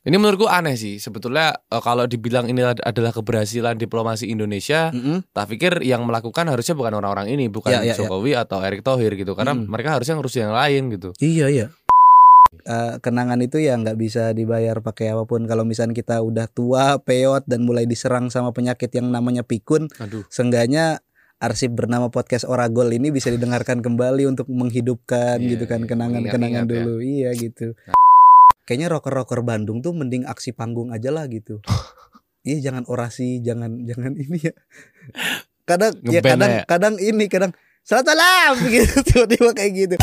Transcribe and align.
Ini 0.00 0.16
menurutku 0.16 0.48
aneh 0.48 0.74
sih. 0.74 0.96
Sebetulnya 0.96 1.52
eh, 1.52 1.82
kalau 1.82 2.08
dibilang 2.08 2.48
ini 2.48 2.64
ad- 2.64 2.80
adalah 2.80 3.12
keberhasilan 3.12 3.76
diplomasi 3.76 4.26
Indonesia, 4.26 4.88
Mm-mm. 4.90 5.28
tak 5.30 5.52
pikir 5.52 5.84
yang 5.84 6.08
melakukan 6.08 6.48
harusnya 6.48 6.72
bukan 6.72 6.96
orang-orang 6.96 7.28
ini, 7.30 7.46
bukan 7.46 7.68
Ya, 7.70 7.84
ya, 7.84 7.92
ya. 7.92 8.00
Jokowi 8.00 8.32
atau 8.32 8.64
Erick 8.64 8.80
Thohir 8.80 9.12
gitu. 9.12 9.36
Karena 9.36 9.52
Mm. 9.52 9.68
mereka 9.68 9.94
harusnya 9.94 10.16
ngurus 10.16 10.34
yang 10.34 10.50
lain 10.50 10.88
gitu. 10.88 11.12
Iya 11.20 11.46
iya. 11.48 11.66
Eh, 12.60 12.94
kenangan 12.98 13.38
itu 13.38 13.60
ya 13.60 13.76
nggak 13.76 13.94
bisa 13.94 14.32
dibayar 14.32 14.80
pakai 14.80 15.12
apa 15.12 15.22
pun. 15.22 15.44
Kalau 15.44 15.62
misalnya 15.62 15.92
kita 15.92 16.18
udah 16.18 16.48
tua, 16.48 16.96
peot 16.98 17.44
dan 17.44 17.62
mulai 17.62 17.84
diserang 17.84 18.26
sama 18.26 18.50
penyakit 18.50 18.88
yang 18.90 19.06
namanya 19.06 19.44
pikun, 19.44 19.86
Aduh. 20.00 20.24
seenggaknya 20.26 21.04
arsip 21.38 21.72
bernama 21.72 22.08
podcast 22.08 22.44
Oragol 22.44 22.88
ini 22.90 23.08
bisa 23.08 23.28
didengarkan 23.28 23.80
kembali 23.80 24.24
untuk 24.26 24.48
menghidupkan 24.48 25.40
Iya, 25.40 25.56
gitu 25.56 25.64
kan 25.64 25.84
iya, 25.84 25.88
kenangan-kenangan 25.88 26.64
mengingat-ingat 26.64 26.64
ya. 26.64 26.84
dulu. 26.84 26.94
Iya 27.00 27.30
gitu. 27.32 27.66
Kayaknya 28.70 28.86
rocker-rocker 28.94 29.42
Bandung 29.42 29.82
tuh 29.82 29.90
mending 29.90 30.30
aksi 30.30 30.54
panggung 30.54 30.94
aja 30.94 31.10
lah 31.10 31.26
gitu. 31.26 31.58
iya 32.46 32.70
jangan 32.70 32.86
orasi, 32.86 33.42
jangan 33.42 33.82
jangan 33.82 34.14
ini 34.14 34.38
ya. 34.38 34.54
Kadang 35.66 35.98
ya 36.06 36.22
kadang 36.22 36.52
ya. 36.54 36.62
kadang 36.70 36.94
ini 37.02 37.26
kadang 37.26 37.50
salam 37.82 38.06
salam 38.06 38.54
gitu 38.70 39.02
tiba-tiba 39.02 39.50
kayak 39.58 39.72
gitu. 39.74 39.96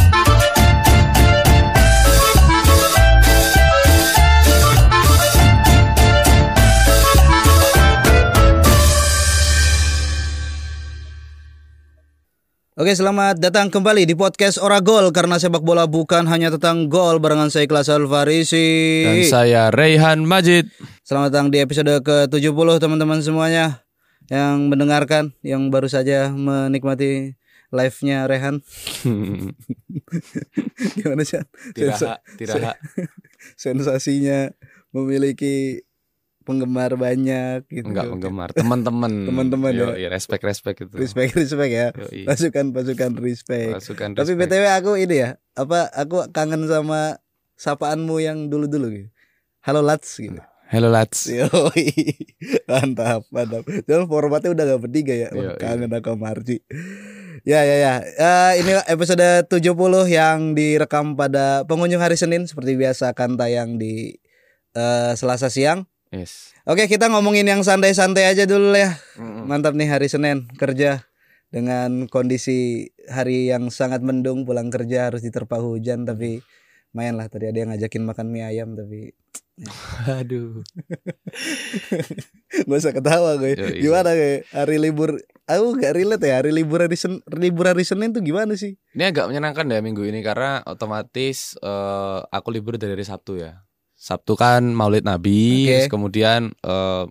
Oke, 12.77 12.93
selamat 12.93 13.41
datang 13.41 13.73
kembali 13.73 14.05
di 14.05 14.13
podcast 14.13 14.61
Oragol 14.61 15.09
karena 15.09 15.41
sepak 15.41 15.65
bola 15.65 15.89
bukan 15.89 16.29
hanya 16.29 16.53
tentang 16.53 16.85
gol 16.85 17.17
barengan 17.17 17.49
saya 17.49 17.65
Ikhlas 17.65 17.89
Alfarisi. 17.89 19.01
Dan 19.01 19.25
saya 19.25 19.73
Raihan 19.73 20.21
Majid. 20.21 20.69
Selamat 21.01 21.33
datang 21.33 21.49
di 21.49 21.57
episode 21.57 21.89
ke-70 22.05 22.77
teman-teman 22.77 23.17
semuanya 23.25 23.81
yang 24.29 24.69
mendengarkan, 24.69 25.33
yang 25.41 25.73
baru 25.73 25.89
saja 25.89 26.29
menikmati 26.29 27.33
live-nya 27.73 28.29
Rehan. 28.29 28.61
Gimana 31.01 31.25
sih? 31.25 31.41
Tiraha, 31.73 32.21
tiraha. 32.37 32.77
Sensasinya 33.57 34.53
memiliki 34.93 35.81
penggemar 36.47 36.95
banyak 36.95 37.67
gitu. 37.67 37.91
Enggak 37.91 38.07
penggemar, 38.07 38.49
teman-teman. 38.55 39.11
Teman-teman 39.27 39.71
ya. 39.75 40.07
Respect 40.07 40.47
respect 40.47 40.87
itu. 40.87 40.95
Respect, 40.95 41.35
respect 41.35 41.71
ya. 41.75 41.87
Yoi. 41.91 42.23
Pasukan 42.23 42.71
pasukan 42.71 43.11
respect. 43.19 43.75
Pasukan 43.75 44.15
Tapi 44.15 44.31
respect. 44.31 44.47
BTW 44.55 44.65
aku 44.71 44.91
ini 44.95 45.15
ya, 45.27 45.29
apa 45.59 45.91
aku 45.91 46.31
kangen 46.31 46.63
sama 46.71 47.19
sapaanmu 47.59 48.23
yang 48.23 48.47
dulu-dulu 48.47 48.87
gitu. 48.95 49.09
Halo 49.67 49.83
Lats 49.83 50.15
gitu. 50.15 50.39
Hello 50.67 50.91
lads. 50.91 51.31
Yoi. 51.31 51.95
Mantap, 52.67 53.23
mantap. 53.31 53.63
Jangan 53.87 54.03
formatnya 54.11 54.51
udah 54.51 54.63
gak 54.75 54.81
bertiga 54.83 55.15
ya. 55.15 55.29
Yoi. 55.31 55.55
kangen 55.55 55.87
aku 55.95 56.11
sama 56.11 56.35
Arji. 56.35 56.59
Ya 57.47 57.63
ya 57.63 57.75
ya. 57.79 57.93
Eh, 58.03 58.53
ini 58.59 58.75
episode 58.91 59.47
70 59.47 59.63
yang 60.11 60.59
direkam 60.59 61.15
pada 61.15 61.63
pengunjung 61.63 62.03
hari 62.03 62.19
Senin 62.19 62.43
seperti 62.51 62.75
biasa 62.75 63.15
akan 63.15 63.39
tayang 63.39 63.79
di 63.79 64.19
eh, 64.75 65.11
Selasa 65.15 65.47
siang. 65.47 65.87
Yes. 66.11 66.55
Oke, 66.63 66.87
kita 66.87 67.11
ngomongin 67.11 67.43
yang 67.47 67.61
santai-santai 67.67 68.31
aja 68.31 68.47
dulu 68.47 68.71
ya. 68.75 68.95
Mm-mm. 69.19 69.43
Mantap 69.47 69.75
nih 69.75 69.91
hari 69.91 70.07
Senin 70.07 70.47
kerja 70.55 71.03
dengan 71.47 72.11
kondisi 72.11 72.91
hari 73.07 73.47
yang 73.47 73.71
sangat 73.71 74.03
mendung 74.03 74.43
pulang 74.43 74.67
kerja 74.67 75.11
harus 75.11 75.23
diterpa 75.23 75.59
hujan 75.63 76.03
tapi 76.03 76.43
main 76.91 77.15
lah 77.15 77.31
tadi 77.31 77.47
ada 77.47 77.57
yang 77.63 77.71
ngajakin 77.71 78.03
makan 78.03 78.27
mie 78.31 78.43
ayam 78.43 78.75
tapi 78.75 79.15
Aduh. 80.21 80.61
gak 82.67 82.79
usah 82.79 82.93
ketawa 82.93 83.39
gue 83.41 83.57
Yoi. 83.57 83.81
gimana 83.81 84.13
gue 84.13 84.45
hari 84.53 84.77
libur 84.77 85.17
aku 85.49 85.81
gak 85.81 85.97
relate 85.97 86.29
ya 86.29 86.43
hari 86.43 86.53
libur 86.53 86.85
hari 86.85 86.93
Sen 86.93 87.25
libur 87.31 87.65
hari 87.65 87.81
Senin 87.81 88.13
tuh 88.13 88.21
gimana 88.21 88.53
sih 88.53 88.77
Ini 88.93 89.09
agak 89.09 89.33
menyenangkan 89.33 89.65
ya 89.71 89.81
minggu 89.81 90.05
ini 90.05 90.21
karena 90.21 90.61
otomatis 90.67 91.57
eh, 91.57 92.19
aku 92.29 92.53
libur 92.53 92.77
dari 92.77 92.93
hari 92.93 93.05
Sabtu 93.07 93.41
ya. 93.41 93.66
Sabtu 93.97 94.33
kan 94.33 94.61
Maulid 94.69 95.01
Nabi, 95.01 95.65
Oke. 95.65 95.69
terus 95.73 95.89
kemudian 95.89 96.53
eh, 96.55 97.03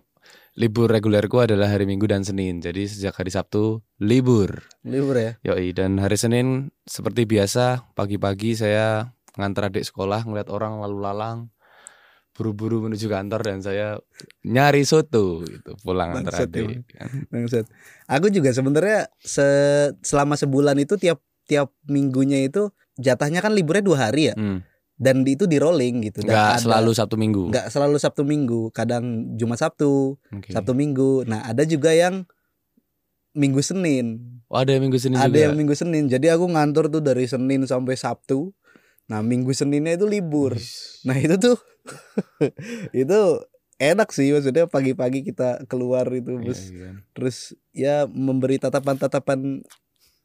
libur 0.55 0.87
regulerku 0.87 1.37
adalah 1.37 1.67
hari 1.67 1.83
Minggu 1.83 2.07
dan 2.07 2.23
Senin. 2.23 2.57
Jadi 2.57 2.87
sejak 2.87 3.13
hari 3.13 3.29
Sabtu 3.29 3.83
libur. 3.97 4.63
libur 4.81 5.13
ya 5.13 5.31
Yoi, 5.43 5.69
dan 5.71 5.99
hari 5.99 6.15
Senin 6.15 6.71
seperti 6.81 7.27
biasa 7.27 7.91
pagi-pagi 7.91 8.55
saya 8.55 9.11
ngantar 9.35 9.69
adik 9.69 9.83
sekolah 9.83 10.23
ngeliat 10.23 10.47
orang 10.47 10.79
lalu 10.79 10.97
lalang 10.97 11.37
buru-buru 12.33 12.81
menuju 12.83 13.05
kantor 13.05 13.41
dan 13.43 13.59
saya 13.59 13.97
nyari 14.43 14.81
soto 14.81 15.41
gitu 15.41 15.73
pulang 15.79 16.13
antar 16.15 16.37
adik. 16.39 16.85
Bangsat. 17.27 17.65
aku 18.05 18.29
juga 18.29 18.49
sebenarnya 18.49 19.09
se- 19.17 19.93
selama 19.99 20.33
sebulan 20.33 20.77
itu 20.77 20.95
tiap 20.95 21.17
tiap 21.43 21.73
minggunya 21.83 22.41
itu 22.41 22.69
jatahnya 22.95 23.41
kan 23.41 23.51
liburnya 23.51 23.81
dua 23.83 23.97
hari 24.03 24.29
ya 24.29 24.35
Hmm. 24.37 24.61
Dan 24.97 25.21
itu 25.23 25.45
di 25.45 25.57
rolling 25.57 26.01
gitu. 26.03 26.25
Dan 26.25 26.33
Nggak 26.33 26.49
ada- 26.51 26.61
selalu 26.61 26.91
Sabtu 26.91 27.15
Minggu. 27.15 27.43
nggak 27.47 27.67
selalu 27.69 27.97
Sabtu 27.97 28.21
Minggu. 28.21 28.61
Kadang 28.69 29.05
Jumat 29.33 29.57
Sabtu. 29.57 30.17
Oke. 30.27 30.49
Sabtu 30.49 30.73
Minggu. 30.73 31.21
Nah 31.23 31.45
ada 31.45 31.61
juga 31.63 31.93
yang 31.93 32.25
Minggu 33.31 33.61
Senin. 33.61 34.41
Oh, 34.49 34.57
ada 34.57 34.73
yang 34.73 34.81
Minggu 34.81 34.97
Senin 34.97 35.15
ada 35.15 35.29
juga. 35.29 35.39
yang 35.39 35.53
Minggu 35.53 35.73
Senin. 35.73 36.07
Jadi 36.07 36.25
aku 36.27 36.49
ngantor 36.49 36.89
tuh 36.89 36.99
dari 36.99 37.23
Senin 37.23 37.63
sampai 37.63 37.93
Sabtu. 37.93 38.49
Nah 39.05 39.21
Minggu 39.21 39.53
Seninnya 39.53 39.93
itu 39.93 40.03
libur. 40.03 40.57
Nah 41.05 41.15
itu 41.15 41.37
tuh 41.37 41.57
itu 42.95 43.19
enak 43.77 44.09
sih. 44.09 44.33
Maksudnya 44.33 44.65
pagi-pagi 44.65 45.21
kita 45.23 45.63
keluar 45.65 46.09
itu 46.09 46.33
Iya, 46.33 46.41
terus 46.41 46.61
iya. 46.67 46.89
terus 47.13 47.37
ya 47.71 47.95
memberi 48.05 48.57
tatapan-tatapan 48.57 49.61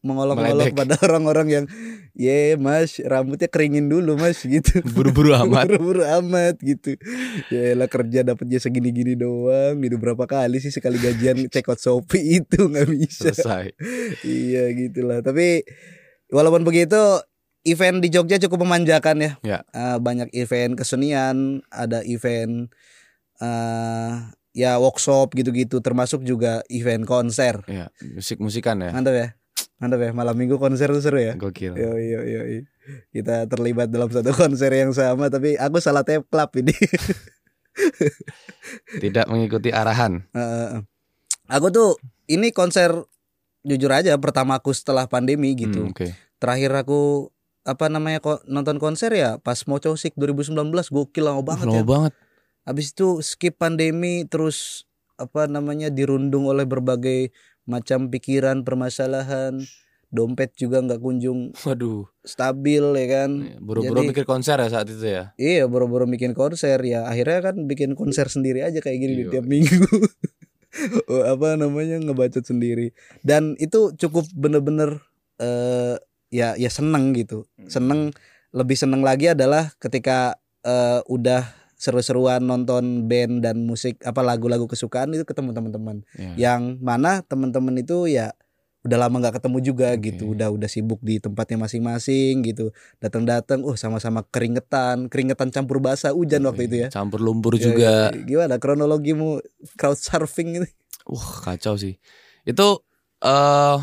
mengolok-olok 0.03 0.75
pada 0.75 0.99
orang-orang 1.07 1.47
yang 1.47 1.65
ye 2.11 2.59
mas 2.59 2.99
rambutnya 2.99 3.47
keringin 3.47 3.87
dulu 3.87 4.19
mas 4.19 4.43
gitu. 4.43 4.83
Buru-buru 4.91 5.31
amat. 5.47 5.71
buru-buru 5.71 6.03
amat 6.03 6.59
gitu. 6.59 6.99
Ya 7.47 7.71
lah 7.73 7.87
kerja 7.87 8.27
dapatnya 8.27 8.59
segini-gini 8.59 9.15
doang. 9.15 9.79
Gitu 9.79 9.95
berapa 9.95 10.27
kali 10.27 10.59
sih 10.59 10.75
sekali 10.75 10.99
gajian 10.99 11.47
check 11.47 11.71
out 11.71 11.79
Shopee 11.79 12.43
itu? 12.43 12.67
Nggak 12.67 12.87
bisa. 12.91 13.31
Selesai. 13.31 13.71
iya 14.27 14.69
gitulah. 14.75 15.23
Tapi 15.23 15.63
walaupun 16.29 16.67
begitu 16.67 16.99
event 17.63 18.03
di 18.03 18.11
Jogja 18.11 18.35
cukup 18.43 18.67
memanjakan 18.67 19.23
ya, 19.23 19.31
Ya. 19.39 19.59
Eh, 19.71 19.97
banyak 20.03 20.35
event 20.35 20.75
kesenian 20.75 21.63
ada 21.71 22.03
event 22.03 22.67
eh 23.39 24.13
ya 24.53 24.77
workshop 24.77 25.33
gitu-gitu 25.33 25.79
termasuk 25.79 26.27
juga 26.27 26.59
event 26.69 27.07
konser. 27.07 27.63
Ya, 27.71 27.87
musik-musikan 28.03 28.83
ya. 28.83 28.91
mantap 28.93 29.15
ya 29.15 29.27
mantap 29.83 29.99
ya 29.99 30.11
malam 30.11 30.31
minggu 30.33 30.55
konser 30.55 30.87
tuh 30.87 31.03
seru 31.03 31.19
ya 31.19 31.35
Gokil. 31.35 31.75
yo 31.75 31.91
yo 31.93 32.19
yo 32.23 32.41
kita 33.09 33.43
terlibat 33.45 33.87
dalam 33.87 34.07
satu 34.07 34.31
konser 34.39 34.71
yang 34.71 34.89
sama 34.89 35.27
tapi 35.27 35.55
aku 35.55 35.77
salah 35.77 36.01
tap 36.01 36.23
club 36.25 36.47
ini 36.55 36.71
Tidak 38.95 39.25
mengikuti 39.25 39.69
arahan. 39.69 40.21
Eh, 40.29 40.77
aku 41.47 41.67
tuh 41.67 41.89
ini 42.27 42.53
konser 42.53 42.93
jujur 43.61 43.89
aja 43.89 44.13
pertamaku 44.15 44.71
setelah 44.71 45.03
pandemi 45.05 45.51
gitu 45.53 45.83
Hmm, 45.83 45.91
Oke. 45.91 46.13
terakhir 46.37 46.71
aku 46.75 47.31
apa 47.63 47.87
namanya 47.87 48.19
kok 48.19 48.43
nonton 48.45 48.75
konser 48.75 49.09
ya 49.09 49.35
pas 49.37 49.55
Moco 49.65 49.95
Sik 49.95 50.13
2019 50.13 50.53
gokil 50.85 51.23
lama 51.23 51.41
banget 51.41 51.65
Lama 51.65 51.77
ya 51.77 51.83
banget. 51.83 52.13
habis 52.61 52.91
itu 52.91 53.19
skip 53.19 53.55
pandemi 53.55 54.23
terus 54.23 54.83
apa 55.15 55.47
namanya 55.47 55.87
dirundung 55.87 56.43
oleh 56.45 56.63
berbagai 56.63 57.31
macam 57.63 58.07
pikiran 58.07 58.61
permasalahan 58.61 59.59
dompet 60.09 60.53
juga 60.53 60.77
nggak 60.79 60.99
kunjung 60.99 61.57
Waduh. 61.59 62.05
stabil 62.21 62.85
ya 62.93 63.07
kan 63.09 63.29
Buru-buru 63.57 63.97
Jadi- 63.99 64.09
mikir 64.09 64.25
konser 64.25 64.55
ya 64.55 64.69
saat 64.69 64.85
itu 64.85 65.01
ya. 65.01 65.33
iya 65.35 65.65
boro-boro 65.65 66.05
bikin 66.05 66.31
konser 66.31 66.77
ya 66.79 67.03
akhirnya 67.03 67.39
kan 67.43 67.55
bikin 67.63 67.93
konser 67.93 68.27
sendiri 68.27 68.61
aja 68.61 68.77
kayak 68.77 68.99
gini 68.99 69.13
di 69.15 69.23
Iya. 69.23 69.31
tiap 69.31 69.45
minggu 69.45 69.73
Oh, 71.05 71.21
apa 71.23 71.53
namanya 71.53 72.01
ngebacot 72.01 72.41
sendiri 72.43 72.97
dan 73.21 73.53
itu 73.57 73.93
cukup 73.93 74.25
bener-bener 74.33 75.05
eh 75.37 76.01
ya 76.29 76.53
ya 76.55 76.65
seneng 76.67 77.13
gitu 77.13 77.45
Hmm. 77.53 77.69
seneng 77.69 77.99
lebih 78.49 78.73
seneng 78.73 79.01
lagi 79.01 79.29
adalah 79.29 79.69
ketika 79.77 80.33
eh, 80.61 81.01
udah 81.05 81.45
seru-seruan 81.83 82.39
nonton 82.39 83.03
band 83.05 83.43
dan 83.43 83.59
musik 83.61 83.99
apa 84.01 84.23
lagu-lagu 84.23 84.63
kesukaan 84.65 85.11
itu 85.11 85.27
ketemu 85.27 85.51
teman-teman 85.51 85.97
Ya. 86.15 86.55
yang 86.55 86.79
mana 86.79 87.19
teman-teman 87.21 87.75
itu 87.75 88.07
ya 88.07 88.31
udah 88.83 88.99
lama 88.99 89.15
nggak 89.17 89.39
ketemu 89.39 89.57
juga 89.59 89.87
Oke. 89.95 90.11
gitu 90.11 90.31
udah 90.31 90.51
udah 90.51 90.67
sibuk 90.67 90.99
di 90.99 91.15
tempatnya 91.15 91.55
masing-masing 91.57 92.43
gitu 92.43 92.71
datang-datang 92.99 93.63
uh 93.63 93.75
sama-sama 93.75 94.23
keringetan 94.27 95.07
keringetan 95.07 95.51
campur 95.51 95.79
basah 95.79 96.11
hujan 96.11 96.43
waktu 96.43 96.67
itu 96.67 96.75
ya 96.83 96.87
Campur 96.89 97.19
lumpur 97.19 97.55
Ya, 97.55 97.63
juga. 97.63 97.91
ya, 98.11 98.23
gimana 98.23 98.55
kronologimu 98.59 99.39
crowd 99.75 99.99
surfing 99.99 100.59
ini 100.59 100.67
Wah, 101.03 101.43
kacau 101.43 101.75
sih. 101.75 101.99
Itu 102.43 102.79
eh 103.19 103.77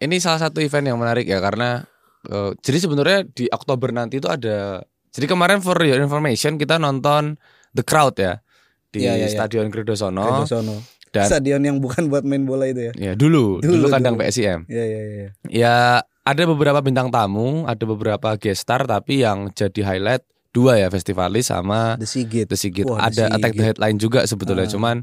ini 0.00 0.16
salah 0.16 0.40
satu 0.40 0.60
event 0.60 0.92
yang 0.92 0.96
menarik 0.96 1.24
ya 1.24 1.40
karena 1.40 1.84
eh, 2.24 2.52
jadi 2.60 2.78
sebenarnya 2.84 3.18
di 3.24 3.48
Oktober 3.48 3.92
nanti 3.92 4.16
itu 4.16 4.28
ada 4.28 4.84
jadi 5.14 5.26
kemarin 5.26 5.58
for 5.58 5.78
your 5.78 5.96
information 5.96 6.58
kita 6.58 6.76
nonton 6.76 7.38
The 7.70 7.82
Crowd 7.82 8.18
ya 8.18 8.42
di 8.90 9.02
Iya, 9.02 9.14
iya, 9.14 9.26
iya. 9.26 9.28
Stadion 9.30 9.66
Credosono 9.68 10.22
Kredo 10.22 10.46
Sono. 10.46 10.76
dan 11.10 11.26
Stadion 11.26 11.62
yang 11.62 11.78
bukan 11.78 12.06
buat 12.06 12.22
main 12.22 12.42
bola 12.42 12.66
itu 12.66 12.90
ya. 12.90 12.92
ya 12.94 13.12
dulu 13.14 13.58
dulu, 13.58 13.74
Dulu, 13.80 13.86
kandang 13.88 14.14
dulu. 14.14 14.26
PSIM. 14.26 14.66
Iya 14.66 14.84
iya 14.84 15.00
iya. 15.04 15.28
Ya 15.46 15.76
ada 16.24 16.42
beberapa 16.44 16.80
bintang 16.80 17.08
tamu, 17.08 17.62
ada 17.64 17.84
beberapa 17.84 18.34
guest 18.34 18.64
star 18.64 18.82
tapi 18.82 19.20
yang 19.20 19.50
jadi 19.50 19.80
highlight 19.84 20.24
dua 20.54 20.78
ya 20.78 20.86
festivalis 20.86 21.50
sama 21.50 21.98
The 21.98 22.06
Sigit. 22.06 22.46
The 22.46 22.54
Sigit. 22.54 22.86
Wah, 22.86 23.10
The 23.10 23.26
ada 23.26 23.34
Attack 23.34 23.58
the 23.58 23.66
Sigit. 23.66 23.66
Headline 23.74 23.98
juga 23.98 24.20
sebetulnya. 24.22 24.70
Ah. 24.70 24.72
Cuman 24.72 24.96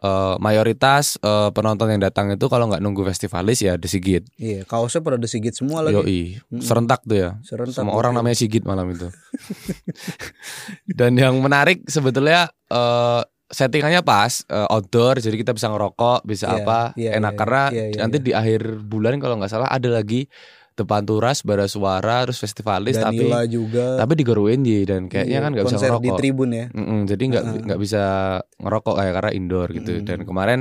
eh, 0.00 0.34
mayoritas 0.40 1.20
eh, 1.20 1.52
penonton 1.52 1.92
yang 1.92 2.00
datang 2.00 2.32
itu 2.32 2.48
kalau 2.48 2.72
nggak 2.72 2.80
nunggu 2.80 3.04
festivalis 3.04 3.60
ya 3.60 3.76
The 3.76 3.84
Sigit. 3.84 4.24
Iya, 4.40 4.64
kaosnya 4.64 5.04
pada 5.04 5.20
The 5.20 5.28
Sigit 5.28 5.52
semua 5.52 5.84
lagi. 5.84 6.00
Yoi, 6.00 6.20
serentak 6.64 7.04
tuh 7.04 7.20
ya. 7.20 7.30
Serentak. 7.44 7.76
Semua 7.76 7.94
orang 8.00 8.16
namanya 8.16 8.40
Sigit 8.40 8.64
malam 8.64 8.88
itu. 8.88 9.12
Dan 10.98 11.20
yang 11.20 11.36
menarik 11.44 11.84
sebetulnya 11.84 12.48
eh, 12.72 13.22
settingannya 13.52 14.00
pas 14.00 14.40
eh, 14.48 14.72
outdoor, 14.72 15.20
jadi 15.20 15.36
kita 15.36 15.52
bisa 15.52 15.68
ngerokok, 15.68 16.24
bisa 16.24 16.48
Iya, 16.48 16.56
apa, 16.64 16.80
iya, 16.96 17.10
enak 17.20 17.32
iya, 17.36 17.38
karena 17.38 17.62
iya, 17.70 17.84
iya, 17.92 17.98
nanti 18.00 18.16
iya. 18.18 18.24
di 18.24 18.32
akhir 18.32 18.60
bulan 18.88 19.20
kalau 19.20 19.36
nggak 19.36 19.52
salah 19.52 19.68
ada 19.68 19.92
lagi 19.92 20.26
depan 20.74 21.02
turas, 21.02 21.40
bara 21.40 21.64
suara, 21.64 22.26
terus 22.26 22.36
festivalis, 22.36 22.98
tapi 22.98 23.22
Danila 23.22 23.46
juga. 23.46 23.94
tapi 23.94 24.12
di 24.14 24.22
Gor 24.22 24.42
UNJ 24.42 24.68
dan 24.84 25.06
kayaknya 25.06 25.30
Iya, 25.32 25.40
kan 25.40 25.50
nggak 25.54 25.64
bisa 25.64 25.76
konser 25.78 25.90
di 25.94 25.94
ngerokok. 26.02 26.18
tribun 26.18 26.48
ya. 26.50 26.66
Mm-mm, 26.70 26.98
jadi 27.06 27.22
nggak 27.24 27.44
nggak 27.64 27.80
bisa 27.80 28.02
ngerokok 28.58 28.94
kayak 28.94 29.12
karena 29.14 29.30
indoor 29.32 29.68
gitu. 29.70 29.90
Mm. 29.94 30.04
Dan 30.04 30.18
kemarin 30.22 30.60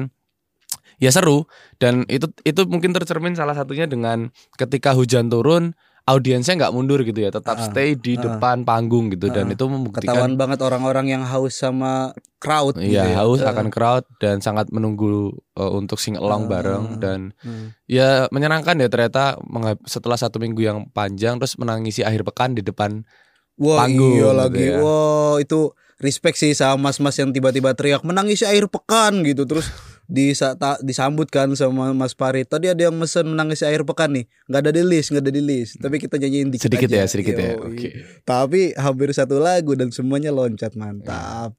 ya 0.97 1.09
seru 1.09 1.49
dan 1.77 2.05
itu 2.07 2.29
itu 2.41 2.61
mungkin 2.63 2.93
tercermin 2.93 3.33
salah 3.33 3.57
satunya 3.57 3.89
dengan 3.89 4.29
ketika 4.55 4.93
hujan 4.93 5.27
turun 5.27 5.73
audiensnya 6.03 6.59
nggak 6.59 6.73
mundur 6.75 6.99
gitu 7.01 7.15
ya, 7.15 7.31
tetap 7.31 7.55
Ah, 7.55 7.63
stay 7.63 7.95
di 7.95 8.19
ah. 8.19 8.27
depan 8.27 8.61
panggung 8.61 9.07
gitu 9.07 9.31
dan 9.31 9.47
Ah, 9.47 9.55
itu 9.55 9.63
membuktikan 9.65 10.19
Ketahuan 10.19 10.35
banget 10.35 10.59
orang-orang 10.59 11.07
yang 11.07 11.23
haus 11.23 11.55
sama 11.55 12.11
crowd 12.37 12.75
gitu 12.75 12.91
Iya 12.91 13.07
ya. 13.07 13.23
haus 13.23 13.39
Eh, 13.39 13.47
akan 13.47 13.71
crowd 13.71 14.03
dan 14.19 14.43
sangat 14.43 14.67
menunggu 14.67 15.31
uh, 15.55 15.71
untuk 15.71 15.95
sing 15.97 16.19
along 16.19 16.47
Ah. 16.47 16.59
bareng 16.59 16.85
dan 16.99 17.31
hmm. 17.39 17.71
ya 17.87 18.27
menyenangkan 18.29 18.75
ya 18.75 18.91
ternyata 18.91 19.39
setelah 19.83 20.19
satu 20.19 20.37
minggu 20.37 20.59
yang 20.59 20.91
panjang 20.91 21.39
terus 21.39 21.55
menangisi 21.55 22.03
akhir 22.03 22.27
pekan 22.27 22.51
di 22.51 22.61
depan 22.61 23.07
Wah 23.55 23.87
panggung 23.87 24.11
iya 24.13 24.27
gitu 24.27 24.35
lagi. 24.35 24.63
ya. 24.65 24.77
Wah 24.83 25.39
itu 25.39 25.71
respect 26.03 26.35
sih 26.35 26.51
sama 26.51 26.91
mas-mas 26.91 27.15
yang 27.15 27.31
tiba-tiba 27.31 27.71
teriak 27.71 28.03
menangisi 28.03 28.43
air 28.43 28.67
pekan 28.67 29.23
gitu 29.23 29.47
terus 29.47 29.71
disa 30.07 30.53
disambut 30.83 31.31
kan 31.31 31.47
sama 31.55 31.95
Mas 31.95 32.11
Farid. 32.13 32.47
Tadi 32.47 32.67
ada 32.67 32.81
yang 32.89 32.95
mesen 32.95 33.31
menangisi 33.31 33.63
air 33.63 33.87
pekan 33.87 34.11
nih. 34.11 34.25
nggak 34.51 34.61
ada 34.67 34.71
di 34.75 34.83
list, 34.83 35.07
nggak 35.15 35.23
ada 35.23 35.33
di 35.33 35.43
list. 35.43 35.79
Tapi 35.79 35.95
kita 35.99 36.15
nyanyiin 36.19 36.49
dikit 36.51 36.67
sedikit 36.67 36.89
ya 36.91 37.03
aja. 37.03 37.11
sedikit 37.11 37.35
ya. 37.35 37.55
Yoi. 37.55 37.63
Oke. 37.71 37.89
Tapi 38.27 38.61
hampir 38.75 39.09
satu 39.15 39.39
lagu 39.39 39.73
dan 39.79 39.89
semuanya 39.89 40.35
loncat 40.35 40.75
mantap. 40.75 41.55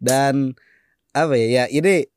Dan 0.00 0.56
apa 1.12 1.34
ya? 1.36 1.46
Ya 1.62 1.64
ini 1.68 2.08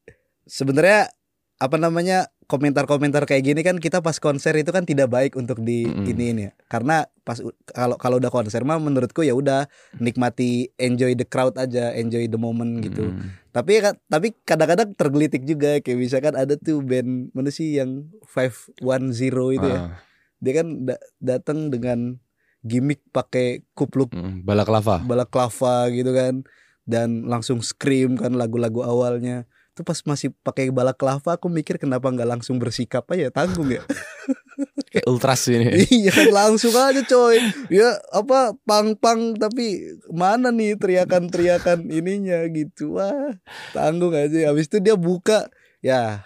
sebenarnya 0.48 1.12
apa 1.56 1.80
namanya 1.80 2.28
komentar-komentar 2.46 3.24
kayak 3.24 3.42
gini 3.44 3.62
kan 3.64 3.80
kita 3.80 4.04
pas 4.04 4.20
konser 4.20 4.54
itu 4.54 4.70
kan 4.70 4.84
tidak 4.84 5.08
baik 5.08 5.34
untuk 5.34 5.64
di 5.64 5.88
Mm-mm. 5.88 6.06
ini 6.06 6.24
ini 6.30 6.42
ya. 6.46 6.54
Karena 6.68 6.96
pas 7.24 7.40
kalau 7.66 7.96
kalau 7.96 8.20
udah 8.20 8.30
konser 8.30 8.62
mah 8.62 8.78
menurutku 8.78 9.24
ya 9.24 9.34
udah 9.34 9.66
nikmati 9.98 10.70
enjoy 10.76 11.16
the 11.16 11.24
crowd 11.24 11.56
aja, 11.56 11.96
enjoy 11.96 12.28
the 12.28 12.38
moment 12.38 12.84
gitu. 12.84 13.10
Mm. 13.10 13.34
Tapi 13.50 13.72
ka- 13.80 13.98
tapi 14.06 14.36
kadang-kadang 14.44 14.94
tergelitik 14.94 15.42
juga 15.42 15.80
kayak 15.80 15.98
misalkan 15.98 16.36
ada 16.36 16.54
tuh 16.54 16.84
band 16.84 17.32
mana 17.32 17.50
sih 17.50 17.80
yang 17.80 18.12
510 18.28 19.10
itu 19.56 19.66
ya. 19.66 19.80
Ah, 19.80 19.90
Dia 20.38 20.54
kan 20.54 20.68
da- 20.86 21.04
datang 21.18 21.72
dengan 21.72 22.20
gimmick 22.62 23.02
pakai 23.10 23.64
kupluk 23.72 24.12
mm, 24.12 24.44
balaklava. 24.44 25.02
balaklava 25.02 25.88
gitu 25.90 26.12
kan 26.12 26.44
dan 26.84 27.26
langsung 27.26 27.62
scream 27.62 28.18
kan 28.18 28.34
lagu-lagu 28.34 28.82
awalnya 28.82 29.46
tuh 29.76 29.84
pas 29.84 30.00
masih 30.08 30.32
pakai 30.40 30.72
balaklava 30.72 31.36
aku 31.36 31.52
mikir 31.52 31.76
kenapa 31.76 32.08
nggak 32.08 32.40
langsung 32.40 32.56
bersikap 32.56 33.04
aja 33.12 33.28
tanggung 33.28 33.68
ya. 33.68 33.84
Kayak 34.96 35.06
ultras 35.12 35.44
ini. 35.52 35.84
iya 36.08 36.16
langsung 36.32 36.72
aja 36.72 37.04
coy. 37.04 37.44
Ya 37.68 38.00
apa 38.16 38.56
pang 38.64 38.96
pang 38.96 39.36
tapi 39.36 39.84
mana 40.08 40.56
nih 40.56 40.80
teriakan-teriakan 40.80 41.92
ininya 41.92 42.48
gitu. 42.48 42.96
Wah 42.96 43.36
tanggung 43.76 44.16
aja. 44.16 44.48
Habis 44.48 44.72
itu 44.72 44.80
dia 44.80 44.96
buka. 44.96 45.52
Ya 45.84 46.24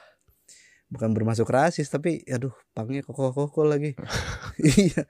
bukan 0.89 1.13
bermasuk 1.13 1.49
rasis 1.49 1.89
tapi 1.89 2.21
aduh 2.29 2.53
pangnya 2.77 3.01
koko-koko 3.01 3.65
lagi. 3.65 3.97
Iya. 4.59 5.01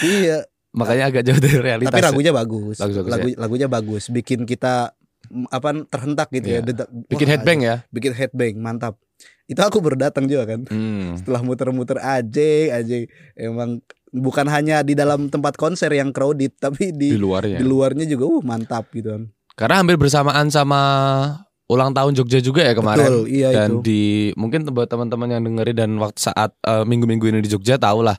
Iya. 0.00 0.38
Makanya 0.72 1.12
agak 1.12 1.28
jauh 1.28 1.36
dari 1.36 1.60
realitas. 1.60 1.92
tapi 1.92 2.08
lagunya 2.08 2.32
bagus. 2.32 2.80
Bagus, 2.80 2.96
bagus, 3.04 3.12
Lagu, 3.12 3.28
lagunya 3.36 3.68
bagus, 3.68 4.08
bikin 4.08 4.48
kita 4.48 4.96
apa 5.48 5.68
terhentak 5.86 6.28
gitu 6.30 6.46
Iya. 6.46 6.58
ya. 6.58 6.60
Dedak- 6.64 6.90
bikin 7.08 7.24
wah, 7.24 7.32
headbang 7.32 7.58
ya. 7.60 7.74
Bikin 7.88 8.12
headbang, 8.12 8.54
mantap. 8.56 8.94
Itu 9.44 9.60
aku 9.60 9.78
berdatang 9.78 10.26
juga 10.26 10.44
kan. 10.46 10.64
Hmm. 10.66 11.16
Setelah 11.16 11.40
muter-muter 11.40 11.98
aja 11.98 12.48
aja 12.74 12.96
emang 13.34 13.80
bukan 14.08 14.46
hanya 14.46 14.80
di 14.80 14.92
dalam 14.92 15.26
tempat 15.26 15.56
konser 15.56 15.88
yang 15.90 16.12
crowded 16.12 16.52
tapi 16.56 16.92
Di 16.92 17.12
di 17.12 17.18
luarnya. 17.18 17.56
di 17.56 17.64
luarnya 17.64 18.04
juga 18.04 18.24
uh 18.28 18.42
mantap 18.42 18.88
gitu 18.90 19.08
kan. 19.10 19.22
Karena 19.52 19.80
hampir 19.80 19.96
bersamaan 19.96 20.48
sama 20.48 20.80
ulang 21.66 21.90
tahun 21.90 22.12
Jogja 22.12 22.38
juga 22.38 22.60
ya 22.60 22.72
kemarin. 22.72 23.00
Betul, 23.00 23.20
iya 23.28 23.48
dan 23.50 23.70
itu. 23.70 23.80
di 23.82 24.02
mungkin 24.34 24.68
buat 24.68 24.84
teman-teman 24.86 25.28
yang 25.30 25.42
dengerin 25.42 25.76
dan 25.78 25.90
waktu 25.96 26.20
saat 26.22 26.52
eh, 26.58 26.84
minggu-minggu 26.84 27.24
ini 27.26 27.40
di 27.40 27.48
Jogja 27.48 27.76
tahu 27.76 28.04
lah 28.04 28.16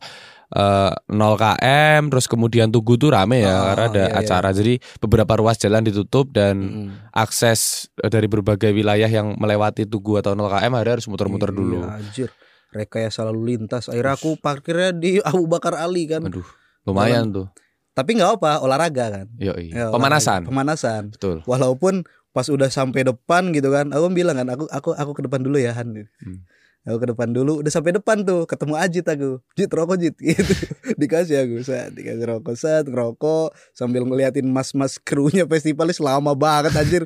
eh, 0.53 0.91
0 1.07 1.33
km 1.35 2.01
terus 2.07 2.25
kemudian 2.25 2.69
Tugu 2.69 2.95
tuh 2.95 3.09
rame 3.09 3.41
ya 3.41 3.51
Ah, 3.51 3.63
karena 3.69 3.85
ada 3.85 3.99
iya, 3.99 4.07
iya. 4.07 4.19
acara 4.19 4.49
jadi 4.49 4.73
beberapa 4.97 5.33
ruas 5.35 5.57
jalan 5.57 5.81
ditutup 5.81 6.29
dan 6.29 6.55
Mm. 6.55 6.89
akses 7.11 7.59
eh, 7.97 8.07
dari 8.07 8.25
berbagai 8.25 8.69
wilayah 8.69 9.07
yang 9.07 9.33
melewati 9.35 9.83
Tugu 9.83 10.15
atau 10.15 10.31
0 10.31 10.47
km 10.47 10.73
ada 10.75 10.91
harus 10.91 11.05
muter-muter 11.05 11.49
Iya, 11.49 11.57
dulu. 11.57 11.77
Anjir. 11.81 12.29
Rekayasa 12.69 13.21
lalu 13.23 13.53
lintas. 13.53 13.85
Akhirnya 13.85 14.13
aku 14.13 14.33
parkirnya 14.35 14.89
di 14.91 15.21
Abu 15.23 15.45
Bakar 15.45 15.73
Ali 15.75 16.05
kan. 16.05 16.25
Aduh, 16.25 16.45
lumayan 16.83 17.29
tuh. 17.29 17.45
Tapi 17.91 18.17
nggak 18.17 18.41
apa, 18.41 18.57
olahraga 18.59 19.05
kan. 19.11 19.27
Yoi. 19.37 19.69
Ya, 19.69 19.87
olahraga. 19.87 19.93
Pemanasan. 19.93 20.41
Pemanasan. 20.43 21.03
Betul. 21.13 21.45
walaupun 21.45 22.01
pas 22.29 22.49
udah 22.49 22.65
sampai 22.65 23.05
depan 23.05 23.53
gitu 23.53 23.69
kan 23.69 23.93
aku 23.93 24.09
bilang 24.09 24.33
kan 24.33 24.49
aku 24.49 24.65
aku 24.65 24.89
aku 24.91 25.11
ke 25.13 25.21
depan 25.21 25.45
dulu 25.45 25.61
ya 25.61 25.69
Han 25.71 25.93
Hmm. 25.93 26.41
Aku 26.83 26.97
ke 26.99 27.07
depan 27.15 27.31
dulu 27.31 27.63
udah 27.63 27.71
sampai 27.71 27.95
depan 27.95 28.27
tuh 28.27 28.43
ketemu 28.43 28.73
Ajit 28.75 29.05
aku. 29.07 29.39
Jit 29.55 29.71
rokok 29.71 29.95
Jit. 29.99 30.15
Gitu. 30.23 30.53
Dikasih 30.99 31.35
aku 31.47 31.55
saat 31.63 31.95
dikasih 31.95 32.27
rokok 32.27 32.55
saat 32.59 32.85
ngerokok 32.85 33.55
sambil 33.71 34.03
ngeliatin 34.03 34.45
mas-mas 34.51 34.99
krunya 34.99 35.47
festivalis 35.47 36.03
lama 36.03 36.35
banget 36.35 36.75
anjir. 36.75 37.03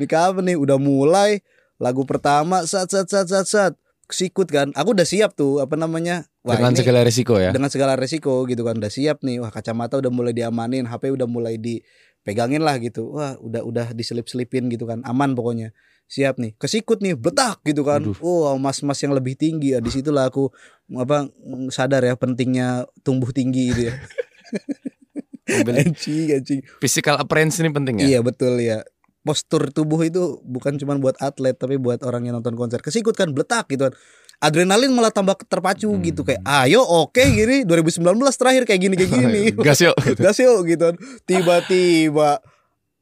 Ini 0.00 0.06
kapan 0.08 0.52
nih? 0.52 0.56
Udah 0.56 0.80
mulai. 0.80 1.44
Lagu 1.76 2.02
pertama 2.08 2.64
sat 2.64 2.88
sat 2.90 3.06
sat 3.06 3.28
sat 3.28 3.46
sat 3.46 3.72
sikut 4.08 4.48
kan? 4.48 4.72
Aku 4.72 4.96
udah 4.96 5.04
siap 5.04 5.36
tuh 5.36 5.60
apa 5.60 5.76
namanya? 5.76 6.24
Dengan 6.40 6.72
ini- 6.72 6.80
segala 6.80 7.04
resiko 7.04 7.36
ya. 7.36 7.52
dengan 7.52 7.68
segala 7.68 7.92
resiko 8.00 8.48
gitu 8.48 8.64
kan 8.64 8.80
udah 8.80 8.88
siap 8.88 9.20
nih. 9.20 9.44
Wah 9.44 9.52
kacamata 9.52 10.00
udah 10.00 10.08
mulai 10.08 10.32
diamanin 10.32 10.88
HP 10.88 11.12
udah 11.12 11.28
mulai 11.28 11.60
dipegangin 11.60 12.64
lah 12.64 12.80
gitu. 12.80 13.12
Wah 13.12 13.36
udah 13.36 13.60
udah 13.60 13.86
diselip-selipin 13.92 14.72
gitu 14.72 14.88
kan. 14.88 15.04
Aman 15.04 15.36
pokoknya 15.36 15.76
siap 16.08 16.40
nih 16.40 16.56
kesikut 16.56 16.98
nih 16.98 17.12
betak 17.14 17.60
gitu 17.62 17.84
kan 17.84 18.00
Aduh. 18.00 18.16
oh 18.18 18.56
mas-mas 18.56 18.96
yang 18.98 19.12
lebih 19.12 19.36
tinggi 19.36 19.72
ya 19.72 19.78
di 19.78 19.92
situlah 19.92 20.26
aku 20.26 20.48
apa 20.90 21.28
sadar 21.68 22.00
ya 22.00 22.16
pentingnya 22.16 22.68
tumbuh 23.02 23.28
tinggi 23.28 23.70
gitu 23.70 23.82
ya 23.88 23.94
anjing 25.78 26.28
anjing 26.30 26.60
physical 26.80 27.16
appearance 27.16 27.56
ini 27.56 27.68
penting 27.68 28.00
ya. 28.00 28.06
iya 28.06 28.18
betul 28.20 28.56
ya 28.56 28.84
postur 29.20 29.68
tubuh 29.68 30.00
itu 30.00 30.40
bukan 30.42 30.76
cuma 30.76 30.96
buat 30.96 31.16
atlet 31.18 31.52
tapi 31.52 31.76
buat 31.76 32.00
orang 32.00 32.24
yang 32.24 32.34
nonton 32.34 32.56
konser 32.56 32.80
kesikut 32.80 33.12
kan 33.12 33.28
bletak 33.28 33.68
gitu 33.68 33.88
kan 33.88 33.94
adrenalin 34.38 34.88
malah 34.88 35.10
tambah 35.10 35.36
terpacu 35.44 35.90
Hmm. 35.90 36.00
gitu 36.00 36.22
kayak 36.22 36.40
ayo 36.64 36.80
oke 36.80 37.18
gini 37.18 37.64
2019 37.64 38.00
terakhir 38.30 38.62
kayak 38.64 38.80
gini 38.80 38.94
kayak 38.94 39.12
gini 39.18 39.42
Gas 39.52 39.82
yuk. 39.82 39.96
gas 40.16 40.38
yuk 40.38 40.64
gitu 40.64 40.84
kan. 40.88 40.96
tiba-tiba 41.26 42.40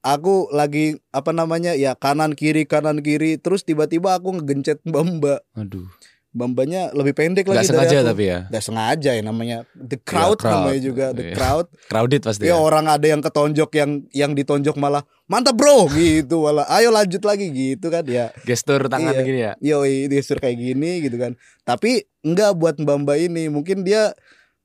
aku 0.07 0.47
lagi 0.51 0.95
apa 1.11 1.31
namanya 1.31 1.75
ya 1.75 1.93
kanan 1.95 2.33
kiri 2.33 2.63
kanan 2.63 3.01
kiri 3.01 3.37
terus 3.37 3.61
tiba-tiba 3.61 4.15
aku 4.15 4.39
ngegencet 4.39 4.79
mbamba 4.83 5.43
Aduh. 5.53 5.91
mbambanya 6.31 6.93
lebih 6.93 7.11
pendek 7.13 7.43
Gak 7.43 7.57
lagi 7.57 7.67
sengaja 7.67 7.91
dari 7.91 7.99
aku 7.99 8.11
tapi 8.13 8.25
ya. 8.25 8.39
Gak 8.47 8.63
sengaja 8.63 9.11
ya 9.11 9.23
namanya 9.23 9.59
the 9.73 9.97
crowd, 9.99 10.37
crowd. 10.37 10.53
namanya 10.55 10.81
juga 10.81 11.05
the 11.11 11.25
Iya. 11.25 11.35
crowd 11.35 11.67
Crowded 11.89 12.21
pasti 12.23 12.45
ya 12.45 12.55
ya. 12.55 12.57
orang 12.57 12.87
ada 12.87 13.03
yang 13.05 13.19
ketonjok 13.19 13.71
yang 13.73 13.91
yang 14.13 14.33
ditonjok 14.33 14.77
malah 14.77 15.01
mantap 15.27 15.57
bro 15.57 15.89
gitu 15.91 16.45
malah 16.45 16.69
ayo 16.71 16.93
lanjut 16.93 17.19
lagi 17.21 17.49
gitu 17.49 17.89
kan 17.89 18.05
ya 18.05 18.31
Gestur 18.45 18.85
tangan 18.87 19.11
Iya. 19.11 19.23
gini 19.23 19.41
ya. 19.41 19.53
yoi 19.59 20.07
gestur 20.07 20.37
kayak 20.37 20.55
gini 20.57 21.03
gitu 21.03 21.17
kan 21.17 21.35
tapi 21.63 22.05
enggak 22.21 22.55
buat 22.55 22.77
mbak 22.77 22.97
mbak 23.03 23.19
ini 23.25 23.49
mungkin 23.49 23.83
dia 23.83 24.13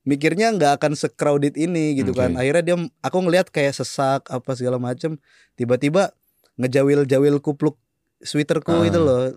mikirnya 0.01 0.50
nggak 0.51 0.81
akan 0.81 0.93
se-crowded 0.93 1.53
ini 1.55 1.93
gitu 1.96 2.12
Oke. 2.12 2.20
kan 2.20 2.34
akhirnya 2.34 2.63
dia 2.63 2.75
aku 3.00 3.17
ngelihat 3.22 3.48
kayak 3.48 3.72
sesak 3.72 4.25
apa 4.25 4.51
segala 4.53 4.77
macem 4.77 5.22
tiba-tiba 5.53 6.10
ngejawil-jawil 6.58 7.38
kupluk 7.38 7.77
sweaterku 8.20 8.72
Ah. 8.72 8.84
itu 8.84 8.98
loh 8.98 9.29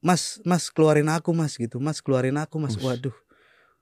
mas 0.00 0.40
mas 0.42 0.68
keluarin 0.68 1.08
aku 1.08 1.32
mas 1.32 1.56
gitu 1.56 1.76
mas 1.76 2.00
keluarin 2.00 2.36
aku 2.36 2.56
mas 2.56 2.76
Ush. 2.76 2.84
waduh 2.84 3.16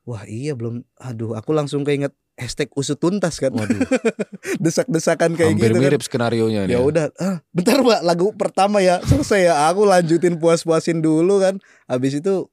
wah 0.02 0.22
iya 0.24 0.54
belum 0.54 0.82
aduh 0.96 1.34
aku 1.34 1.50
langsung 1.50 1.82
keinget 1.82 2.10
hashtag 2.38 2.70
usut 2.78 3.02
tuntas 3.02 3.42
kan. 3.42 3.50
Waduh, 3.50 3.82
Desak-desakan 4.62 5.34
kayak 5.34 5.58
hampir 5.58 5.74
gitu 5.74 5.74
kan. 5.74 5.82
mirip 5.82 6.02
skenario 6.06 6.46
nya 6.46 6.70
Ya 6.70 6.78
udah, 6.78 7.10
ah, 7.18 7.42
bentar 7.50 7.82
Mbak, 7.82 8.06
lagu 8.06 8.30
pertama 8.30 8.78
ya 8.78 9.02
selesai 9.02 9.50
ya. 9.50 9.66
Aku 9.66 9.82
lanjutin 9.82 10.38
puas-puasin 10.38 11.02
dulu 11.02 11.42
kan. 11.42 11.58
Habis 11.90 12.22
itu 12.22 12.46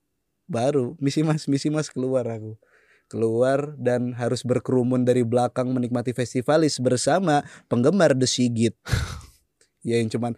baru 0.50 0.98
misi 0.98 1.22
Mas, 1.22 1.46
misi 1.46 1.70
Mas 1.70 1.94
keluar 1.94 2.26
aku. 2.26 2.58
Keluar 3.06 3.78
dan 3.78 4.18
harus 4.18 4.42
berkerumun 4.42 5.06
dari 5.06 5.22
belakang 5.22 5.70
menikmati 5.70 6.12
festivalis 6.12 6.82
bersama 6.82 7.46
penggemar 7.70 8.18
The 8.18 8.26
Sigit. 8.26 8.74
ya 9.88 10.02
yang 10.02 10.10
cuman 10.10 10.34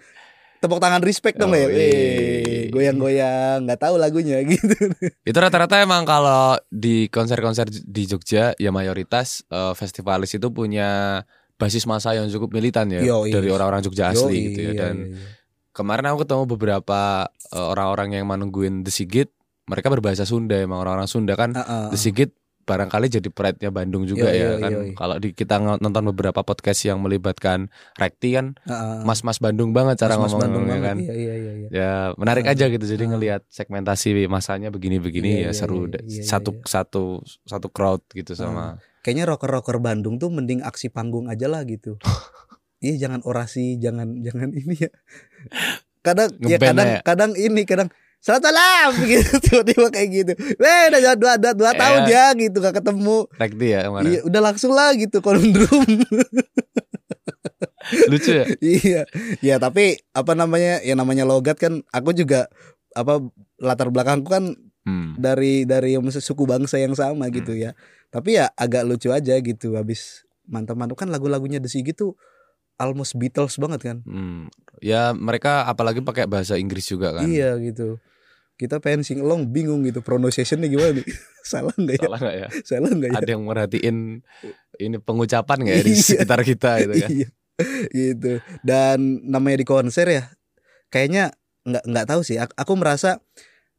tepuk 0.58 0.82
tangan 0.82 1.00
respect 1.06 1.38
dong 1.40 1.54
Oh, 1.54 1.58
ya. 1.58 2.68
goyang-goyang, 2.74 3.64
nggak 3.64 3.80
tahu 3.80 3.96
lagunya 3.96 4.42
gitu. 4.52 4.76
Itu 5.24 5.38
rata-rata 5.38 5.80
emang 5.80 6.04
kalau 6.04 6.58
di 6.68 7.08
konser-konser 7.08 7.70
di 7.72 8.04
Jogja 8.04 8.52
ya 8.58 8.72
mayoritas 8.74 9.46
eh, 9.48 9.74
festivalis 9.78 10.36
itu 10.36 10.50
punya 10.52 11.22
basis 11.58 11.90
masa 11.90 12.14
yang 12.14 12.30
cukup 12.30 12.54
militan 12.54 12.86
ya 12.94 13.02
Yoi. 13.02 13.34
dari 13.34 13.50
orang-orang 13.50 13.82
Jogja 13.82 14.14
asli 14.14 14.54
gitu 14.54 14.62
ya 14.62 14.74
dan 14.78 14.96
iya, 15.10 15.18
iya. 15.18 15.26
kemarin 15.74 16.06
aku 16.14 16.22
ketemu 16.26 16.44
beberapa 16.46 17.02
eh, 17.50 17.68
orang-orang 17.74 18.14
yang 18.14 18.30
menungguin 18.30 18.86
The 18.86 18.94
Sigit 18.94 19.34
mereka 19.66 19.90
berbahasa 19.90 20.24
Sunda 20.24 20.54
emang 20.54 20.86
orang-orang 20.86 21.10
Sunda 21.10 21.34
kan 21.34 21.58
Ah, 21.58 21.66
ah, 21.66 21.88
The 21.90 21.98
Sigit 21.98 22.30
barangkali 22.68 23.08
jadi 23.08 23.30
pride-nya 23.32 23.72
Bandung 23.72 24.04
juga 24.04 24.28
Yoi, 24.28 24.36
ya 24.36 24.48
yoi, 24.52 24.60
kan 24.60 24.72
yoi. 24.76 24.90
kalau 24.92 25.16
di 25.18 25.32
kita 25.32 25.56
nonton 25.80 26.04
beberapa 26.12 26.44
podcast 26.44 26.84
yang 26.84 27.00
melibatkan 27.00 27.72
Rekti 27.96 28.36
kan 28.36 28.60
mas-mas 29.08 29.40
Bandung 29.40 29.72
banget 29.72 29.96
cara 30.04 30.20
Mas-mas 30.20 30.36
Bandung 30.36 30.68
ngomongnya 30.68 30.84
banget. 30.84 30.88
kan 30.92 30.98
Iya, 31.00 31.14
iya, 31.16 31.34
iya, 31.40 31.52
iya. 31.56 31.68
ya 31.72 31.92
menarik 32.20 32.44
Ah, 32.44 32.52
aja 32.52 32.68
gitu 32.68 32.84
jadi 32.84 33.04
ah. 33.08 33.10
ngelihat 33.16 33.42
segmentasi 33.48 34.28
masanya 34.28 34.68
begini-begini 34.68 35.40
Iya, 35.40 35.40
ya 35.40 35.50
iya, 35.50 35.52
seru 35.56 35.88
satu 36.28 36.52
satu 36.68 37.04
satu 37.48 37.68
crowd 37.72 38.04
gitu 38.12 38.36
sama 38.36 38.84
Kayaknya 39.00 39.26
rocker-rocker 39.32 39.80
Bandung 39.80 40.20
tuh 40.20 40.28
mending 40.28 40.60
aksi 40.68 40.92
panggung 40.92 41.32
aja 41.32 41.48
lah 41.48 41.64
gitu. 41.64 41.96
Iya 42.78 43.10
jangan 43.10 43.26
orasi, 43.26 43.82
jangan 43.82 44.22
jangan 44.22 44.54
ini 44.54 44.76
ya. 44.78 44.92
Kadang 46.06 46.30
ya 46.46 46.62
kadang 46.62 46.88
ya. 46.88 47.00
kadang 47.02 47.32
ini 47.34 47.66
kadang 47.66 47.90
Salam 48.28 48.44
salam 48.44 48.92
gitu 49.08 49.40
tiba-tiba 49.40 49.88
kayak 49.88 50.10
gitu. 50.12 50.32
Weh 50.60 50.84
udah 50.92 51.16
dua, 51.16 51.34
dua, 51.40 51.54
dua 51.56 51.72
tahun 51.72 52.12
Iya. 52.12 52.36
ya 52.36 52.36
gitu 52.36 52.60
gak 52.60 52.84
ketemu. 52.84 53.24
Rekti 53.40 53.68
ya 53.72 53.80
kemarin 53.88 54.08
Iya 54.12 54.20
udah 54.28 54.42
langsung 54.44 54.72
lah 54.76 54.92
gitu 55.00 55.24
kondrum. 55.24 55.88
lucu 58.12 58.36
ya 58.36 58.44
iya. 58.60 59.02
Ya 59.40 59.56
tapi 59.64 60.04
apa 60.12 60.36
namanya 60.36 60.84
ya 60.84 60.92
namanya 61.00 61.24
logat 61.24 61.56
kan 61.56 61.88
aku 61.96 62.12
juga 62.12 62.52
apa 62.92 63.24
latar 63.64 63.96
belakangku 63.96 64.28
kan 64.28 64.60
hmm. 64.84 65.16
dari 65.16 65.64
dari 65.64 65.96
suku 66.20 66.44
bangsa 66.44 66.84
yang 66.84 67.00
sama 67.00 67.32
gitu 67.32 67.56
ya. 67.56 67.80
Tapi 68.12 68.44
ya 68.44 68.52
agak 68.60 68.84
lucu 68.84 69.08
aja 69.16 69.40
gitu 69.40 69.80
habis 69.80 70.28
mantap-mantap 70.52 71.00
kan 71.00 71.08
lagu-lagunya 71.08 71.64
The 71.64 71.72
Sigit 71.72 71.96
tuh 71.96 72.20
almost 72.76 73.16
Beatles 73.16 73.56
banget 73.56 73.88
kan. 73.88 73.98
Hmm. 74.04 74.52
ya 74.78 75.10
mereka 75.16 75.66
apalagi 75.66 76.06
pakai 76.06 76.30
bahasa 76.30 76.54
Inggris 76.60 76.92
juga 76.92 77.16
kan 77.16 77.24
Iya 77.24 77.56
gitu. 77.64 78.04
Kita 78.58 78.82
pengen 78.82 79.06
sing 79.06 79.22
along 79.22 79.54
bingung 79.54 79.86
gitu 79.86 80.02
pronunciationnya 80.02 80.66
gimana 80.66 80.98
nih? 80.98 81.06
Salah 81.48 81.72
nggak 81.78 81.96
ya? 81.96 82.02
salah 82.04 82.20
nggak 82.20 82.36
ya 82.36 82.48
Salah 82.66 82.90
nggak 82.92 83.10
ya? 83.14 83.18
ada 83.22 83.30
yang 83.32 83.44
merhatiin 83.46 83.98
ini 84.78 84.98
pengucapan 85.00 85.58
nggak 85.64 85.76
ya 85.78 85.84
di 85.86 85.94
Iya. 85.96 86.04
sekitar 86.04 86.40
kita 86.44 86.72
gitu 86.84 86.94
kan 86.98 87.10
Iya. 87.14 87.28
gitu. 87.90 88.32
Dan 88.62 88.98
namanya 89.24 89.62
di 89.62 89.68
konser 89.70 90.06
ya 90.10 90.24
kayaknya 90.90 91.32
nggak 91.64 91.84
nggak 91.86 92.06
tahu 92.10 92.22
sih. 92.26 92.42
Aku, 92.42 92.54
aku 92.58 92.74
merasa 92.76 93.22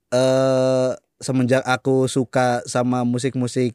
eh 0.09 0.91
semenjak 1.19 1.67
aku 1.67 2.07
suka 2.07 2.63
sama 2.65 3.03
musik-musik 3.03 3.75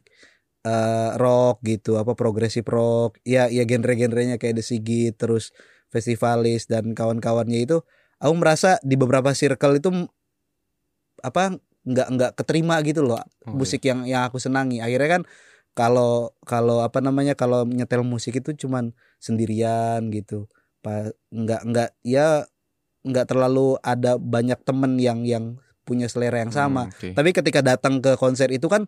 eh 0.63 1.11
rock 1.19 1.59
gitu, 1.67 1.99
apa 1.99 2.15
progresif 2.15 2.63
rock, 2.65 3.19
ya 3.27 3.51
ya 3.51 3.67
genre-genrenya 3.67 4.39
kayak 4.39 4.57
The 4.57 4.63
Sigit, 4.63 5.19
terus 5.19 5.51
festivalis 5.91 6.71
dan 6.71 6.95
kawan-kawannya 6.95 7.67
itu, 7.67 7.83
aku 8.17 8.33
merasa 8.39 8.79
di 8.79 8.95
beberapa 8.95 9.35
circle 9.35 9.77
itu 9.77 9.91
apa 11.23 11.57
nggak 11.83 12.07
nggak 12.15 12.31
keterima 12.39 12.79
gitu 12.83 13.03
loh 13.03 13.19
Oh, 13.19 13.51
iya. 13.51 13.55
musik 13.55 13.81
yang 13.83 14.07
yang 14.07 14.23
aku 14.27 14.39
senangi. 14.39 14.79
Akhirnya 14.79 15.19
kan 15.19 15.23
kalau 15.73 16.31
kalau 16.45 16.79
apa 16.85 17.01
namanya 17.01 17.33
kalau 17.33 17.65
nyetel 17.65 18.05
musik 18.05 18.39
itu 18.39 18.55
cuman 18.55 18.93
sendirian 19.19 20.07
gitu. 20.11 20.47
Pa, 20.83 21.11
nggak 21.31 21.61
nggak 21.63 21.89
ya 22.03 22.47
nggak 23.03 23.25
terlalu 23.27 23.75
ada 23.83 24.15
banyak 24.15 24.59
temen 24.63 24.95
yang 24.95 25.27
yang 25.27 25.59
punya 25.83 26.07
selera 26.07 26.39
yang 26.39 26.55
sama. 26.55 26.87
Hmm, 26.87 26.91
oke. 26.95 27.07
Tapi 27.19 27.29
ketika 27.35 27.59
datang 27.59 27.99
ke 27.99 28.15
konser 28.15 28.47
itu 28.51 28.71
kan 28.71 28.87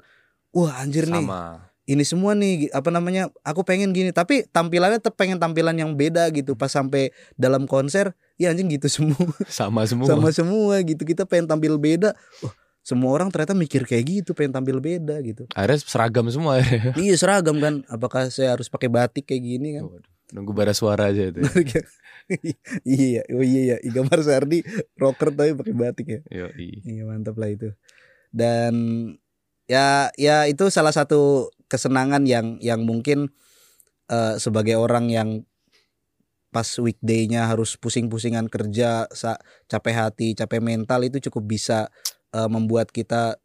wah 0.56 0.80
anjir 0.80 1.04
nih 1.12 1.20
sama 1.24 1.68
ini 1.86 2.02
semua 2.02 2.34
nih 2.34 2.74
apa 2.74 2.90
namanya 2.90 3.30
aku 3.46 3.62
pengen 3.66 3.94
gini. 3.94 4.10
Tapi 4.14 4.46
tampilannya 4.50 4.98
tetap 5.02 5.18
pengen 5.18 5.38
tampilan 5.38 5.78
yang 5.78 5.94
beda 5.94 6.30
gitu. 6.34 6.58
Pas 6.58 6.70
sampai 6.70 7.14
dalam 7.38 7.70
konser 7.70 8.18
ya 8.36 8.52
anjing 8.54 8.70
gitu 8.74 8.90
semua. 8.90 9.18
Sama 9.50 9.86
semua. 9.86 10.06
Sama 10.10 10.30
semua 10.34 10.82
gitu. 10.82 11.02
Kita 11.06 11.24
pengen 11.30 11.50
tampil 11.50 11.78
beda. 11.78 12.14
Wah 12.42 12.54
semua 12.86 13.18
orang 13.18 13.34
ternyata 13.34 13.58
mikir 13.58 13.82
kayak 13.90 14.06
gitu 14.06 14.38
pengen 14.38 14.62
tampil 14.62 14.78
beda 14.78 15.18
gitu. 15.26 15.50
Akhirnya 15.58 15.82
seragam 15.82 16.30
semua 16.30 16.62
ya. 16.62 16.94
Iya 17.10 17.18
seragam 17.18 17.58
kan. 17.58 17.82
Apakah 17.90 18.30
saya 18.30 18.54
harus 18.54 18.70
pakai 18.70 18.94
batik 18.94 19.26
kayak 19.26 19.42
gini 19.42 19.82
kan? 19.82 19.90
Nunggu 20.30 20.54
bara 20.54 20.70
suara 20.78 21.10
aja 21.10 21.34
itu 21.34 21.42
ya. 21.42 21.82
iya 22.86 23.22
oh 23.34 23.46
iya 23.46 23.62
ya 23.74 23.78
Iga 23.86 24.02
Marsardi 24.06 24.62
rocker 25.02 25.34
tapi 25.34 25.58
pakai 25.58 25.74
batik 25.74 26.08
ya. 26.14 26.22
Yoi. 26.30 26.86
Iya 26.86 27.10
mantap 27.10 27.42
lah 27.42 27.50
itu. 27.50 27.74
Dan 28.30 28.74
ya 29.66 30.14
ya 30.14 30.46
itu 30.46 30.70
salah 30.70 30.94
satu 30.94 31.50
kesenangan 31.68 32.24
yang 32.26 32.58
yang 32.60 32.84
mungkin 32.84 33.34
eh, 34.08 34.36
sebagai 34.38 34.78
orang 34.78 35.10
yang 35.10 35.30
pas 36.50 36.68
weekday-nya 36.80 37.52
harus 37.52 37.76
pusing-pusingan 37.76 38.48
kerja, 38.48 39.12
capek 39.68 39.92
hati, 39.96 40.28
capek 40.40 40.64
mental 40.64 41.04
itu 41.04 41.20
cukup 41.28 41.44
bisa 41.52 41.92
eh, 42.32 42.48
membuat 42.48 42.96
kita 42.96 43.36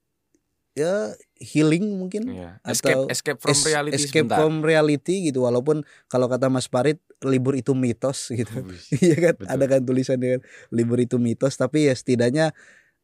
ya 0.70 1.10
healing 1.42 1.98
mungkin 1.98 2.30
Iya. 2.30 2.62
Atau 2.62 3.10
escape 3.10 3.10
escape 3.10 3.38
from 3.42 3.50
Es- 3.58 3.66
reality 3.66 3.94
escape 3.98 4.28
sebentar. 4.30 4.38
from 4.38 4.54
reality 4.62 5.14
gitu 5.26 5.42
walaupun 5.42 5.82
kalau 6.06 6.30
kata 6.30 6.46
Mas 6.46 6.70
Farid 6.70 7.02
libur 7.26 7.58
itu 7.58 7.74
mitos 7.74 8.30
gitu. 8.30 8.54
Iya 9.02 9.16
kan 9.18 9.34
Betul. 9.34 9.50
ada 9.50 9.64
kan 9.66 9.80
tulisannya 9.82 10.28
kan 10.38 10.42
libur 10.70 11.02
itu 11.02 11.18
mitos 11.18 11.58
tapi 11.58 11.90
ya 11.90 11.94
setidaknya 11.98 12.54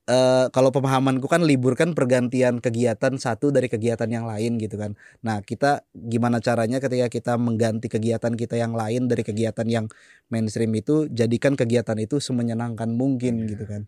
eh 0.06 0.46
kalau 0.54 0.70
pemahamanku 0.70 1.26
kan 1.26 1.42
libur 1.42 1.74
kan 1.74 1.90
pergantian 1.90 2.62
kegiatan 2.62 3.18
satu 3.18 3.50
dari 3.50 3.66
kegiatan 3.66 4.06
yang 4.06 4.22
lain 4.22 4.54
gitu 4.62 4.78
kan. 4.78 4.94
Nah, 5.26 5.42
kita 5.42 5.82
gimana 5.92 6.38
caranya 6.38 6.78
ketika 6.78 7.10
kita 7.10 7.32
mengganti 7.34 7.90
kegiatan 7.90 8.38
kita 8.38 8.54
yang 8.54 8.78
lain 8.78 9.10
dari 9.10 9.26
kegiatan 9.26 9.66
yang 9.66 9.90
mainstream 10.30 10.70
itu 10.78 11.10
jadikan 11.10 11.58
kegiatan 11.58 11.98
itu 11.98 12.22
semenyenangkan 12.22 12.94
mungkin 12.94 13.42
Iya. 13.42 13.48
gitu 13.54 13.64
kan. 13.66 13.82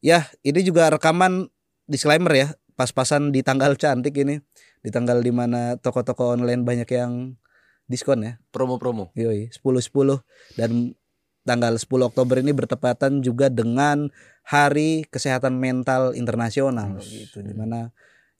Ya, 0.00 0.28
ini 0.44 0.60
juga 0.64 0.88
rekaman 0.88 1.52
disclaimer 1.88 2.32
ya, 2.32 2.48
pas-pasan 2.76 3.28
di 3.32 3.44
tanggal 3.44 3.76
cantik 3.82 4.16
ini, 4.16 4.40
di 4.80 4.88
tanggal 4.88 5.20
di 5.20 5.32
mana 5.32 5.76
toko-toko 5.76 6.32
online 6.36 6.64
banyak 6.64 6.88
yang 6.88 7.36
diskon 7.84 8.24
ya. 8.24 8.40
promo-promo 8.48 9.12
Yoi, 9.12 9.52
10-10 9.52 10.24
dan 10.56 10.96
tanggal 11.44 11.76
10 11.76 11.86
Oktober 12.08 12.40
ini 12.40 12.50
bertepatan 12.56 13.20
juga 13.20 13.52
dengan 13.52 14.08
Hari 14.44 15.08
Kesehatan 15.08 15.56
Mental 15.56 16.12
Internasional 16.16 17.00
Wih. 17.00 17.28
gitu. 17.28 17.40
Di 17.40 17.54
mana 17.56 17.92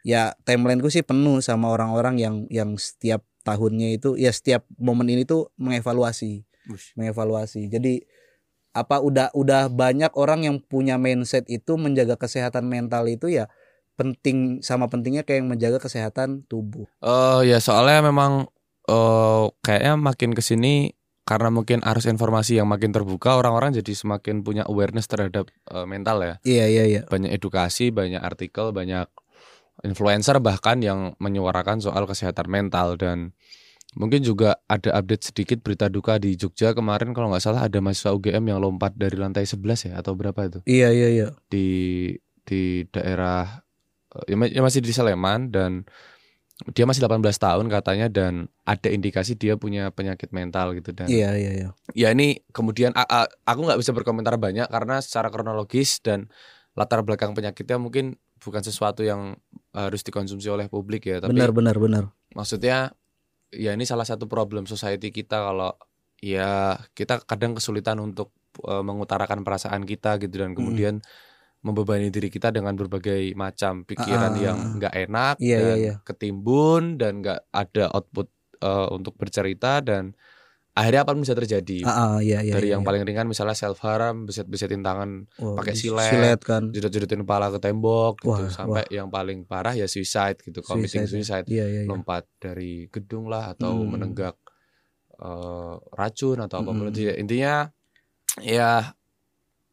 ya 0.04 0.36
timelineku 0.44 0.92
sih 0.92 1.04
penuh 1.04 1.40
sama 1.40 1.72
orang-orang 1.72 2.20
yang 2.20 2.36
yang 2.52 2.76
setiap 2.76 3.24
tahunnya 3.44 3.96
itu 4.00 4.16
ya 4.16 4.32
setiap 4.32 4.64
momen 4.80 5.08
ini 5.08 5.28
tuh 5.28 5.52
mengevaluasi, 5.60 6.44
Wush. 6.68 6.96
mengevaluasi. 6.96 7.68
Jadi 7.68 8.04
apa 8.74 8.98
udah 8.98 9.30
udah 9.38 9.70
banyak 9.70 10.10
orang 10.18 10.44
yang 10.44 10.56
punya 10.58 10.98
mindset 10.98 11.46
itu 11.46 11.78
menjaga 11.78 12.18
kesehatan 12.18 12.66
mental 12.66 13.06
itu 13.06 13.30
ya 13.30 13.46
penting 13.94 14.58
sama 14.66 14.90
pentingnya 14.90 15.22
kayak 15.22 15.46
yang 15.46 15.48
menjaga 15.48 15.78
kesehatan 15.78 16.42
tubuh. 16.50 16.90
Oh 16.98 17.40
ya 17.46 17.62
soalnya 17.62 18.02
memang 18.02 18.50
eh 18.90 19.44
kayaknya 19.62 19.94
makin 19.96 20.34
ke 20.34 20.42
sini 20.42 20.92
karena 21.24 21.48
mungkin 21.48 21.80
arus 21.80 22.04
informasi 22.04 22.60
yang 22.60 22.68
makin 22.68 22.92
terbuka 22.92 23.40
orang-orang 23.40 23.72
jadi 23.72 23.96
semakin 23.96 24.44
punya 24.44 24.62
awareness 24.68 25.08
terhadap 25.08 25.48
eh, 25.72 25.86
mental 25.88 26.20
ya 26.20 26.34
Iya 26.44 26.64
iya 26.68 26.84
iya. 26.84 27.02
banyak 27.08 27.32
edukasi 27.32 27.88
banyak 27.88 28.20
artikel 28.20 28.70
banyak 28.70 29.08
influencer 29.82 30.38
bahkan 30.38 30.78
yang 30.84 31.16
menyuarakan 31.18 31.80
soal 31.82 32.04
kesehatan 32.04 32.46
mental 32.46 32.94
dan 33.00 33.32
mungkin 33.94 34.22
juga 34.22 34.58
ada 34.66 34.94
update 35.00 35.32
sedikit 35.32 35.58
berita 35.62 35.86
duka 35.88 36.18
di 36.18 36.34
Jogja 36.34 36.74
kemarin 36.74 37.14
kalau 37.16 37.30
nggak 37.30 37.42
salah 37.42 37.62
ada 37.66 37.78
mahasiswa 37.78 38.14
UGM 38.14 38.54
yang 38.54 38.58
lompat 38.62 38.94
dari 38.94 39.14
lantai 39.18 39.46
11 39.46 39.90
ya 39.90 39.92
atau 39.98 40.12
berapa 40.14 40.36
itu 40.46 40.58
Iya 40.66 40.88
iya 40.92 41.08
iya. 41.10 41.28
di 41.48 41.66
di 42.44 42.84
daerah 42.92 43.64
eh, 44.28 44.34
ya 44.34 44.36
ya 44.50 44.60
masih 44.62 44.84
di 44.84 44.92
Sleman 44.92 45.48
dan 45.50 45.88
dia 46.70 46.86
masih 46.86 47.02
18 47.02 47.18
tahun 47.34 47.66
katanya 47.66 48.06
dan 48.06 48.46
ada 48.62 48.86
indikasi 48.86 49.34
dia 49.34 49.58
punya 49.58 49.90
penyakit 49.90 50.30
mental 50.30 50.70
gitu 50.78 50.94
dan 50.94 51.10
Iya 51.10 51.34
iya 51.34 51.50
iya. 51.50 51.68
ya 51.98 52.08
ini 52.14 52.46
kemudian 52.54 52.94
aku 53.42 53.60
nggak 53.66 53.80
bisa 53.82 53.90
berkomentar 53.90 54.38
banyak 54.38 54.70
karena 54.70 55.02
secara 55.02 55.34
kronologis 55.34 55.98
dan 55.98 56.30
latar 56.78 57.02
belakang 57.02 57.34
penyakitnya 57.34 57.82
mungkin 57.82 58.14
bukan 58.38 58.62
sesuatu 58.62 59.02
yang 59.02 59.34
harus 59.74 60.06
dikonsumsi 60.06 60.46
oleh 60.46 60.70
publik 60.70 61.10
ya 61.10 61.18
tapi 61.18 61.34
Benar 61.34 61.50
benar 61.50 61.76
benar. 61.82 62.04
maksudnya 62.38 62.94
ya 63.50 63.74
ini 63.74 63.82
salah 63.82 64.06
satu 64.06 64.30
problem 64.30 64.70
society 64.70 65.10
kita 65.10 65.42
kalau 65.42 65.74
ya 66.22 66.78
kita 66.94 67.22
kadang 67.26 67.58
kesulitan 67.58 67.98
untuk 67.98 68.30
uh, 68.62 68.82
mengutarakan 68.86 69.42
perasaan 69.42 69.82
kita 69.82 70.22
gitu 70.22 70.38
dan 70.38 70.54
kemudian 70.54 71.02
membebani 71.64 72.08
diri 72.08 72.28
kita 72.28 72.48
dengan 72.48 72.72
berbagai 72.72 73.32
macam 73.34 73.82
pikiran 73.82 74.30
Ah, 74.30 74.38
yang 74.38 74.58
nggak 74.76 74.94
enak 75.02 75.34
Iya, 75.40 75.56
dan 75.56 75.64
iya, 75.64 75.74
iya. 75.80 75.94
ketimbun 76.04 76.94
dan 76.94 77.18
nggak 77.18 77.40
ada 77.48 77.88
output 77.90 78.28
uh, 78.60 78.88
untuk 78.90 79.16
bercerita 79.16 79.80
dan 79.80 80.12
akhirnya 80.70 81.00
apa 81.00 81.10
yang 81.10 81.22
bisa 81.22 81.32
terjadi 81.32 81.80
Ah, 81.82 81.90
ah, 81.90 82.16
iya, 82.18 82.42
iya, 82.42 82.52
dari 82.52 82.68
iya, 82.68 82.74
yang 82.74 82.82
iya. 82.82 82.88
paling 82.90 83.02
ringan 83.02 83.24
misalnya 83.24 83.54
self 83.54 83.80
harm 83.80 84.26
beset-besetin 84.26 84.82
tangan 84.82 85.24
Wah, 85.38 85.56
pakai 85.56 85.72
silet. 85.72 86.04
silet 86.04 86.40
kan 86.40 86.68
jedot-jedotin 86.68 87.22
kepala 87.22 87.48
ke 87.48 87.58
tembok 87.58 88.20
gitu 88.20 88.44
Wah, 88.44 88.50
sampai 88.50 88.84
yang 88.90 89.08
paling 89.08 89.42
parah 89.42 89.72
ya 89.72 89.86
suicide 89.86 90.36
gitu 90.38 90.60
committing 90.60 91.06
Suicide, 91.06 91.46
suicide 91.46 91.46
iya 91.48 91.64
iya 91.64 91.80
iya 91.80 91.88
lompat 91.88 92.28
dari 92.36 92.86
gedung 92.88 93.26
lah 93.26 93.52
atau 93.52 93.72
Hmm. 93.72 93.88
menenggak 93.88 94.36
eh, 95.16 95.74
racun 95.92 96.38
atau 96.38 96.56
apa 96.58 96.68
pun 96.68 96.82
Mm-mm. 96.82 96.92
itu 96.92 97.00
ya. 97.04 97.14
intinya 97.14 97.54
ya 98.36 98.70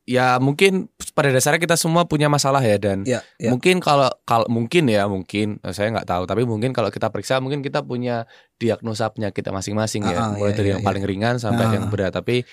ya 0.03 0.41
mungkin 0.41 0.89
pada 1.13 1.29
dasarnya 1.29 1.62
kita 1.62 1.77
semua 1.77 2.10
punya 2.10 2.25
masalah 2.27 2.60
ya 2.60 2.77
dan. 2.81 3.05
Ya 3.05 3.22
ya. 3.38 3.53
Mungkin 3.53 3.77
kalau 3.79 4.10
kalau 4.25 4.50
mungkin 4.50 4.89
ya 4.89 5.05
mungkin 5.05 5.62
eh, 5.62 5.74
saya 5.74 5.93
nggak 5.93 6.10
tahu. 6.10 6.24
Tapi 6.25 6.41
mungkin 6.43 6.74
kalau 6.74 6.89
kita 6.89 7.13
periksa 7.13 7.38
mungkin 7.38 7.62
kita 7.62 7.86
punya 7.86 8.25
diagnosa 8.58 9.13
penyakit 9.13 9.46
masing-masing 9.46 10.05
ya. 10.10 10.17
Ah, 10.17 10.24
ah, 10.25 10.29
mulai 10.36 10.51
iya, 10.53 10.58
dari 10.58 10.67
iya, 10.67 10.74
yang 10.77 10.81
iya. 10.84 10.88
paling 10.89 11.03
ringan 11.05 11.36
sampai 11.38 11.65
Ah. 11.70 11.74
yang 11.77 11.86
berat. 11.88 12.12
Tapi 12.12 12.43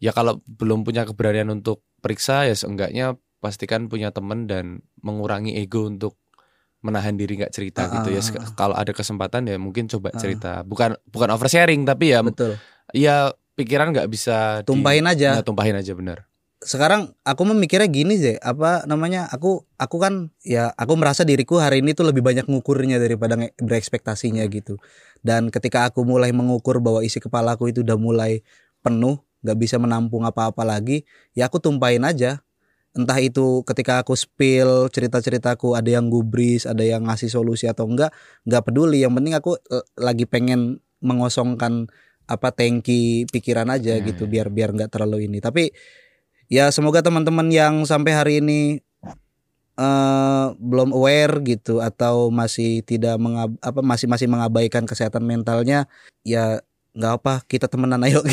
ya 0.00 0.12
kalau 0.12 0.40
belum 0.44 0.84
punya 0.84 1.04
keberanian 1.04 1.48
untuk 1.48 1.84
periksa 2.00 2.44
ya 2.48 2.52
seenggaknya 2.56 3.16
pastikan 3.40 3.88
punya 3.88 4.10
teman 4.12 4.48
dan 4.48 4.80
mengurangi 5.00 5.56
ego 5.56 5.86
untuk 5.86 6.16
menahan 6.84 7.16
diri 7.16 7.40
nggak 7.40 7.52
cerita 7.52 7.88
Ah, 7.88 8.00
gitu 8.00 8.14
ya. 8.14 8.22
ah, 8.22 8.40
ah. 8.40 8.50
kalau 8.56 8.74
ada 8.76 8.92
kesempatan 8.92 9.48
ya 9.48 9.56
mungkin 9.60 9.84
coba 9.86 10.12
Ah. 10.12 10.18
cerita. 10.18 10.52
Bukan 10.64 10.96
bukan 11.10 11.28
oversharing 11.32 11.84
tapi 11.84 12.16
ya 12.16 12.24
betul. 12.24 12.56
ya 12.94 13.32
pikiran 13.56 13.92
nggak 13.92 14.08
bisa 14.08 14.60
di- 14.62 14.68
tumpahin 14.68 15.04
aja. 15.04 15.40
Ya, 15.40 15.42
tumpahin 15.44 15.76
aja 15.76 15.92
benar 15.92 16.24
sekarang 16.64 17.12
aku 17.20 17.42
memikirnya 17.52 17.84
gini 17.84 18.16
sih 18.16 18.36
apa 18.40 18.88
namanya 18.88 19.28
aku 19.28 19.68
aku 19.76 19.96
kan 20.00 20.32
ya 20.40 20.72
aku 20.72 20.96
merasa 20.96 21.20
diriku 21.20 21.60
hari 21.60 21.84
ini 21.84 21.92
tuh 21.92 22.08
lebih 22.08 22.24
banyak 22.24 22.48
ngukurnya 22.48 22.96
daripada 22.96 23.36
berekspektasinya 23.60 24.40
gitu. 24.48 24.80
Dan 25.20 25.52
ketika 25.52 25.84
aku 25.90 26.08
mulai 26.08 26.32
mengukur 26.32 26.80
bahwa 26.80 27.04
isi 27.04 27.20
kepalaku 27.20 27.68
itu 27.72 27.84
udah 27.84 27.98
mulai 28.00 28.40
penuh 28.80 29.20
nggak 29.44 29.58
bisa 29.60 29.76
menampung 29.76 30.24
apa-apa 30.24 30.64
lagi 30.64 31.04
ya 31.36 31.52
aku 31.52 31.60
tumpahin 31.60 32.04
aja. 32.08 32.40
Entah 32.96 33.20
itu 33.20 33.60
ketika 33.68 34.00
aku 34.00 34.16
spill 34.16 34.88
cerita-ceritaku 34.88 35.76
ada 35.76 35.92
yang 35.92 36.08
gubris 36.08 36.64
ada 36.64 36.80
yang 36.80 37.04
ngasih 37.04 37.28
solusi 37.28 37.68
atau 37.68 37.84
enggak 37.84 38.16
nggak 38.48 38.62
peduli. 38.64 39.04
Yang 39.04 39.12
penting 39.20 39.34
aku 39.36 39.52
eh, 39.60 39.84
lagi 40.00 40.24
pengen 40.24 40.80
mengosongkan 41.04 41.92
apa 42.26 42.48
tangki 42.50 43.28
pikiran 43.28 43.68
aja 43.70 44.00
gitu 44.00 44.24
ya. 44.26 44.30
biar 44.40 44.46
biar 44.48 44.70
nggak 44.72 44.88
terlalu 44.88 45.28
ini. 45.28 45.44
Tapi 45.44 45.68
ya 46.46 46.70
semoga 46.70 47.02
teman-teman 47.02 47.48
yang 47.50 47.82
sampai 47.86 48.12
hari 48.14 48.34
ini 48.42 48.80
eh 49.76 50.46
belum 50.56 50.96
aware 50.96 51.44
gitu 51.44 51.84
atau 51.84 52.32
masih 52.32 52.80
tidak 52.80 53.20
mengab 53.20 53.52
apa 53.60 53.84
masih 53.84 54.08
masih 54.08 54.24
mengabaikan 54.24 54.88
kesehatan 54.88 55.20
mentalnya 55.28 55.84
ya 56.24 56.64
nggak 56.96 57.12
apa 57.22 57.34
kita 57.44 57.68
temenan 57.68 58.00
ayo. 58.08 58.24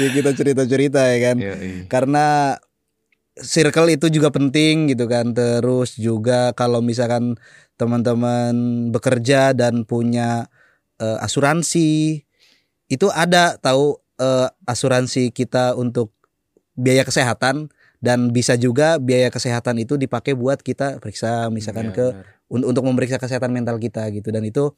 Ya 0.00 0.08
kita 0.14 0.30
cerita-cerita 0.32 1.00
ya 1.12 1.18
kan? 1.30 1.36
Ya, 1.42 1.54
karena 1.90 2.56
circle 3.36 3.92
itu 3.92 4.08
juga 4.08 4.32
penting 4.32 4.88
gitu 4.94 5.04
kan? 5.10 5.36
Terus 5.36 5.98
juga 6.00 6.56
kalau 6.56 6.80
misalkan 6.80 7.36
teman-teman 7.76 8.88
bekerja 8.90 9.52
dan 9.52 9.84
punya 9.84 10.48
eh, 11.02 11.18
asuransi 11.20 12.22
itu 12.88 13.06
ada 13.12 13.60
tahu 13.60 14.00
eh, 14.18 14.48
asuransi 14.64 15.30
kita 15.34 15.76
untuk 15.76 16.14
biaya 16.78 17.02
kesehatan 17.02 17.74
dan 17.98 18.30
bisa 18.30 18.54
juga 18.54 19.02
biaya 19.02 19.26
kesehatan 19.28 19.82
itu 19.82 19.98
dipakai 19.98 20.38
buat 20.38 20.62
kita 20.62 21.02
periksa 21.02 21.50
misalkan 21.50 21.90
Iya, 21.90 21.94
ke 21.94 22.06
un- 22.46 22.62
untuk 22.62 22.86
memeriksa 22.86 23.18
kesehatan 23.18 23.50
mental 23.50 23.82
kita 23.82 24.06
gitu. 24.14 24.30
Dan 24.30 24.46
itu 24.46 24.70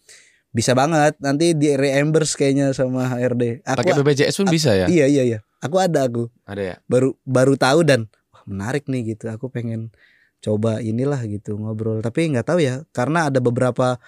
bisa 0.51 0.73
banget. 0.73 1.21
Nanti 1.21 1.53
di 1.53 1.77
reimburse 1.77 2.35
kayaknya 2.35 2.73
sama 2.73 3.07
HRD 3.07 3.61
pakai 3.63 3.93
BPJS 4.01 4.41
pun 4.41 4.49
bisa 4.49 4.73
ya? 4.73 4.89
iya 4.89 5.05
iya 5.07 5.23
iya. 5.23 5.39
Aku 5.61 5.77
ada 5.77 6.09
aku. 6.09 6.33
Ada 6.49 6.63
ya? 6.65 6.77
Baru 6.89 7.21
baru 7.29 7.55
tahu 7.61 7.85
dan 7.85 8.09
wah 8.33 8.43
menarik 8.49 8.89
nih 8.89 9.15
gitu. 9.15 9.29
Aku 9.29 9.53
pengen 9.53 9.93
coba 10.41 10.81
inilah 10.81 11.21
gitu 11.29 11.61
ngobrol. 11.61 12.01
Tapi 12.01 12.33
nggak 12.33 12.49
tahu 12.49 12.65
ya 12.65 12.89
karena 12.97 13.29
ada 13.29 13.45
beberapa 13.45 14.01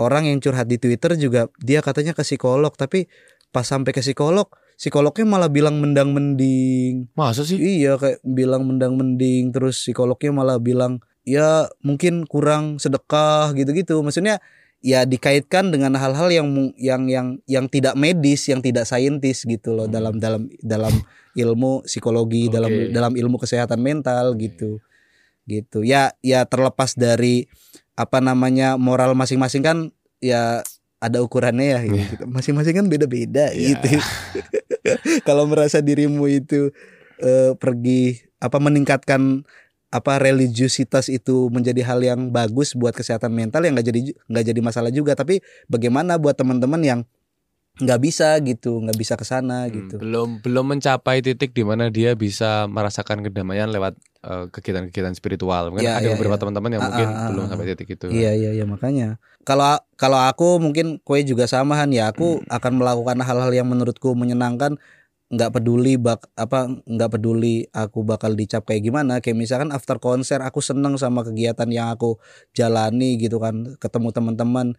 orang 0.00 0.24
yang 0.32 0.40
curhat 0.40 0.64
di 0.64 0.80
Twitter 0.80 1.12
juga 1.20 1.52
dia 1.60 1.84
katanya 1.84 2.16
ke 2.16 2.24
psikolog. 2.24 2.72
Tapi 2.72 3.04
pas 3.52 3.68
sampai 3.68 3.92
ke 3.92 4.00
psikolog 4.00 4.48
psikolognya 4.78 5.26
malah 5.26 5.50
bilang 5.50 5.82
mendang 5.82 6.14
mending. 6.14 7.10
Masa 7.18 7.42
sih? 7.42 7.58
Iya 7.58 7.98
kayak 7.98 8.22
bilang 8.22 8.62
mendang 8.70 8.94
mending 8.94 9.50
terus 9.50 9.82
psikolognya 9.82 10.30
malah 10.30 10.62
bilang 10.62 11.02
ya 11.26 11.66
mungkin 11.82 12.22
kurang 12.30 12.78
sedekah 12.78 13.50
gitu-gitu. 13.58 13.98
Maksudnya 14.00 14.38
ya 14.78 15.02
dikaitkan 15.02 15.74
dengan 15.74 15.98
hal-hal 15.98 16.30
yang 16.30 16.48
yang 16.78 17.10
yang 17.10 17.26
yang 17.50 17.66
tidak 17.66 17.98
medis 17.98 18.46
yang 18.46 18.62
tidak 18.62 18.86
saintis 18.86 19.42
gitu 19.42 19.74
loh 19.74 19.90
Hmm. 19.90 19.94
dalam 19.98 20.14
dalam 20.22 20.42
dalam 20.62 20.94
ilmu 21.34 21.82
psikologi 21.82 22.46
Oke. 22.46 22.54
dalam 22.54 22.72
dalam 22.94 23.12
ilmu 23.18 23.36
kesehatan 23.42 23.82
mental 23.82 24.38
gitu. 24.38 24.78
Gitu. 25.50 25.82
Ya 25.82 26.14
ya 26.22 26.46
terlepas 26.46 26.94
dari 26.94 27.50
apa 27.98 28.22
namanya 28.22 28.78
moral 28.78 29.18
masing-masing 29.18 29.66
kan 29.66 29.78
ya 30.22 30.62
ada 30.98 31.22
ukurannya 31.22 31.66
ya 31.78 31.80
gitu. 31.86 32.26
masing-masing 32.26 32.74
kan 32.74 32.86
beda-beda 32.90 33.54
Iya. 33.54 33.78
gitu 33.78 34.02
kalau 35.28 35.46
merasa 35.46 35.78
dirimu 35.78 36.26
itu 36.26 36.74
eh, 37.18 37.54
pergi 37.54 38.22
apa 38.38 38.58
meningkatkan 38.58 39.42
apa 39.88 40.20
religiusitas 40.20 41.08
itu 41.08 41.48
menjadi 41.48 41.80
hal 41.80 42.04
yang 42.04 42.28
bagus 42.28 42.76
buat 42.76 42.92
kesehatan 42.92 43.32
mental 43.32 43.64
yang 43.64 43.72
nggak 43.72 43.88
jadi 43.88 44.00
nggak 44.28 44.44
jadi 44.52 44.60
masalah 44.60 44.92
juga 44.92 45.16
tapi 45.16 45.40
bagaimana 45.64 46.20
buat 46.20 46.36
teman-teman 46.36 46.82
yang 46.84 47.00
nggak 47.78 48.00
bisa 48.02 48.34
gitu 48.42 48.82
nggak 48.82 48.98
bisa 48.98 49.14
ke 49.14 49.22
sana 49.22 49.66
Hmm, 49.66 49.74
gitu 49.74 49.96
belum 49.98 50.42
belum 50.42 50.64
mencapai 50.74 51.22
titik 51.22 51.54
di 51.54 51.62
mana 51.62 51.88
dia 51.88 52.18
bisa 52.18 52.66
merasakan 52.66 53.22
kedamaian 53.22 53.70
lewat 53.70 53.94
eh, 54.18 54.44
kegiatan-kegiatan 54.50 55.14
spiritual. 55.14 55.70
Mungkin 55.70 55.86
Ya, 55.86 56.02
ada 56.02 56.10
ya, 56.10 56.18
beberapa 56.18 56.34
ya. 56.34 56.40
teman-teman 56.42 56.70
yang 56.74 56.82
Ah, 56.82 56.86
mungkin 56.90 57.06
ah, 57.06 57.14
ah, 57.14 57.28
belum 57.30 57.42
ah. 57.46 57.48
sampai 57.54 57.66
titik 57.70 57.88
itu. 57.94 58.06
Iya 58.10 58.30
iya 58.34 58.50
iya 58.50 58.64
makanya 58.66 59.22
kalau 59.46 59.78
kalau 59.94 60.18
aku 60.26 60.58
mungkin 60.58 60.98
kue 61.00 61.22
juga 61.22 61.46
sama 61.46 61.78
Han 61.78 61.94
ya 61.94 62.10
aku 62.10 62.42
akan 62.50 62.72
melakukan 62.82 63.18
hal-hal 63.22 63.54
yang 63.54 63.70
menurutku 63.70 64.12
menyenangkan 64.18 64.74
nggak 65.28 65.60
peduli 65.60 66.00
bak 66.00 66.24
apa 66.40 66.72
nggak 66.88 67.10
peduli 67.12 67.68
aku 67.70 68.00
bakal 68.00 68.32
dicap 68.32 68.64
kayak 68.64 68.80
gimana 68.80 69.20
kayak 69.20 69.36
misalkan 69.36 69.68
after 69.76 70.00
konser 70.00 70.40
aku 70.40 70.64
seneng 70.64 70.96
sama 70.96 71.20
kegiatan 71.20 71.68
yang 71.68 71.92
aku 71.92 72.16
jalani 72.56 73.20
gitu 73.20 73.36
kan 73.36 73.76
ketemu 73.76 74.08
teman-teman 74.08 74.72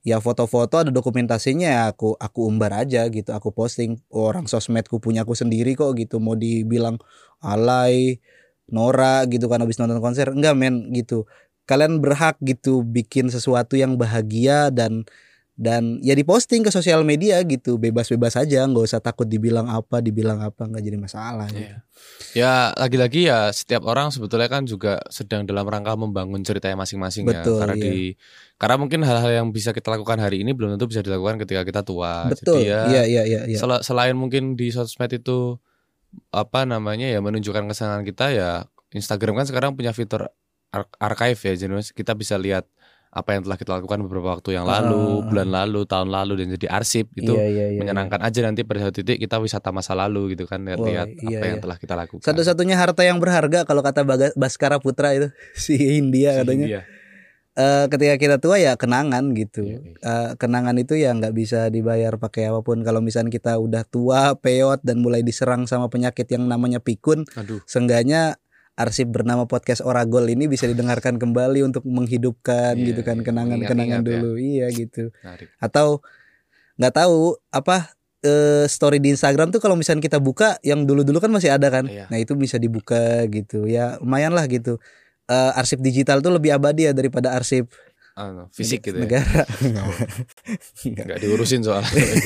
ya 0.00 0.16
foto-foto 0.18 0.80
ada 0.86 0.90
dokumentasinya 0.92 1.68
ya. 1.68 1.82
Aku 1.92 2.16
aku 2.16 2.48
umbar 2.48 2.72
aja 2.76 3.06
gitu 3.12 3.30
aku 3.32 3.52
posting. 3.52 4.00
Orang 4.12 4.48
sosmedku 4.48 4.98
punya 5.02 5.24
aku 5.24 5.36
sendiri 5.36 5.76
kok 5.76 5.96
gitu. 5.96 6.18
Mau 6.22 6.36
dibilang 6.36 6.96
alay 7.42 8.20
Nora 8.70 9.26
gitu 9.26 9.50
kan 9.50 9.60
habis 9.62 9.76
nonton 9.80 10.00
konser. 10.02 10.30
Enggak 10.32 10.54
men 10.56 10.92
gitu. 10.94 11.26
Kalian 11.68 12.02
berhak 12.02 12.38
gitu 12.42 12.82
bikin 12.82 13.30
sesuatu 13.30 13.78
yang 13.78 13.94
bahagia 14.00 14.74
dan 14.74 15.06
dan 15.60 16.00
ya 16.00 16.16
diposting 16.16 16.64
ke 16.64 16.72
sosial 16.72 17.04
media 17.04 17.36
gitu 17.44 17.76
bebas-bebas 17.76 18.32
aja 18.40 18.64
nggak 18.64 18.80
usah 18.80 19.04
takut 19.04 19.28
dibilang 19.28 19.68
apa 19.68 20.00
dibilang 20.00 20.40
apa 20.40 20.64
nggak 20.64 20.80
jadi 20.80 20.96
masalah 20.96 21.52
gitu. 21.52 21.68
Iya. 21.68 21.76
Ya 22.32 22.52
lagi-lagi 22.80 23.28
ya 23.28 23.52
setiap 23.52 23.84
orang 23.84 24.08
sebetulnya 24.08 24.48
kan 24.48 24.64
juga 24.64 25.04
sedang 25.12 25.44
dalam 25.44 25.68
rangka 25.68 25.92
membangun 26.00 26.40
ceritanya 26.40 26.80
masing-masing 26.80 27.28
ya. 27.28 27.44
Karena 27.44 27.76
iya. 27.76 27.84
di 27.84 28.16
karena 28.56 28.76
mungkin 28.80 29.04
hal-hal 29.04 29.44
yang 29.44 29.52
bisa 29.52 29.76
kita 29.76 29.92
lakukan 29.92 30.16
hari 30.16 30.40
ini 30.40 30.56
belum 30.56 30.80
tentu 30.80 30.88
bisa 30.88 31.04
dilakukan 31.04 31.36
ketika 31.44 31.60
kita 31.60 31.84
tua. 31.84 32.32
betul 32.32 32.64
Jadi 32.64 32.72
ya 32.72 32.80
iya 32.88 33.02
iya 33.04 33.22
iya 33.28 33.40
iya 33.44 33.58
sel- 33.60 33.84
selain 33.84 34.16
mungkin 34.16 34.56
di 34.56 34.72
sosmed 34.72 35.12
itu 35.12 35.60
apa 36.32 36.64
namanya 36.64 37.04
ya 37.04 37.20
menunjukkan 37.20 37.68
kesenangan 37.68 38.08
kita 38.08 38.32
ya 38.32 38.50
Instagram 38.96 39.36
kan 39.36 39.44
sekarang 39.44 39.76
punya 39.76 39.92
fitur 39.92 40.32
ar- 40.72 40.90
archive 40.96 41.36
ya 41.36 41.52
jadi 41.52 41.84
kita 41.92 42.16
bisa 42.16 42.40
lihat 42.40 42.64
apa 43.10 43.34
yang 43.34 43.42
telah 43.42 43.58
kita 43.58 43.70
lakukan 43.74 44.06
beberapa 44.06 44.38
waktu 44.38 44.54
yang 44.54 44.70
lalu, 44.70 45.18
Ah. 45.18 45.26
bulan 45.26 45.48
lalu, 45.50 45.80
tahun 45.82 46.08
lalu 46.14 46.32
dan 46.38 46.46
jadi 46.54 46.66
arsip 46.70 47.10
itu 47.18 47.34
iya, 47.34 47.46
iya, 47.50 47.66
iya, 47.74 47.78
menyenangkan 47.82 48.22
aja 48.22 48.38
nanti 48.46 48.62
pada 48.62 48.86
satu 48.86 49.02
titik 49.02 49.18
kita 49.18 49.42
wisata 49.42 49.74
masa 49.74 49.98
lalu 49.98 50.38
gitu 50.38 50.46
kan 50.46 50.62
lihat-lihat 50.62 51.18
iya, 51.18 51.42
apa 51.42 51.44
yang 51.50 51.58
iya. 51.58 51.64
telah 51.66 51.76
kita 51.82 51.94
lakukan. 51.98 52.22
satu-satunya 52.22 52.78
harta 52.78 53.02
yang 53.02 53.18
berharga 53.18 53.66
kalau 53.66 53.82
kata 53.82 54.06
Baskara 54.38 54.78
Putra 54.78 55.10
itu 55.10 55.26
si 55.58 55.74
India 55.98 56.38
katanya 56.38 56.66
Iya. 56.70 56.82
Eh, 57.50 57.84
ketika 57.90 58.14
kita 58.14 58.36
tua 58.38 58.62
ya 58.62 58.78
kenangan 58.78 59.34
gitu 59.34 59.66
Iya, 59.66 59.78
iya. 59.82 59.94
Eh, 59.98 60.30
kenangan 60.38 60.78
itu 60.78 60.94
ya 60.94 61.10
nggak 61.10 61.34
bisa 61.34 61.66
dibayar 61.66 62.14
pakai 62.14 62.46
apa 62.46 62.62
pun 62.62 62.78
kalau 62.86 63.02
misalnya 63.02 63.34
kita 63.34 63.58
udah 63.58 63.82
tua 63.90 64.38
peot 64.38 64.78
dan 64.86 65.02
mulai 65.02 65.26
diserang 65.26 65.66
sama 65.66 65.90
penyakit 65.90 66.30
yang 66.30 66.46
namanya 66.46 66.78
pikun 66.78 67.26
Aduh. 67.34 67.58
seenggaknya 67.66 68.38
arsip 68.80 69.12
bernama 69.12 69.44
podcast 69.44 69.84
Oragol 69.84 70.24
ini 70.26 70.48
bisa 70.48 70.64
didengarkan 70.64 71.20
kembali 71.20 71.60
untuk 71.62 71.84
menghidupkan 71.84 72.74
Iya, 72.74 72.86
gitu 72.90 73.00
kan 73.04 73.20
iya, 73.20 73.24
kenangan-kenangan 73.28 74.00
ya. 74.00 74.06
dulu 74.08 74.32
iya 74.34 74.66
gitu 74.72 75.12
Menarik. 75.20 75.52
atau 75.60 76.00
nggak 76.74 76.94
tahu 76.96 77.36
apa 77.52 77.92
eh, 78.20 78.64
story 78.64 78.96
di 78.98 79.12
Instagram 79.12 79.52
tuh 79.52 79.60
kalau 79.60 79.76
misalnya 79.76 80.00
kita 80.00 80.16
buka 80.16 80.56
yang 80.60 80.84
dulu-dulu 80.84 81.20
kan 81.20 81.28
masih 81.28 81.52
ada 81.52 81.68
kan. 81.68 81.84
Iya. 81.84 82.08
Nah, 82.08 82.16
itu 82.16 82.36
bisa 82.36 82.56
dibuka 82.56 83.24
gitu. 83.28 83.64
Ya, 83.64 83.96
lumayan 83.96 84.32
lah 84.32 84.44
gitu. 84.44 84.76
Eh, 85.24 85.52
arsip 85.56 85.80
digital 85.80 86.20
tuh 86.20 86.32
lebih 86.32 86.52
abadi 86.52 86.88
ya 86.88 86.92
daripada 86.92 87.32
arsip 87.32 87.72
Anu, 88.12 88.52
fisik 88.52 88.84
gitu 88.84 88.96
ya. 88.96 89.08
negara. 89.08 89.44
Nggak 90.84 91.18
diurusin 91.20 91.64
soal. 91.64 91.80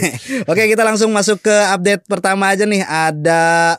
Oke, 0.51 0.67
kita 0.67 0.83
langsung 0.83 1.11
masuk 1.15 1.39
ke 1.43 1.55
update 1.71 2.03
pertama 2.07 2.51
aja 2.51 2.67
nih. 2.67 2.83
Ada 2.83 3.79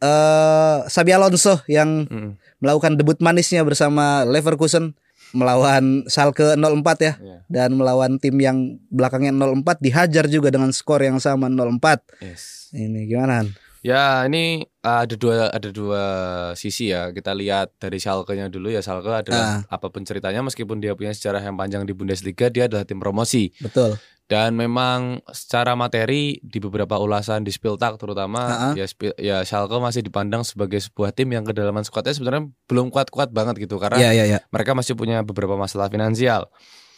eh 0.00 0.76
Sabi 0.88 1.10
Alonso 1.12 1.60
yang 1.68 2.08
Mm, 2.10 2.40
melakukan 2.60 2.96
debut 2.96 3.16
manisnya 3.20 3.64
bersama 3.64 4.24
Leverkusen 4.24 4.96
melawan 5.30 6.02
Schalke 6.10 6.42
04 6.42 6.58
ya 7.00 7.12
iya. 7.22 7.38
dan 7.46 7.78
melawan 7.78 8.18
tim 8.18 8.34
yang 8.40 8.82
belakangnya 8.90 9.30
04 9.30 9.78
dihajar 9.78 10.24
juga 10.26 10.50
dengan 10.50 10.74
skor 10.74 11.06
yang 11.06 11.22
sama 11.22 11.46
04. 11.46 12.24
Yes. 12.24 12.72
Ini 12.74 13.06
gimana? 13.06 13.46
Ya 13.80 14.28
ini 14.28 14.68
uh, 14.84 15.08
ada 15.08 15.16
dua 15.16 15.48
ada 15.48 15.70
dua 15.72 16.04
sisi 16.52 16.92
ya 16.92 17.16
kita 17.16 17.32
lihat 17.32 17.72
dari 17.80 17.96
Schalke-nya 17.96 18.52
dulu 18.52 18.68
ya 18.68 18.84
Schalke 18.84 19.08
adalah 19.08 19.64
apa 19.72 19.88
pun 19.88 20.04
ceritanya 20.04 20.44
meskipun 20.44 20.84
dia 20.84 20.92
punya 20.92 21.16
sejarah 21.16 21.40
yang 21.40 21.56
panjang 21.56 21.88
di 21.88 21.96
Bundesliga 21.96 22.52
dia 22.52 22.68
adalah 22.68 22.84
tim 22.84 23.00
promosi 23.00 23.48
Betul. 23.56 23.96
Dan 24.30 24.54
memang 24.54 25.18
secara 25.26 25.74
materi 25.74 26.38
di 26.38 26.56
beberapa 26.56 26.94
ulasan 26.96 27.42
di 27.42 27.50
Spieltag 27.50 27.98
terutama 27.98 28.38
Ha-ha. 28.40 28.68
ya 28.72 28.86
Spil- 28.86 29.18
ya 29.18 29.42
Schalke 29.42 29.74
masih 29.76 30.00
dipandang 30.00 30.40
sebagai 30.40 30.78
sebuah 30.78 31.10
tim 31.10 31.26
yang 31.28 31.42
kedalaman 31.42 31.82
skuadnya 31.82 32.14
sebenarnya 32.14 32.46
belum 32.64 32.88
kuat-kuat 32.88 33.28
banget 33.28 33.58
gitu 33.60 33.76
karena 33.76 33.98
Iya, 33.98 34.10
iya, 34.14 34.24
iya. 34.24 34.38
mereka 34.46 34.72
masih 34.72 34.94
punya 34.94 35.20
beberapa 35.20 35.52
masalah 35.54 35.90
finansial. 35.90 36.46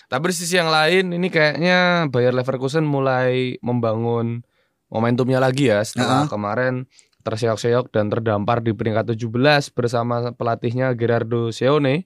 Tapi 0.07 0.29
di 0.29 0.37
sisi 0.37 0.55
yang 0.55 0.69
lain 0.69 1.09
ini 1.11 1.27
kayaknya 1.27 2.05
Bayer 2.07 2.31
Leverkusen 2.31 2.85
mulai 2.85 3.57
membangun 3.59 4.45
momentumnya 4.87 5.41
lagi 5.41 5.67
ya 5.67 5.81
setelah 5.81 6.29
kemarin 6.29 6.85
terseok-seok 7.19 7.89
dan 7.89 8.11
terdampar 8.11 8.61
di 8.61 8.71
peringkat 8.71 9.09
17 9.09 9.33
bersama 9.71 10.31
pelatihnya 10.31 10.93
Gerardo 10.93 11.49
Seone 11.49 12.05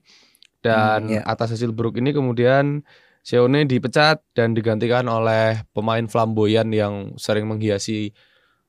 dan 0.57 1.03
Hmm, 1.03 1.11
iya. 1.11 1.21
atas 1.23 1.51
hasil 1.51 1.69
buruk 1.69 1.99
ini 1.99 2.09
kemudian 2.09 2.87
Seone 3.27 3.67
dipecat 3.67 4.23
dan 4.31 4.55
digantikan 4.55 5.03
oleh 5.03 5.67
pemain 5.75 6.07
flamboyan 6.07 6.71
yang 6.71 7.11
sering 7.19 7.43
menghiasi 7.43 8.15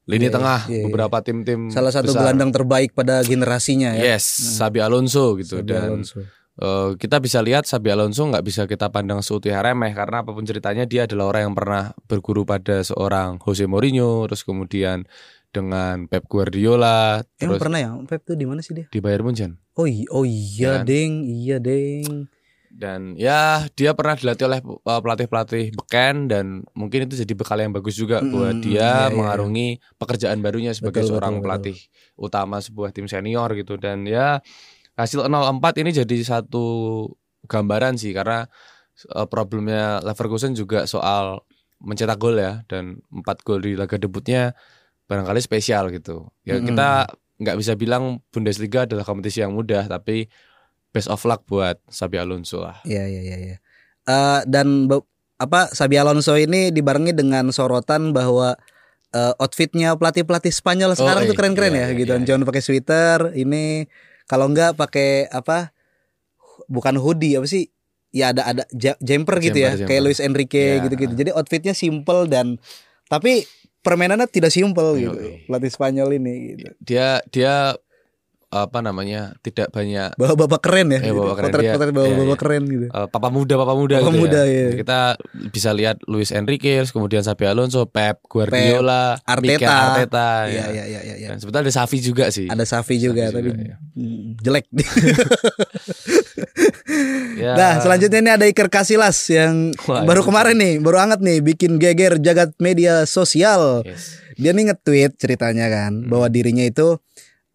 lini 0.02 0.26
Iya, 0.26 0.34
tengah 0.34 0.60
iya, 0.66 0.74
iya. 0.74 0.84
beberapa 0.90 1.22
tim-tim 1.22 1.70
Salah 1.70 1.94
satu 1.94 2.10
besar. 2.10 2.26
gelandang 2.26 2.50
terbaik 2.50 2.90
pada 2.90 3.22
generasinya 3.22 3.94
ya. 3.94 4.18
Yes, 4.18 4.26
Sabi 4.58 4.82
Alonso 4.82 5.38
gitu 5.38 5.62
Xabi 5.62 5.68
dan 5.68 6.02
Alonso. 6.02 6.26
Eh, 6.58 6.90
kita 6.98 7.22
bisa 7.22 7.38
lihat 7.38 7.70
Sabi 7.70 7.94
Alonso 7.94 8.26
nggak 8.26 8.42
bisa 8.42 8.66
kita 8.66 8.90
pandang 8.90 9.22
seutuh 9.22 9.54
remeh 9.54 9.94
karena 9.94 10.26
apa 10.26 10.34
pun 10.34 10.42
ceritanya 10.42 10.90
dia 10.90 11.06
adalah 11.06 11.30
orang 11.30 11.42
yang 11.46 11.54
pernah 11.54 11.82
berguru 12.10 12.42
pada 12.42 12.82
seorang 12.82 13.38
Jose 13.38 13.62
Mourinho 13.62 14.26
terus 14.26 14.42
kemudian 14.42 15.06
dengan 15.48 16.10
Pep 16.10 16.26
Guardiola 16.26 17.22
Emang 17.38 17.54
terus 17.54 17.62
pernah 17.62 17.78
ya 17.78 17.94
Pep 18.04 18.26
tuh 18.26 18.34
di 18.34 18.42
mana 18.42 18.58
sih 18.58 18.74
dia? 18.74 18.90
di 18.90 18.98
Bayern 18.98 19.22
Munchen 19.22 19.54
Oh 19.78 19.86
iya, 19.86 20.02
oh 20.10 20.26
iya 20.26 20.58
Ya 20.58 20.72
kan? 20.82 20.90
deng, 20.90 21.12
iya 21.22 21.56
deng. 21.62 22.26
Dan 22.78 23.18
ya 23.18 23.66
dia 23.74 23.90
pernah 23.90 24.14
dilatih 24.14 24.46
oleh 24.46 24.62
uh, 24.62 25.00
pelatih-pelatih 25.02 25.74
beken 25.74 26.30
dan 26.30 26.62
mungkin 26.78 27.10
itu 27.10 27.18
jadi 27.18 27.34
bekal 27.34 27.58
yang 27.58 27.74
bagus 27.74 27.98
juga 27.98 28.22
Mm, 28.22 28.30
buat 28.30 28.56
iya, 28.62 28.62
dia 28.62 28.86
iya. 28.86 28.94
mengarungi 29.10 29.82
pekerjaan 29.98 30.38
barunya 30.38 30.70
sebagai 30.70 31.02
Betul, 31.02 31.10
seorang 31.18 31.34
betul, 31.38 31.44
pelatih 31.44 31.78
utama 32.14 32.62
sebuah 32.62 32.94
tim 32.94 33.10
senior 33.10 33.50
gitu 33.58 33.74
dan 33.82 34.06
ya 34.06 34.38
hasil 34.94 35.26
0-4 35.26 35.82
ini 35.82 35.90
jadi 35.90 36.16
satu 36.22 36.66
gambaran 37.50 37.98
sih 37.98 38.14
karena 38.14 38.46
uh, 39.10 39.26
problemnya 39.26 39.98
Leverkusen 40.06 40.54
juga 40.54 40.86
soal 40.86 41.42
mencetak 41.82 42.18
gol 42.18 42.38
ya 42.38 42.62
dan 42.70 43.02
4 43.10 43.26
gol 43.42 43.58
di 43.58 43.74
laga 43.74 43.98
debutnya 43.98 44.54
barangkali 45.10 45.42
spesial 45.42 45.90
gitu 45.90 46.30
ya 46.46 46.58
Mm-mm. 46.58 46.74
kita 46.74 47.10
nggak 47.38 47.56
bisa 47.58 47.78
bilang 47.78 48.22
Bundesliga 48.34 48.86
adalah 48.86 49.06
kompetisi 49.06 49.42
yang 49.42 49.54
mudah 49.54 49.86
tapi 49.86 50.26
best 50.90 51.06
of 51.06 51.20
luck 51.22 51.44
buat 51.44 51.76
Sabi 51.86 52.16
Alonso 52.16 52.60
lah 52.60 52.80
Iya 52.82 53.04
iya 53.04 53.20
iya. 53.22 53.36
iya. 53.38 53.56
Eh, 54.04 54.40
dan 54.44 54.88
apa 55.36 55.68
Sabi 55.70 55.94
Alonso 55.94 56.34
ini 56.34 56.68
dibarengi 56.68 57.12
dengan 57.12 57.48
sorotan 57.50 58.10
bahwa 58.10 58.56
eh, 59.10 59.32
outfitnya 59.36 59.94
pelatih 59.94 60.24
pelatih 60.24 60.50
Spanyol 60.50 60.96
sekarang 60.96 61.24
iya, 61.24 61.30
tuh 61.30 61.36
keren-keren 61.36 61.72
iya, 61.72 61.80
ya 61.80 61.86
iya, 61.92 61.98
gitu. 61.98 62.12
iya. 62.12 62.24
Jangan 62.24 62.42
pakai 62.44 62.62
sweater. 62.64 63.18
Ini 63.32 63.84
kalau 64.24 64.48
enggak 64.48 64.74
pakai 64.74 65.28
apa? 65.28 65.72
Bukan 66.66 66.96
hoodie 66.96 67.36
apa 67.36 67.44
sih? 67.44 67.68
Ya 68.08 68.32
ada 68.32 68.44
ada 68.44 68.64
ja- 68.72 68.96
jumper 68.98 69.36
gitu 69.38 69.60
ya, 69.60 69.76
Jumper, 69.76 69.84
kayak 69.84 70.00
jumper. 70.00 70.08
Luis 70.08 70.20
Enrique 70.20 70.56
Iya. 70.56 70.82
gitu-gitu. 70.88 71.12
Jadi 71.14 71.30
outfitnya 71.32 71.72
simple 71.72 72.24
dan 72.26 72.56
tapi 73.06 73.44
permainannya 73.80 74.24
tidak 74.26 74.48
simple 74.48 74.96
gitu. 74.96 75.12
Yoi. 75.12 75.44
Pelatih 75.44 75.70
Spanyol 75.70 76.08
ini 76.16 76.32
gitu. 76.56 76.72
dia 76.80 77.20
dia 77.28 77.76
apa 78.48 78.80
namanya 78.80 79.36
tidak 79.40 79.68
banyak 79.68 80.16
Bapak-bapak 80.16 80.60
keren 80.60 80.88
ya. 80.88 80.98
Eh, 80.98 81.08
gitu. 81.08 81.20
bapak 81.20 81.34
keren. 81.36 81.50
Potret-potret 81.50 81.68
Iya, 81.86 81.94
bapak-bapak 81.94 82.16
iya, 82.16 82.24
iya. 82.24 82.36
keren 82.36 82.62
gitu. 82.64 82.86
eh, 82.88 83.06
papa 83.06 83.28
muda 83.28 83.54
papa 83.56 83.74
muda 83.74 83.94
Papa 83.96 84.08
gitu 84.08 84.18
muda, 84.18 84.40
ya. 84.40 84.48
iya. 84.48 84.68
Kita 84.74 84.98
bisa 85.48 85.70
lihat 85.70 85.96
Luis 86.04 86.30
Enrique, 86.30 86.80
kemudian 86.88 87.20
Xabi 87.20 87.44
Alonso, 87.44 87.84
Pep 87.84 88.24
Guardiola, 88.24 89.20
Arteta. 89.22 89.52
Mikel 89.60 89.68
Arteta. 89.68 90.28
Iya 90.46 90.56
ya. 90.56 90.64
iya 90.64 90.84
iya 90.86 91.00
iya. 91.02 91.14
iya. 91.18 91.28
Dan 91.28 91.38
sebetulnya 91.38 91.64
ada 91.64 91.74
Safi 91.74 91.98
juga 91.98 92.24
sih. 92.28 92.48
Ada 92.48 92.64
Safi 92.64 92.96
juga 92.96 93.28
Safi 93.28 93.34
tapi 93.34 93.48
juga, 93.50 93.62
iya. 93.62 93.76
mm, 93.94 94.26
jelek. 94.40 94.64
Ya. 97.38 97.54
Nah, 97.54 97.72
selanjutnya 97.78 98.18
ini 98.18 98.30
ada 98.32 98.44
Iker 98.44 98.66
Casillas 98.66 99.14
yang 99.30 99.70
Wah, 99.86 100.02
baru 100.02 100.26
kemarin 100.26 100.58
nih, 100.58 100.74
baru 100.80 100.98
hangat 100.98 101.20
nih 101.20 101.38
bikin 101.38 101.78
geger 101.78 102.18
jagat 102.18 102.50
media 102.58 103.06
sosial. 103.06 103.86
Yes. 103.86 104.18
Dia 104.34 104.50
nih 104.50 104.70
nge-tweet 104.70 105.14
ceritanya 105.16 105.66
kan 105.66 105.92
Hmm. 105.98 106.10
bahwa 106.10 106.26
dirinya 106.26 106.62
itu 106.62 106.98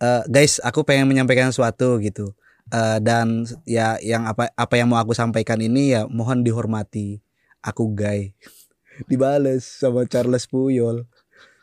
eh, 0.03 0.21
guys, 0.27 0.59
aku 0.59 0.83
pengen 0.83 1.07
menyampaikan 1.07 1.47
sesuatu 1.47 1.95
gitu. 2.03 2.35
Eh, 2.71 2.97
dan 3.03 3.47
ya 3.63 3.95
yang 4.03 4.27
apa 4.27 4.51
apa 4.55 4.73
yang 4.75 4.91
mau 4.91 4.99
aku 4.99 5.15
sampaikan 5.15 5.59
ini 5.63 5.95
ya 5.95 6.03
mohon 6.11 6.43
dihormati. 6.43 7.23
Aku 7.63 7.95
gay. 7.95 8.35
Dibales 9.09 9.63
sama 9.63 10.03
Charles 10.03 10.45
Puyol. 10.51 11.07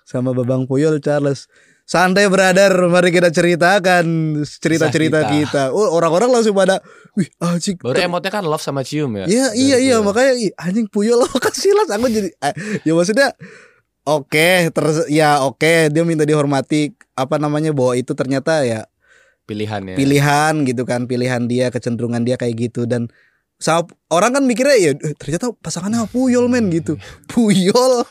Sama 0.08 0.32
Babang 0.32 0.64
Puyol 0.64 0.98
Charles. 0.98 1.46
Santai 1.90 2.30
brother, 2.30 2.70
mari 2.86 3.10
kita 3.10 3.34
ceritakan 3.34 4.06
cerita-cerita 4.46 5.26
Kisah 5.26 5.30
kita. 5.34 5.62
Oh, 5.74 5.90
orang-orang 5.90 6.30
langsung 6.30 6.54
pada, 6.54 6.78
wih 7.18 7.26
anjing. 7.42 7.74
Baru 7.82 7.98
emotnya 7.98 8.30
kan 8.30 8.46
love 8.46 8.62
sama 8.62 8.86
cium 8.86 9.10
ya. 9.18 9.26
Iya 9.26 9.46
Dari 9.50 9.58
iya 9.58 9.76
iya 9.82 9.96
Puyol. 9.98 10.06
makanya 10.06 10.32
anjing 10.54 10.86
Puyol 10.86 11.18
lo 11.18 11.26
Casillas 11.42 11.90
aku 11.90 12.06
jadi 12.06 12.30
eh, 12.30 12.54
ya 12.86 12.94
maksudnya 12.94 13.34
oke 14.04 14.48
terus 14.70 15.04
ya 15.06 15.42
oke 15.42 15.88
dia 15.88 16.02
minta 16.02 16.24
dihormati 16.24 16.92
apa 17.12 17.36
namanya 17.36 17.70
bahwa 17.70 17.94
itu 17.94 18.12
ternyata 18.12 18.64
ya 18.64 18.86
pilihannya. 19.44 19.94
pilihan 19.94 20.54
gitu 20.64 20.82
kan 20.84 21.04
pilihan 21.04 21.44
dia 21.44 21.68
kecenderungan 21.68 22.22
dia 22.22 22.36
kayak 22.36 22.70
gitu 22.70 22.86
dan 22.86 23.10
sama 23.60 23.84
orang 24.08 24.32
kan 24.32 24.44
mikirnya 24.48 24.76
ya 24.80 24.92
eh, 24.96 25.12
ternyata 25.12 25.52
pasangannya 25.52 26.08
Puyol 26.08 26.48
men 26.48 26.72
gitu 26.72 26.96
Puyol 27.30 28.08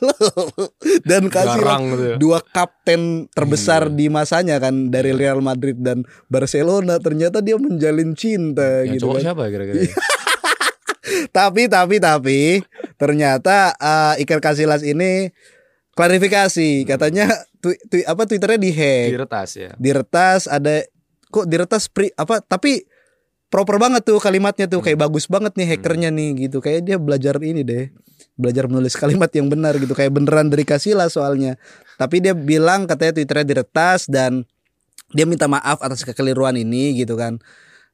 dan 1.09 1.25
Garang 1.25 1.89
gitu 1.89 2.03
ya. 2.05 2.15
dua 2.21 2.37
kapten 2.45 3.25
terbesar 3.33 3.89
Iya. 3.89 3.95
di 3.97 4.05
masanya 4.07 4.61
kan 4.61 4.93
dari 4.93 5.09
Real 5.09 5.41
Madrid 5.41 5.81
dan 5.81 6.05
Barcelona 6.29 7.01
ternyata 7.01 7.41
dia 7.41 7.57
menjalin 7.57 8.13
cinta 8.13 8.85
Yang 8.85 8.93
gitu 8.93 9.03
cowok 9.09 9.15
kan. 9.17 9.23
siapa 9.25 9.41
ya 9.41 9.49
kira-kira? 9.49 9.81
tapi 11.37 11.65
tapi 11.65 11.95
tapi 11.97 12.39
ternyata 12.95 13.73
eh, 13.73 14.21
Iker 14.21 14.39
Casillas 14.39 14.85
ini 14.85 15.33
klarifikasi 15.99 16.87
katanya 16.87 17.27
twi- 17.59 17.81
twi- 17.91 18.07
apa 18.07 18.23
twitternya 18.23 18.55
dihack. 18.55 19.11
Diretas 19.11 19.49
ya. 19.59 19.71
diretas 19.75 20.47
ada 20.47 20.87
kok 21.27 21.45
diretas 21.51 21.91
pri, 21.91 22.15
apa 22.15 22.39
tapi 22.39 22.87
proper 23.51 23.75
banget 23.75 24.07
tuh 24.07 24.15
kalimatnya 24.23 24.71
tuh 24.71 24.79
kayak 24.79 24.95
bagus 24.95 25.27
banget 25.27 25.59
nih 25.59 25.75
hackernya 25.75 26.07
nih 26.07 26.47
gitu. 26.47 26.63
Kayak 26.63 26.87
dia 26.87 26.95
belajar 26.95 27.35
ini 27.43 27.67
deh 27.67 27.91
belajar 28.39 28.71
menulis 28.71 28.95
kalimat 28.95 29.27
yang 29.35 29.51
benar 29.51 29.75
gitu. 29.75 29.91
Kayak 29.91 30.15
beneran 30.15 30.47
dari 30.47 30.63
Casillas 30.63 31.19
soalnya. 31.19 31.59
Tapi 31.99 32.23
dia 32.23 32.31
bilang 32.31 32.87
katanya 32.87 33.19
twitternya 33.19 33.59
diretas 33.59 34.07
dan 34.07 34.47
dia 35.11 35.27
minta 35.27 35.51
maaf 35.51 35.83
atas 35.83 36.07
kekeliruan 36.07 36.55
ini 36.55 36.95
gitu 36.95 37.19
kan. 37.19 37.43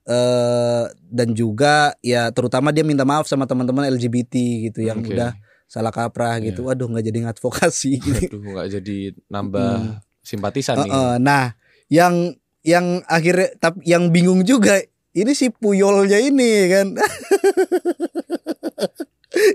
Eh 0.06 0.86
dan 1.10 1.34
juga 1.34 1.98
ya 2.06 2.30
terutama 2.30 2.70
dia 2.70 2.86
minta 2.86 3.02
maaf 3.02 3.26
sama 3.26 3.50
teman-teman 3.50 3.89
LGBT 3.89 4.38
gitu 4.70 4.86
yang 4.86 5.02
udah 5.02 5.34
salah 5.65 5.91
kaprah 5.91 6.39
gitu. 6.41 6.65
Waduh 6.65 6.88
nggak 6.89 7.06
jadi 7.06 7.19
ngadvokasi 7.30 7.93
gitu. 8.08 8.38
Aduh 8.38 8.41
nggak 8.56 8.67
jadi 8.80 8.97
nambah 9.30 10.01
simpatisan 10.25 10.86
nih. 10.86 10.91
Heeh, 10.91 11.13
nah, 11.21 11.54
yang 11.91 12.34
yang 12.65 13.06
akhirnya 13.06 13.54
tapi 13.62 13.86
yang 13.86 14.10
bingung 14.10 14.41
juga 14.41 14.82
ini 15.15 15.32
si 15.38 15.54
Puyolnya 15.54 16.17
ini 16.19 16.51
kan. 16.67 16.88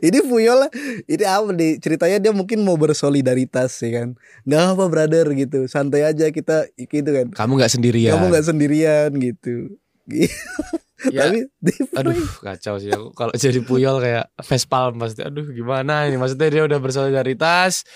ini 0.07 0.19
Puyol 0.21 0.69
ini 1.09 1.25
apa 1.25 1.51
nih 1.57 1.81
ceritanya 1.81 2.19
dia 2.21 2.33
mungkin 2.37 2.63
mau 2.63 2.79
bersolidaritas 2.79 3.77
ya 3.83 4.03
kan. 4.03 4.09
Nggak 4.47 4.63
apa 4.77 4.85
brother 4.87 5.27
gitu. 5.35 5.67
Santai 5.67 6.07
aja 6.07 6.31
kita 6.31 6.71
gitu 6.77 7.11
kan. 7.11 7.27
Kamu 7.35 7.59
nggak 7.59 7.73
sendirian. 7.73 8.13
Kamu 8.15 8.31
nggak 8.31 8.47
sendirian 8.47 9.11
gitu. 9.19 9.75
Ya, 11.09 11.33
Tapi 11.33 11.49
aduh 11.97 12.13
kacau 12.45 12.77
sih 12.77 12.93
aku. 12.93 13.17
Kalau 13.17 13.33
jadi 13.33 13.61
Puyol 13.65 13.97
kayak 14.05 14.37
Vespal 14.45 14.93
pasti 15.01 15.25
aduh 15.25 15.49
gimana 15.49 16.05
ini? 16.05 16.21
Maksudnya 16.21 16.53
dia 16.53 16.63
udah 16.69 16.77
bersolidaritas 16.77 17.89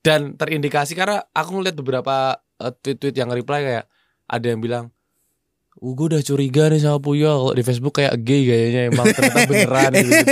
dan 0.00 0.32
terindikasi 0.36 0.96
karena 0.96 1.20
aku 1.36 1.60
ngeliat 1.60 1.76
beberapa 1.76 2.40
eh, 2.60 2.72
tweet-tweet 2.72 3.16
yang 3.16 3.28
reply 3.28 3.60
kayak 3.60 3.86
ada 4.28 4.46
yang 4.48 4.60
bilang 4.60 4.84
Uh, 5.78 5.94
gue 5.94 6.06
udah 6.10 6.22
curiga 6.22 6.66
nih 6.66 6.82
sama 6.82 6.98
Puyol 6.98 7.30
kalau 7.30 7.54
di 7.54 7.62
Facebook 7.62 7.94
kayak 7.96 8.18
gay 8.20 8.42
kayaknya 8.42 8.80
emang 8.90 9.06
ternyata 9.08 9.46
beneran 9.46 9.92
gitu. 9.94 10.22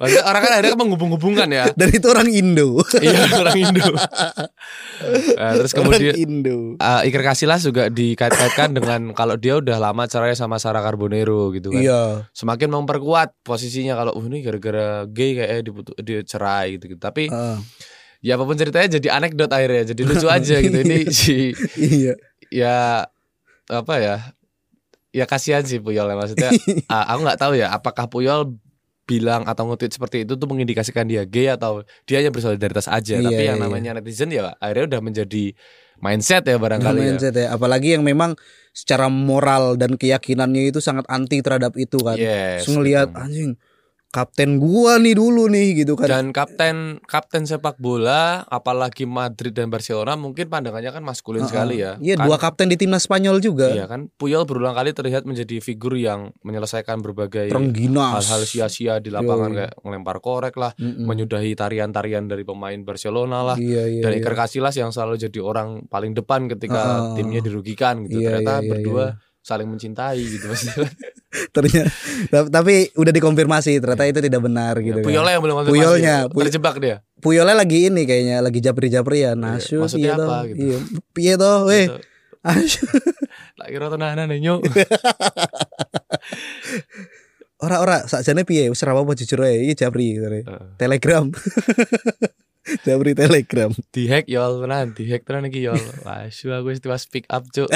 Maksudnya 0.00 0.24
orang 0.24 0.40
kan 0.40 0.50
akhirnya 0.56 0.76
menghubung-hubungkan 0.76 1.48
ya. 1.48 1.64
dan 1.76 1.88
itu 1.88 2.06
orang 2.08 2.28
Indo. 2.28 2.80
iya 2.98 3.20
orang 3.32 3.56
Indo. 3.56 3.92
Nah, 5.34 5.58
terus 5.58 5.74
kemudian 5.74 6.14
orang 6.14 6.22
Indo. 6.22 6.58
uh, 6.78 7.02
Iker 7.04 7.20
Casillas 7.20 7.60
juga 7.60 7.90
dikait-kaitkan 7.90 8.72
dengan 8.72 9.12
kalau 9.12 9.34
dia 9.34 9.58
udah 9.58 9.76
lama 9.76 10.06
cerai 10.06 10.32
sama 10.32 10.56
Sarah 10.56 10.80
Carbonero 10.80 11.50
gitu 11.52 11.74
kan. 11.74 11.82
Iya. 11.82 12.02
Semakin 12.32 12.70
memperkuat 12.72 13.42
posisinya 13.42 13.98
kalau 13.98 14.14
uh, 14.14 14.24
ini 14.24 14.40
gara-gara 14.40 15.04
gay 15.10 15.36
kayak 15.36 15.66
diputu- 15.66 15.98
dia 16.00 16.22
cerai 16.22 16.78
gitu, 16.78 16.94
gitu. 16.94 17.00
Tapi 17.02 17.26
Ah, 17.28 17.58
ya 18.22 18.38
apa 18.38 18.46
pun 18.46 18.56
ceritanya 18.56 18.96
jadi 18.96 19.08
anekdot 19.12 19.50
akhirnya, 19.50 19.92
jadi 19.92 20.02
lucu 20.06 20.26
aja 20.30 20.56
gitu. 20.62 20.78
Ini 20.80 20.96
si 21.18 21.52
iya. 21.76 22.14
ya 22.48 22.76
apa 23.68 23.94
ya? 23.98 24.16
Ya 25.14 25.30
kasihan 25.30 25.62
sih 25.62 25.78
Puyol 25.78 26.10
ya 26.10 26.16
maksudnya. 26.18 26.50
ah, 26.92 27.14
aku 27.14 27.20
nggak 27.22 27.38
tahu 27.38 27.52
ya 27.54 27.70
apakah 27.70 28.10
Puyol 28.10 28.58
bilang 29.04 29.44
atau 29.44 29.68
nge-tweet 29.68 29.92
seperti 29.94 30.16
itu 30.24 30.34
tuh 30.34 30.48
mengindikasikan 30.48 31.04
dia 31.04 31.28
gay 31.28 31.52
atau 31.52 31.84
dia 32.08 32.18
hanya 32.18 32.34
bersolidaritas 32.34 32.90
aja. 32.90 33.20
Iya, 33.20 33.30
Tapi 33.30 33.42
yang 33.46 33.58
iya. 33.60 33.64
namanya 33.64 33.90
netizen 34.00 34.32
ya 34.34 34.58
akhirnya 34.58 34.96
udah 34.96 35.00
menjadi 35.04 35.44
mindset 36.02 36.42
ya 36.48 36.58
barangkali 36.58 36.98
ya. 36.98 37.04
mindset 37.14 37.34
ya. 37.36 37.46
Apalagi 37.54 37.94
yang 37.94 38.02
memang 38.02 38.34
secara 38.74 39.06
moral 39.06 39.78
dan 39.78 39.94
keyakinannya 39.94 40.74
itu 40.74 40.82
sangat 40.82 41.06
anti 41.06 41.38
terhadap 41.44 41.78
itu 41.78 42.00
kan. 42.02 42.18
Yes, 42.18 42.66
gitu. 42.66 43.14
anjing 43.14 43.54
kapten 44.14 44.62
gua 44.62 45.02
nih 45.02 45.18
dulu 45.18 45.50
nih 45.50 45.82
gitu 45.82 45.98
kan. 45.98 46.06
Dan 46.06 46.24
kapten 46.30 47.02
kapten 47.02 47.50
sepak 47.50 47.82
bola, 47.82 48.46
apalagi 48.46 49.10
Madrid 49.10 49.50
dan 49.50 49.74
Barcelona, 49.74 50.14
mungkin 50.14 50.46
pandangannya 50.46 50.94
kan 50.94 51.02
maskulin 51.02 51.42
Heeh. 51.42 51.50
sekali 51.50 51.82
ya. 51.82 51.98
Iya, 51.98 52.14
Kan- 52.14 52.30
dua 52.30 52.38
kapten 52.38 52.70
di 52.70 52.78
timnas 52.78 53.10
Spanyol 53.10 53.42
juga. 53.42 53.74
Iya 53.74 53.90
kan, 53.90 54.06
Puyol 54.14 54.46
berulang 54.46 54.78
kali 54.78 54.94
terlihat 54.94 55.26
menjadi 55.26 55.58
figur 55.58 55.98
yang 55.98 56.30
menyelesaikan 56.46 57.02
berbagai 57.02 57.50
hal-hal 57.50 58.42
sia-sia 58.46 59.02
di 59.02 59.10
lapangan 59.10 59.50
Yoi. 59.50 59.58
kayak 59.58 59.72
ngelempar 59.82 60.16
korek 60.22 60.54
lah, 60.54 60.70
Mm-mm. 60.78 61.10
menyudahi 61.10 61.58
tarian-tarian 61.58 62.30
dari 62.30 62.46
pemain 62.46 62.78
Barcelona 62.86 63.42
lah. 63.42 63.56
Iya, 63.58 63.98
iya. 63.98 64.02
dan 64.06 64.14
iya. 64.14 64.22
Iker 64.22 64.38
Casillas 64.38 64.78
yang 64.78 64.94
selalu 64.94 65.18
jadi 65.18 65.42
orang 65.42 65.90
paling 65.90 66.14
depan 66.14 66.46
ketika 66.46 67.10
Heeh. 67.10 67.18
timnya 67.18 67.40
dirugikan 67.42 68.06
gitu. 68.06 68.22
Iya, 68.22 68.38
Ternyata 68.38 68.52
iya, 68.54 68.62
iya, 68.62 68.70
berdua 68.70 69.04
iya. 69.10 69.23
Saling 69.44 69.68
mencintai 69.68 70.20
gitu 70.24 70.48
maksudnya. 70.48 70.88
Ternyata 71.54 71.90
tapi 72.48 72.88
udah 72.96 73.12
dikonfirmasi 73.12 73.82
ternyata 73.82 74.08
itu 74.08 74.20
tidak 74.24 74.40
benar 74.40 74.74
gitu. 74.80 75.02
kan. 75.02 75.04
Puyolnya 75.04 75.32
yang 75.36 75.42
belum 75.44 75.54
konfirmasi. 75.60 75.76
Puyolnya, 75.76 76.16
Puy- 76.32 76.44
terjebak 76.48 76.76
dia. 76.80 76.96
Puyolnya 77.20 77.56
lagi 77.58 77.92
ini 77.92 78.08
kayaknya 78.08 78.40
lagi 78.40 78.64
japri-japri 78.64 79.28
ya. 79.28 79.36
Nasu 79.36 79.84
maksudnya 79.84 80.16
toh? 80.16 80.30
apa 80.30 80.48
gitu? 80.48 80.58
Iya. 80.64 80.78
Piye 81.12 81.34
toh? 81.36 81.68
Weh. 81.68 81.86
Gitu. 81.92 82.00
Asu. 82.44 82.84
Tak 83.54 83.70
kira 83.70 83.86
tenanan 83.86 84.28
nyok. 84.28 84.66
Ora-ora 87.64 88.02
sakjane 88.04 88.42
piye? 88.42 88.66
Wis 88.66 88.82
ora 88.82 88.98
apa 88.98 89.14
jujur 89.14 89.46
ae 89.46 89.70
iki 89.70 89.78
japri. 89.78 90.18
sorry. 90.18 90.42
Heeh. 90.42 90.74
Telegram. 90.76 91.30
japri 92.84 93.12
Telegram. 93.14 93.70
dihack 93.94 94.26
yol 94.26 94.64
tenan 94.64 94.96
dihack 94.96 95.22
tenan 95.28 95.48
iki 95.48 95.68
yol 95.68 95.80
wah 96.02 96.26
aku 96.28 96.68
wis 96.72 96.80
speak 97.04 97.28
up 97.28 97.44
cuk 97.52 97.68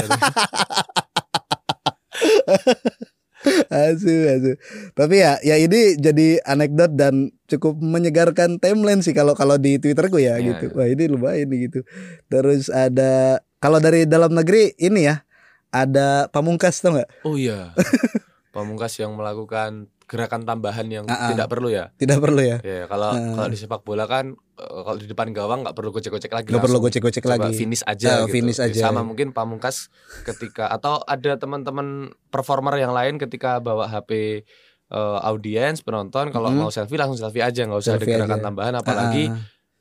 Asu, 3.71 4.11
asu. 4.27 4.53
Tapi 4.99 5.23
ya, 5.23 5.39
ya 5.47 5.55
ini 5.63 5.95
jadi 5.95 6.43
anekdot 6.43 6.99
dan 6.99 7.31
cukup 7.47 7.79
menyegarkan 7.79 8.59
timeline 8.59 8.99
sih 8.99 9.15
kalau 9.15 9.39
kalau 9.39 9.55
di 9.55 9.79
Twitterku 9.79 10.19
ya 10.19 10.43
Iya, 10.43 10.59
gitu. 10.59 10.75
iya. 10.75 10.75
Wah 10.75 10.87
ini 10.91 11.05
lumayan 11.07 11.47
gitu. 11.47 11.87
Terus 12.27 12.67
ada 12.67 13.39
kalau 13.63 13.79
dari 13.79 14.11
dalam 14.11 14.35
negeri 14.35 14.75
ini 14.83 15.07
ya 15.07 15.23
ada 15.71 16.27
pamungkas 16.35 16.83
tau 16.83 16.99
nggak? 16.99 17.11
oh 17.23 17.37
iya 17.37 17.77
pamungkas 18.57 18.97
yang 18.99 19.15
melakukan 19.15 19.87
gerakan 20.09 20.43
tambahan 20.43 20.89
yang 20.89 21.05
ah. 21.05 21.29
tidak 21.29 21.47
perlu 21.47 21.69
ya 21.69 21.93
Tidak 21.93 22.17
perlu 22.17 22.41
ya? 22.41 22.57
ya 22.59 22.89
kalau 22.89 23.13
Ah. 23.13 23.37
kalau 23.37 23.49
di 23.49 23.55
sepak 23.55 23.81
bola 23.83 24.05
kan 24.05 24.33
eh, 24.33 24.83
kalau 24.83 24.97
di 24.97 25.05
depan 25.05 25.29
gawang 25.31 25.61
nggak 25.61 25.73
perlu 25.73 25.91
gocek-gocek 25.91 26.33
lagi 26.33 26.49
Nggak 26.49 26.65
perlu 26.65 26.81
gocek-gocek 26.81 27.23
lagi. 27.23 27.53
finish 27.55 27.85
aja 27.85 28.09
Ah, 28.09 28.19
gitu. 28.25 28.35
finish 28.35 28.57
aja. 28.59 28.81
sama 28.83 29.01
mungkin 29.01 29.31
pamungkas 29.31 29.93
ketika 30.25 30.67
atau 30.67 31.05
ada 31.05 31.37
teman-teman 31.37 32.09
performer 32.27 32.75
yang 32.75 32.91
lain 32.91 33.17
ketika 33.17 33.59
bawa 33.59 33.85
HP 33.87 34.43
eh, 34.89 35.19
audiens 35.23 35.79
penonton 35.79 36.29
kalau 36.29 36.49
Mhm. 36.49 36.59
mau 36.59 36.71
selfie 36.71 36.97
langsung 36.97 37.17
selfie 37.19 37.45
aja 37.45 37.61
nggak 37.63 37.77
usah 37.79 37.95
Selfie 37.95 38.09
ada 38.11 38.25
gerakan 38.25 38.35
aja. 38.35 38.47
tambahan 38.49 38.75
apalagi 38.75 39.25
Ah, 39.29 39.37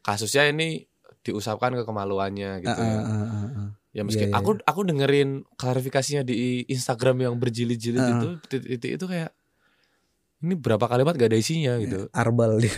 kasusnya 0.06 0.44
ini 0.46 0.84
diusapkan 1.22 1.72
ke 1.72 1.84
kemaluannya 1.84 2.60
gitu 2.60 2.72
ah, 2.74 2.84
ya. 2.84 3.00
ah, 3.00 3.16
ah, 3.16 3.48
ah. 3.58 3.70
Ya 3.90 4.04
meski 4.04 4.24
Iya, 4.24 4.30
iya, 4.30 4.38
aku 4.38 4.60
aku 4.62 4.80
dengerin 4.84 5.30
klarifikasinya 5.54 6.22
di 6.22 6.62
Instagram 6.66 7.18
yang 7.22 7.34
berjilid-jilid 7.36 7.98
Ah. 7.98 8.12
itu 8.14 8.28
titik-titik 8.46 8.92
itu 8.94 9.06
kayak 9.08 9.32
ini 10.44 10.54
berapa 10.54 10.86
kalimat 10.86 11.18
gak 11.18 11.34
ada 11.34 11.40
isinya 11.40 11.78
gitu. 11.82 12.10
Arbal 12.14 12.62
dia. 12.62 12.78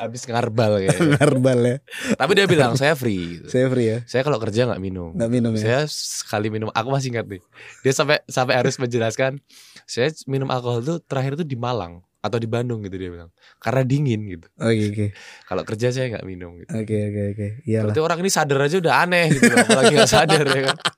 Habis 0.00 0.24
ngarbal 0.24 0.80
kayak. 0.80 0.96
Arbal 1.24 1.58
ya. 1.60 1.76
Tapi 2.16 2.32
dia 2.32 2.46
bilang 2.48 2.78
saya 2.78 2.96
free 2.96 3.40
gitu. 3.40 3.46
Saya 3.50 3.66
free 3.68 3.88
ya. 3.92 3.98
Saya 4.08 4.22
kalau 4.24 4.40
kerja 4.40 4.64
nggak 4.64 4.80
minum. 4.80 5.12
Nggak 5.12 5.30
minum 5.30 5.52
ya. 5.52 5.60
Saya 5.60 5.80
sekali 5.90 6.48
minum, 6.48 6.72
aku 6.72 6.88
masih 6.88 7.12
ingat 7.12 7.26
nih. 7.28 7.42
Dia 7.84 7.92
sampai 7.92 8.24
sampai 8.24 8.54
harus 8.56 8.78
menjelaskan 8.80 9.42
saya 9.84 10.08
minum 10.24 10.48
alkohol 10.48 10.80
tuh 10.80 10.98
terakhir 11.04 11.36
tuh 11.36 11.44
di 11.44 11.58
Malang 11.58 12.00
atau 12.22 12.38
di 12.38 12.46
Bandung 12.48 12.80
gitu 12.86 12.96
dia 12.96 13.10
bilang. 13.10 13.30
Karena 13.58 13.82
dingin 13.82 14.20
gitu. 14.30 14.46
Oke 14.62 14.84
oke. 14.94 15.06
Kalau 15.44 15.62
kerja 15.66 15.92
saya 15.92 16.06
nggak 16.14 16.24
minum 16.24 16.56
gitu. 16.62 16.72
Oke 16.72 16.96
oke 17.10 17.22
oke. 17.36 17.46
Iyalah. 17.66 17.84
Berarti 17.90 18.00
orang 18.00 18.18
ini 18.22 18.30
sadar 18.30 18.58
aja 18.64 18.76
udah 18.78 18.94
aneh 19.02 19.24
gitu. 19.34 19.52
Apalagi 19.52 19.92
nggak 19.98 20.12
sadar 20.12 20.46
ya 20.46 20.62
kan. 20.72 20.78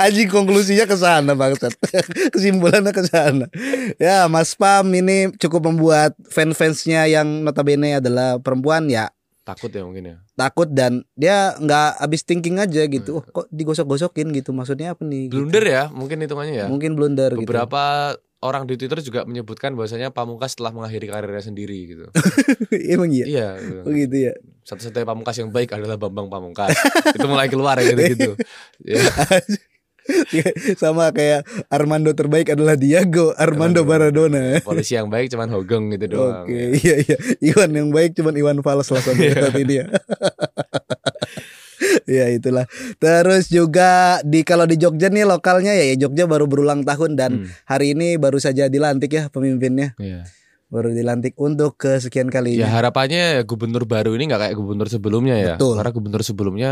Anjing 0.00 0.32
konklusinya 0.32 0.88
ke 0.88 0.96
sana 0.96 1.36
bangsat. 1.36 1.72
Kesimpulannya 2.34 2.92
ke 2.96 3.02
sana. 3.04 3.46
Ya, 4.00 4.24
Mas 4.26 4.56
Pam 4.56 4.88
ini 4.96 5.32
cukup 5.36 5.68
membuat 5.68 6.16
fan-fansnya 6.32 7.04
yang 7.08 7.44
notabene 7.44 8.00
adalah 8.00 8.40
perempuan 8.40 8.88
ya 8.88 9.12
Takut 9.46 9.70
ya 9.70 9.86
mungkin 9.86 10.10
ya. 10.10 10.16
takut 10.34 10.66
dan 10.66 11.06
dia 11.14 11.54
nggak 11.62 12.02
habis 12.02 12.26
thinking 12.26 12.58
aja 12.58 12.82
gitu. 12.90 13.22
Oh, 13.22 13.24
kok 13.24 13.46
digosok-gosokin 13.54 14.34
gitu 14.34 14.50
maksudnya 14.50 14.98
apa 14.98 15.06
nih? 15.06 15.30
gitu. 15.30 15.38
Blunder 15.38 15.62
ya 15.62 15.82
mungkin 15.94 16.18
hitungannya 16.18 16.54
ya. 16.58 16.66
Mungkin 16.66 16.98
blunder 16.98 17.30
gitu. 17.38 17.46
Orang 18.36 18.68
di 18.68 18.76
Twitter 18.76 19.00
juga 19.00 19.24
menyebutkan 19.24 19.72
bahwasanya 19.72 20.12
Pamungkas 20.12 20.60
telah 20.60 20.68
mengakhiri 20.68 21.08
karirnya 21.08 21.40
sendiri 21.40 21.78
gitu. 21.88 22.04
Emang 22.92 23.08
iya. 23.08 23.24
iya. 23.24 23.48
Oh 23.80 23.90
gitu 23.90 24.28
ya. 24.28 24.32
Satu-satunya 24.62 25.08
Pamungkas 25.08 25.40
yang 25.40 25.48
baik 25.48 25.72
adalah 25.72 25.96
Bambang 25.96 26.28
Pamungkas. 26.28 26.76
itu 27.16 27.24
mulai 27.24 27.48
keluar 27.48 27.80
ya 27.80 27.90
gitu-gitu. 27.90 28.36
Ya. 28.84 29.00
Sama 30.78 31.10
kayak 31.10 31.42
Armando 31.66 32.14
terbaik 32.14 32.54
adalah 32.54 32.78
Diego 32.78 33.34
Armando 33.34 33.82
Maradona. 33.82 34.62
Polisi 34.62 34.94
yang 34.94 35.10
baik 35.10 35.34
cuman 35.34 35.50
Hogeng 35.50 35.90
gitu 35.98 36.06
doang. 36.14 36.46
Oke, 36.46 36.78
iya 36.78 37.02
iya. 37.02 37.16
Iwan 37.42 37.74
yang 37.74 37.88
baik 37.90 38.14
cuman 38.14 38.38
Iwan 38.38 38.62
Fals 38.62 38.86
lah 38.94 39.02
sampai 39.02 39.34
Iya. 39.34 39.50
saat 39.50 39.56
ini 39.58 39.74
ya. 39.82 39.86
ya 42.08 42.28
itulah. 42.28 42.64
Terus 42.96 43.46
juga 43.46 43.90
di 44.20 44.40
kalau 44.40 44.64
di 44.64 44.74
Jogja 44.74 45.06
nih 45.06 45.22
lokalnya 45.22 45.72
ya, 45.72 45.92
ya 45.92 45.96
Jogja 45.98 46.24
baru 46.24 46.44
berulang 46.44 46.82
tahun 46.82 47.14
dan 47.14 47.30
Hmm, 47.36 47.50
hari 47.64 47.92
ini 47.92 48.16
baru 48.16 48.36
saja 48.36 48.66
dilantik 48.66 49.10
ya 49.10 49.28
pemimpinnya. 49.28 49.92
iya. 49.96 50.24
Baru 50.66 50.90
dilantik 50.90 51.36
untuk 51.36 51.76
kesekian 51.76 52.26
Ya 52.26 52.32
kalinya. 52.32 52.66
harapannya 52.68 53.38
gubernur 53.42 53.84
baru 53.84 54.12
ini 54.12 54.26
nggak 54.26 54.40
kayak 54.42 54.56
gubernur 54.56 54.86
sebelumnya 54.86 55.36
ya. 55.36 55.54
Betul. 55.54 55.78
Karena 55.78 55.90
gubernur 55.92 56.22
sebelumnya 56.22 56.70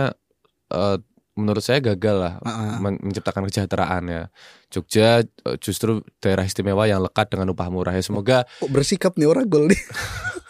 eh, 0.69 0.97
menurut 1.35 1.61
saya 1.61 1.79
gagal 1.81 2.17
lah 2.17 2.35
Ah, 2.41 2.51
ah. 2.51 2.77
men- 2.79 2.99
menciptakan 3.01 3.47
kesejahteraan 3.47 4.03
ya. 4.07 4.23
Jogja 4.69 5.23
eh, 5.23 5.57
justru 5.59 6.03
daerah 6.19 6.43
istimewa 6.43 6.85
yang 6.85 7.03
lekat 7.03 7.31
dengan 7.31 7.51
upah 7.51 7.71
murah 7.71 7.91
ya. 7.91 8.03
Semoga 8.03 8.43
Kok 8.59 8.71
bersikap 8.71 9.15
nih 9.15 9.27
orang 9.27 9.47
gol 9.47 9.67
nih 9.67 9.79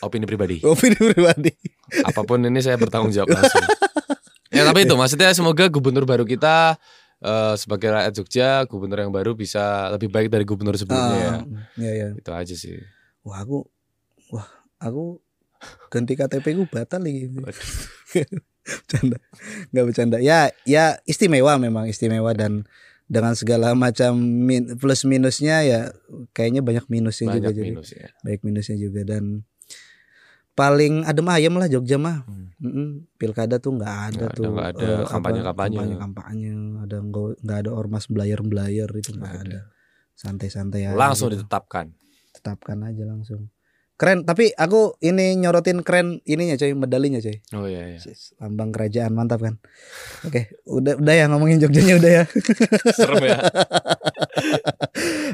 opini 0.00 0.24
pribadi. 0.24 0.56
opini 0.62 0.94
pribadi. 0.94 1.52
apa 2.00 2.20
pun 2.22 2.40
ini 2.40 2.58
saya 2.58 2.74
bertanggung 2.74 3.10
jawab 3.10 3.30
langsung. 3.30 3.64
ya 4.48 4.62
tapi 4.62 4.84
itu 4.84 4.94
maksudnya 4.94 5.30
semoga 5.30 5.66
gubernur 5.66 6.02
baru 6.02 6.22
kita 6.22 6.76
eh, 7.18 7.54
sebagai 7.54 7.88
rakyat 7.90 8.12
Jogja, 8.14 8.48
gubernur 8.64 8.98
yang 8.98 9.10
baru 9.10 9.32
bisa 9.32 9.88
lebih 9.90 10.08
baik 10.08 10.28
dari 10.28 10.42
gubernur 10.42 10.74
sebelumnya 10.74 11.16
ya. 11.16 11.30
Ah, 11.30 11.42
Iya 11.76 11.92
iya. 11.92 12.06
Itu 12.12 12.30
aja 12.30 12.54
sih. 12.54 12.78
Wah 13.22 13.40
aku 13.40 13.66
wah 14.28 14.48
aku 14.78 15.18
ganti 15.88 16.14
KTP 16.14 16.54
ku 16.54 16.64
batal 16.64 17.00
lagi. 17.00 17.28
bercanda 18.68 19.16
nggak 19.72 19.84
bercanda 19.84 20.16
ya 20.20 20.52
ya 20.62 21.00
istimewa 21.02 21.56
memang 21.56 21.88
istimewa 21.88 22.36
dan 22.36 22.68
dengan 23.08 23.32
segala 23.32 23.72
macam 23.72 24.12
min- 24.20 24.76
plus 24.76 25.08
minusnya 25.08 25.64
ya 25.64 25.80
kayaknya 26.36 26.60
banyak 26.60 26.84
minusnya 26.86 27.32
juga 27.32 27.48
Banyak 27.48 27.56
jadi 27.56 27.68
minus 27.72 27.88
ya. 27.90 28.08
baik 28.20 28.44
minusnya 28.44 28.76
juga 28.76 29.00
dan 29.02 29.48
paling 30.58 31.06
adem 31.06 31.26
ayem 31.28 31.54
lah 31.54 31.70
Jogja 31.70 31.94
mah 31.96 32.26
Hmm. 32.26 32.50
Mm-mm. 32.58 32.88
pilkada 33.14 33.56
tuh 33.56 33.70
nggak 33.72 33.94
ada 34.08 34.24
ada- 34.24 34.34
tuh 34.34 34.50
nggak 34.50 34.68
ada 34.74 34.82
eh, 34.82 35.06
kampanye-kampanye. 35.06 35.78
kampanye 35.78 35.94
kampanye 35.96 36.52
ada 36.82 36.96
nggak 37.38 37.58
ada 37.60 37.70
ormas 37.70 38.10
belayar 38.10 38.42
belayar 38.42 38.90
itu 38.92 39.14
nggak 39.14 39.34
ada 39.40 39.60
Santai-santai 40.12 40.82
aja. 40.84 40.98
langsung 40.98 41.30
ditetapkan. 41.30 41.94
tetapkan 42.34 42.82
aja 42.82 43.06
langsung. 43.06 43.46
Keren, 43.98 44.22
tapi 44.22 44.54
aku 44.54 44.94
ini 45.02 45.34
nyorotin 45.34 45.82
keren 45.82 46.22
ininya 46.22 46.54
coy, 46.54 46.70
medalinya 46.70 47.18
coy. 47.18 47.42
Oh 47.50 47.66
iya 47.66 47.82
iya. 47.82 48.00
Lambang 48.38 48.70
kerajaan 48.70 49.10
mantap 49.10 49.42
kan. 49.42 49.58
Oke, 50.22 50.54
udah 50.70 51.02
udah 51.02 51.14
ya 51.18 51.26
ngomongin 51.26 51.58
Jogjanya 51.58 51.98
udah 51.98 52.10
ya. 52.22 52.24
Serem 52.98 53.26
ya. 53.26 53.38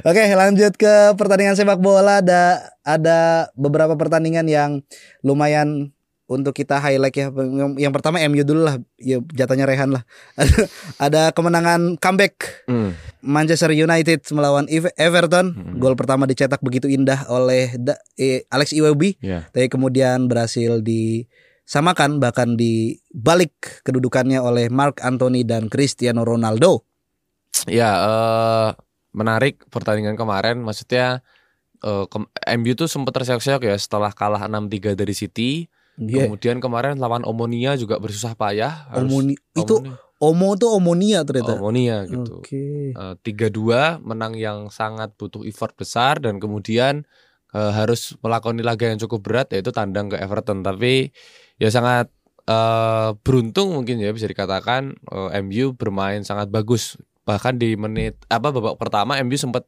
Oke, 0.08 0.22
lanjut 0.32 0.72
ke 0.80 1.12
pertandingan 1.14 1.60
sepak 1.60 1.76
bola. 1.76 2.24
Ada 2.24 2.72
ada 2.84 3.52
beberapa 3.52 3.96
pertandingan 3.96 4.48
yang 4.48 4.80
lumayan 5.20 5.93
untuk 6.26 6.52
kita 6.52 6.78
highlight 6.78 7.12
ya. 7.12 7.28
Yang, 7.76 7.92
pertama 7.92 8.16
MU 8.24 8.40
dulu 8.42 8.64
lah, 8.64 8.76
ya 8.96 9.20
jatahnya 9.30 9.64
Rehan 9.64 9.92
lah. 9.92 10.02
Ada, 10.34 10.56
ada 11.06 11.22
kemenangan 11.30 11.96
comeback 11.96 12.64
Hmm. 12.64 12.96
Manchester 13.20 13.70
United 13.70 14.24
melawan 14.30 14.64
Ev- 14.66 14.92
Everton. 14.94 15.52
Hmm. 15.52 15.76
Gol 15.76 15.94
pertama 15.94 16.24
dicetak 16.24 16.60
begitu 16.60 16.88
indah 16.88 17.28
oleh 17.28 17.76
Da- 17.76 18.00
eh, 18.14 18.48
Alex 18.48 18.72
Iwobi, 18.72 19.16
Ya. 19.18 19.44
tapi 19.48 19.68
kemudian 19.68 20.24
berhasil 20.24 20.80
disamakan 20.80 22.18
bahkan 22.18 22.56
dibalik 22.56 23.52
kedudukannya 23.82 24.38
oleh 24.38 24.68
Mark 24.68 25.00
Anthony 25.00 25.42
dan 25.42 25.68
Cristiano 25.68 26.22
Ronaldo. 26.22 26.88
Ya, 27.64 27.90
eh, 27.96 28.68
menarik 29.12 29.68
pertandingan 29.68 30.16
kemarin. 30.16 30.58
Maksudnya 30.58 31.20
eh, 31.80 32.04
kem- 32.08 32.32
MU 32.58 32.72
tuh 32.72 32.88
sempat 32.88 33.12
terseok-seok 33.12 33.62
ya 33.62 33.76
setelah 33.76 34.08
kalah 34.08 34.40
6-3 34.42 34.92
dari 34.94 35.12
City. 35.12 35.68
Iya. 35.96 36.26
Kemudian 36.26 36.58
kemarin 36.58 36.98
lawan 36.98 37.22
Omonia 37.22 37.74
juga 37.74 37.98
bersusah 37.98 38.34
payah. 38.34 38.90
harus- 38.90 39.06
Omoni 39.06 39.34
itu 39.34 39.74
Omonia. 39.78 39.94
Omo 40.16 40.48
tuh 40.54 40.70
Omonia 40.72 41.18
ternyata. 41.22 41.54
Omonia 41.54 41.96
gitu. 42.04 42.40
Oke. 42.40 42.90
Eh, 42.90 43.14
tiga 43.20 43.46
dua 43.46 43.98
menang 44.00 44.34
yang 44.34 44.66
sangat 44.68 45.14
butuh 45.14 45.44
effort 45.44 45.74
besar 45.74 46.18
dan 46.18 46.38
kemudian 46.38 47.06
eh, 47.50 47.72
harus 47.72 48.18
melakoni 48.18 48.60
laga 48.60 48.88
yang 48.88 48.98
cukup 48.98 49.22
berat 49.22 49.48
yaitu 49.52 49.70
tandang 49.70 50.10
ke 50.10 50.18
Everton 50.18 50.62
tapi 50.62 51.14
ya 51.54 51.70
sangat 51.70 52.10
eh, 52.44 53.10
beruntung 53.22 53.70
mungkin 53.72 54.02
ya 54.02 54.10
bisa 54.10 54.26
dikatakan 54.26 54.90
eh, 54.98 55.38
MU 55.38 55.72
bermain 55.72 56.20
sangat 56.20 56.50
bagus 56.50 56.98
bahkan 57.22 57.54
di 57.54 57.72
menit 57.74 58.18
apa 58.26 58.50
babak 58.50 58.74
pertama 58.76 59.16
MU 59.18 59.38
sempat 59.38 59.64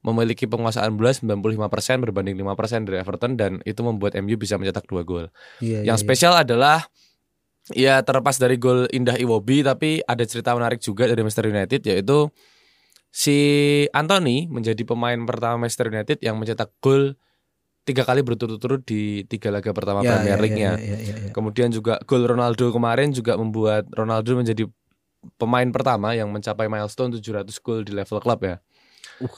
memiliki 0.00 0.46
penguasaan 0.46 0.94
bola 0.94 1.10
95% 1.10 2.04
berbanding 2.04 2.38
5% 2.38 2.86
dari 2.86 3.02
Everton 3.02 3.34
dan 3.34 3.58
itu 3.62 3.82
membuat 3.82 4.14
MU 4.18 4.38
bisa 4.38 4.54
mencetak 4.54 4.86
dua 4.86 5.02
gol. 5.02 5.26
Iya, 5.58 5.82
Yang 5.82 5.98
iya, 5.98 6.04
spesial 6.06 6.34
adalah 6.38 6.86
ya 7.74 8.00
terlepas 8.00 8.38
dari 8.38 8.56
gol 8.56 8.88
indah 8.88 9.18
Iwobi 9.18 9.60
tapi 9.60 10.00
ada 10.00 10.24
cerita 10.24 10.56
menarik 10.56 10.80
juga 10.80 11.04
dari 11.04 11.20
Manchester 11.20 11.52
United 11.52 11.80
yaitu 11.84 12.32
si 13.10 13.36
Anthony 13.92 14.48
menjadi 14.48 14.80
pemain 14.84 15.18
pertama 15.24 15.64
Manchester 15.66 15.92
United 15.92 16.18
yang 16.20 16.36
mencetak 16.40 16.72
gol 16.80 17.12
tiga 17.84 18.04
kali 18.04 18.20
berturut-turut 18.20 18.84
di 18.84 19.24
tiga 19.24 19.48
laga 19.48 19.72
pertama 19.72 20.04
iya. 20.04 20.16
Premier 20.16 20.36
Iya, 20.36 20.44
League-nya. 20.44 20.72
iya, 20.76 20.84
iya, 20.84 20.96
iya, 21.00 21.14
iya. 21.28 21.32
Kemudian 21.32 21.72
juga 21.72 21.96
gol 22.04 22.24
Ronaldo 22.24 22.68
kemarin 22.68 23.12
juga 23.12 23.36
membuat 23.36 23.88
Ronaldo 23.92 24.36
menjadi 24.36 24.64
pemain 25.40 25.66
pertama 25.72 26.12
yang 26.12 26.28
mencapai 26.28 26.68
milestone 26.68 27.16
700 27.16 27.48
gol 27.64 27.80
di 27.82 27.96
level 27.96 28.20
klub 28.20 28.40
ya. 28.44 28.60
Uh. 29.20 29.28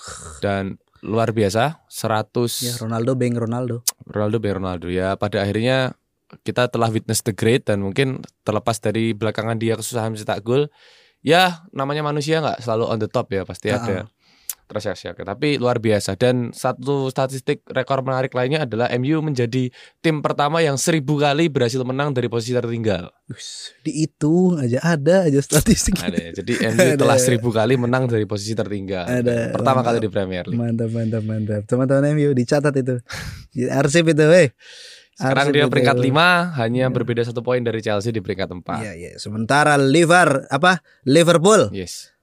Dan 0.44 0.76
luar 1.00 1.32
biasa 1.32 1.80
100 1.88 2.60
Ya 2.60 2.76
Ronaldo 2.76 3.16
beng 3.16 3.32
Ronaldo. 3.32 3.80
Ronaldo 4.04 4.36
biar 4.36 4.60
Ronaldo 4.60 4.92
ya 4.92 5.16
pada 5.16 5.40
akhirnya 5.40 5.96
kita 6.44 6.68
telah 6.70 6.92
witness 6.92 7.24
the 7.26 7.34
great 7.34 7.66
dan 7.66 7.82
mungkin 7.82 8.22
terlepas 8.46 8.78
dari 8.78 9.16
belakangan 9.16 9.58
dia 9.58 9.74
kesusahan 9.74 10.14
mencetak 10.14 10.44
gol 10.44 10.70
ya 11.24 11.64
namanya 11.74 12.06
manusia 12.06 12.38
nggak 12.38 12.62
selalu 12.62 12.84
on 12.86 12.98
the 13.02 13.10
top 13.10 13.32
ya 13.32 13.42
pasti 13.42 13.72
Ah, 13.72 13.80
ada 13.82 13.96
tersiak-siak 14.70 15.18
tapi 15.18 15.58
luar 15.58 15.76
biasa 15.76 16.14
dan 16.14 16.48
satu 16.50 17.06
statistik 17.06 17.66
rekor 17.66 18.00
menarik 18.00 18.30
lainnya 18.30 18.62
adalah 18.62 18.86
MU 18.94 19.18
menjadi 19.20 19.66
tim 19.98 20.20
pertama 20.20 20.58
yang 20.58 20.74
seribu 20.74 21.18
kali 21.18 21.46
berhasil 21.46 21.82
menang 21.82 22.10
dari 22.10 22.26
posisi 22.26 22.54
tertinggal 22.54 23.10
Wis, 23.26 23.74
dihitung 23.80 24.56
aja 24.56 24.78
ada 24.80 25.26
aja 25.26 25.40
statistik. 25.40 25.98
ada 25.98 26.14
ya 26.14 26.30
jadi 26.32 26.52
MU 26.68 26.88
Ada. 26.88 26.96
telah 26.96 27.18
seribu 27.18 27.50
kali 27.50 27.74
menang 27.74 28.06
dari 28.06 28.22
posisi 28.24 28.54
tertinggal 28.54 29.04
Ada. 29.04 29.50
pertama 29.50 29.80
kali 29.80 29.98
Mantap. 29.98 30.06
di 30.06 30.08
Premier 30.08 30.44
League 30.44 30.60
Mantap 30.60 30.90
mantap 30.90 31.22
mantap. 31.22 31.62
Teman-teman 31.64 32.14
MU 32.14 32.30
dicatat 32.30 32.74
itu. 32.76 32.94
Arsip 33.68 34.06
itu, 34.06 34.24
weh. 34.24 34.48
sekarang 35.12 35.46
Arsip 35.46 35.54
dia 35.54 35.64
itu. 35.64 35.70
peringkat 35.70 35.96
lima 35.98 36.28
hanya 36.54 36.80
Ya. 36.80 36.88
berbeda 36.88 37.20
satu 37.20 37.40
poin 37.40 37.58
dari 37.58 37.78
Chelsea 37.78 38.08
di 38.08 38.18
peringkat 38.18 38.46
empat 38.52 38.80
Iya 38.80 38.92
iya. 38.94 39.10
Sementara 39.16 39.74
Liver 39.74 40.46
apa 40.46 40.78
Liverpool 41.04 41.68
yes 41.70 42.14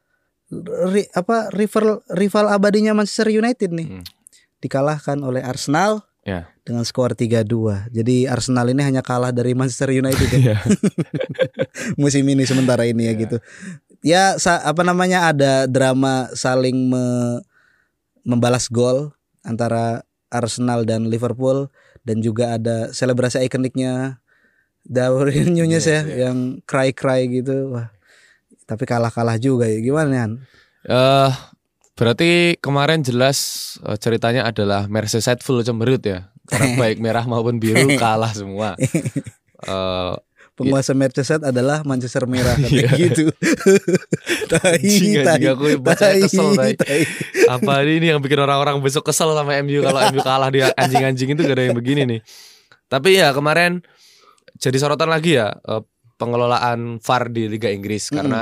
ri- 0.88 1.12
apa 1.12 1.52
rival 1.52 2.02
rival 2.10 2.46
abadinya 2.48 2.92
Manchester 2.92 3.28
United 3.30 3.70
nih 3.70 3.88
Hmm. 3.90 4.04
dikalahkan 4.58 5.20
oleh 5.20 5.42
Arsenal 5.42 6.04
Ya. 6.22 6.52
dengan 6.62 6.84
skor 6.84 7.16
3-2. 7.16 7.88
Jadi 7.88 8.28
Arsenal 8.28 8.68
ini 8.68 8.84
hanya 8.84 9.00
kalah 9.00 9.32
dari 9.32 9.56
Manchester 9.56 9.92
United 9.92 10.28
ya. 10.28 10.36
Iya. 10.44 10.58
musim 12.02 12.24
ini 12.24 12.44
sementara 12.44 12.84
ini 12.84 13.08
ya 13.08 13.14
Iya. 13.14 13.20
gitu. 13.20 13.38
Ya 14.02 14.24
sa- 14.36 14.62
apa 14.62 14.84
namanya 14.84 15.28
ada 15.28 15.66
drama 15.66 16.28
saling 16.34 16.76
me- 16.88 17.42
membalas 18.24 18.68
gol 18.68 19.16
antara 19.42 20.04
Arsenal 20.28 20.84
dan 20.84 21.08
Liverpool 21.08 21.72
dan 22.04 22.20
juga 22.20 22.56
ada 22.56 22.92
selebrasi 22.92 23.40
ikoniknya 23.42 24.20
Darwin 24.84 25.24
Nunez 25.56 25.84
Iya, 25.84 25.92
ya 25.94 26.02
iya. 26.04 26.16
yang 26.28 26.60
cry 26.64 26.92
cry 26.92 27.28
gitu. 27.30 27.72
Wah. 27.72 27.88
Tapi 28.68 28.84
kalah-kalah 28.84 29.40
juga 29.40 29.66
ya. 29.66 29.80
Gimana 29.80 30.12
Yan? 30.12 30.32
Eh 30.86 31.32
berarti 31.98 32.60
kemarin 32.62 33.02
jelas 33.02 33.38
eh, 33.82 33.98
ceritanya 33.98 34.46
adalah 34.46 34.86
Merseyside 34.92 35.40
full 35.42 35.64
cemberut 35.64 36.04
ya. 36.04 36.30
Karena 36.46 36.76
baik 36.84 37.00
merah 37.00 37.24
maupun 37.24 37.58
biru 37.58 37.96
kalah 37.96 38.36
semua. 38.36 38.76
Eh 39.58 40.14
Penguasa 40.58 40.98
Manchester 40.98 41.38
adalah 41.46 41.86
Manchester 41.86 42.26
Merah 42.26 42.58
kayak 42.66 42.90
gitu. 42.98 43.30
tai, 44.50 44.82
tai, 44.82 45.38
anjing, 45.38 45.54
aku 45.54 45.78
baca 45.78 46.02
tai, 46.02 46.18
kesel, 46.26 46.58
tai. 46.58 46.74
tai. 46.74 47.06
apa 47.46 47.86
ini 47.86 48.10
yang 48.10 48.18
bikin 48.18 48.42
orang-orang 48.42 48.82
besok 48.82 49.06
kesel 49.06 49.38
sama 49.38 49.54
MU 49.62 49.86
kalau 49.86 50.02
MU 50.10 50.18
kalah 50.26 50.50
dia 50.50 50.74
anjing-anjing 50.74 51.38
itu 51.38 51.42
gak 51.46 51.62
ada 51.62 51.64
yang 51.70 51.78
begini 51.78 52.10
nih. 52.10 52.20
Tapi 52.90 53.22
ya 53.22 53.38
kemarin 53.38 53.86
jadi 54.58 54.78
sorotan 54.82 55.14
lagi 55.14 55.38
ya 55.38 55.54
eh, 55.54 55.82
pengelolaan 56.18 57.00
VAR 57.00 57.30
di 57.30 57.46
Liga 57.46 57.70
Inggris 57.70 58.08
Mm-mm. 58.08 58.18
karena 58.20 58.42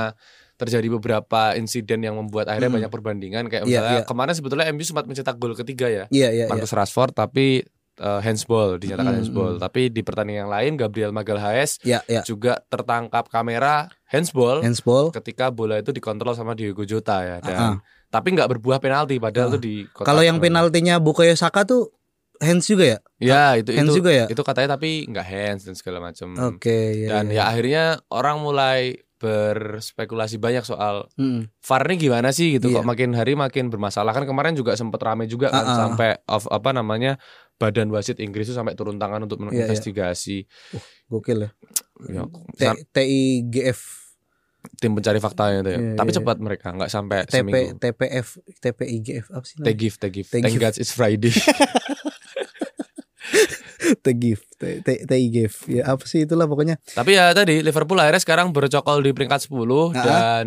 terjadi 0.55 0.88
beberapa 0.89 1.51
insiden 1.53 1.99
yang 2.01 2.15
membuat 2.15 2.47
akhirnya 2.47 2.67
Mm-mm. 2.67 2.77
banyak 2.81 2.91
perbandingan 2.91 3.43
kayak 3.45 3.63
Iya, 3.63 3.69
misalnya 3.69 3.95
iya. 3.97 4.07
kemarin 4.07 4.33
sebetulnya 4.33 4.65
MU 4.69 4.81
sempat 4.81 5.05
mencetak 5.05 5.35
gol 5.35 5.51
ketiga 5.53 5.85
ya. 5.85 6.03
Iya 6.09 6.29
iya. 6.31 6.45
Marcus 6.47 6.71
Rashford 6.71 7.11
tapi 7.13 7.67
eh, 7.95 8.19
handsball 8.21 8.75
dinyatakan 8.75 9.07
Mm, 9.09 9.19
handsball. 9.21 9.53
mm. 9.53 9.61
Tapi 9.61 9.81
di 9.88 10.01
pertandingan 10.01 10.41
yang 10.41 10.51
lain 10.51 10.71
Gabriel 10.75 11.11
Magalhaes 11.11 11.79
Iya 11.81 11.99
iya. 12.05 12.21
juga 12.21 12.59
tertangkap 12.65 13.27
kamera 13.27 13.88
handsball 14.05 14.59
Handsball. 14.59 15.11
ketika 15.11 15.47
bola 15.49 15.75
itu 15.75 15.91
dikontrol 15.91 16.31
sama 16.31 16.51
Diego 16.53 16.83
Jota 16.83 17.19
ya 17.19 17.38
dan 17.39 17.55
Ah, 17.55 17.63
ah. 17.69 17.75
tapi 18.09 18.31
nggak 18.31 18.47
berbuah 18.49 18.79
penalti 18.79 19.15
padahal 19.17 19.47
Ah. 19.47 19.53
tuh 19.53 19.61
di 19.61 19.88
Kalau 19.93 20.19
yang 20.21 20.39
penalti. 20.39 20.71
penaltinya 20.71 20.95
Bukayo 20.97 21.35
Saka 21.35 21.63
tuh 21.63 21.94
hands 22.37 22.65
juga 22.65 22.83
ya? 22.85 22.97
ya 23.17 23.43
itu 23.55 23.69
hands 23.69 23.89
itu 23.89 23.99
juga 23.99 24.11
ya? 24.11 24.25
itu 24.27 24.41
katanya 24.41 24.75
tapi 24.75 25.05
nggak 25.05 25.23
hands 25.23 25.63
dan 25.63 25.73
segala 25.73 25.99
macam 25.99 26.35
Oke, 26.49 27.03
ya. 27.03 27.15
dan 27.15 27.29
ya 27.29 27.47
akhirnya 27.47 27.83
orang 28.07 28.39
mulai 28.39 28.99
berspekulasi 29.15 30.37
banyak 30.37 30.61
soal 30.61 31.07
Mm. 31.15 31.47
VAR 31.57 31.81
ini 31.85 31.95
gimana 31.97 32.29
sih 32.29 32.53
gitu 32.53 32.67
Iya. 32.67 32.81
kok 32.81 32.85
makin 32.85 33.11
hari 33.11 33.33
makin 33.33 33.67
bermasalah 33.67 34.11
kan 34.11 34.23
kemarin 34.23 34.53
juga 34.53 34.75
sempat 34.75 34.99
rame 34.99 35.25
juga 35.25 35.49
kan 35.49 35.63
Ah, 35.63 35.67
ah. 35.67 35.77
sampai 35.87 36.09
of, 36.25 36.45
apa 36.45 36.69
namanya 36.71 37.15
badan 37.55 37.87
wasit 37.89 38.19
Inggris 38.19 38.45
itu 38.45 38.53
sampai 38.53 38.75
turun 38.75 38.99
tangan 38.99 39.23
untuk 39.23 39.39
Iya, 39.39 39.43
iya. 39.45 39.51
menginvestigasi 39.65 40.37
Gokil 41.07 41.39
ya. 41.41 41.49
ya, 42.59 42.71
TIGF 42.91 44.03
tim 44.75 44.91
pencari 44.91 45.21
faktanya 45.21 45.61
itu 45.61 45.71
ya. 45.71 45.79
Iya, 45.79 45.93
Tapi 45.93 46.09
iya. 46.09 46.17
cepat 46.17 46.37
mereka 46.41 46.67
nggak 46.73 46.89
sampai 46.89 47.17
TP 47.23 47.33
seminggu. 47.39 47.77
TPF 47.77 48.27
TPIGF 48.59 49.25
apa 49.29 49.45
sih? 49.45 49.55
namanya? 49.55 49.67
Tegif. 49.69 49.93
Tegif. 49.95 50.25
Thank 50.27 50.49
God 50.51 50.75
it's 50.75 50.89
Friday. 50.89 51.31
TGIF, 54.01 54.39
T- 54.55 54.81
T- 54.81 55.03
TIGF. 55.03 55.67
Ya 55.67 55.89
apa 55.89 56.03
sih 56.03 56.23
itulah 56.23 56.45
pokoknya. 56.45 56.81
Tapi 56.91 57.13
ya 57.13 57.31
tadi 57.31 57.59
Liverpool 57.59 57.97
akhirnya 57.97 58.19
sekarang 58.19 58.49
bercokol 58.49 58.99
di 58.99 59.11
peringkat 59.11 59.45
10 59.45 59.91
Ah. 59.91 60.03
dan 60.03 60.45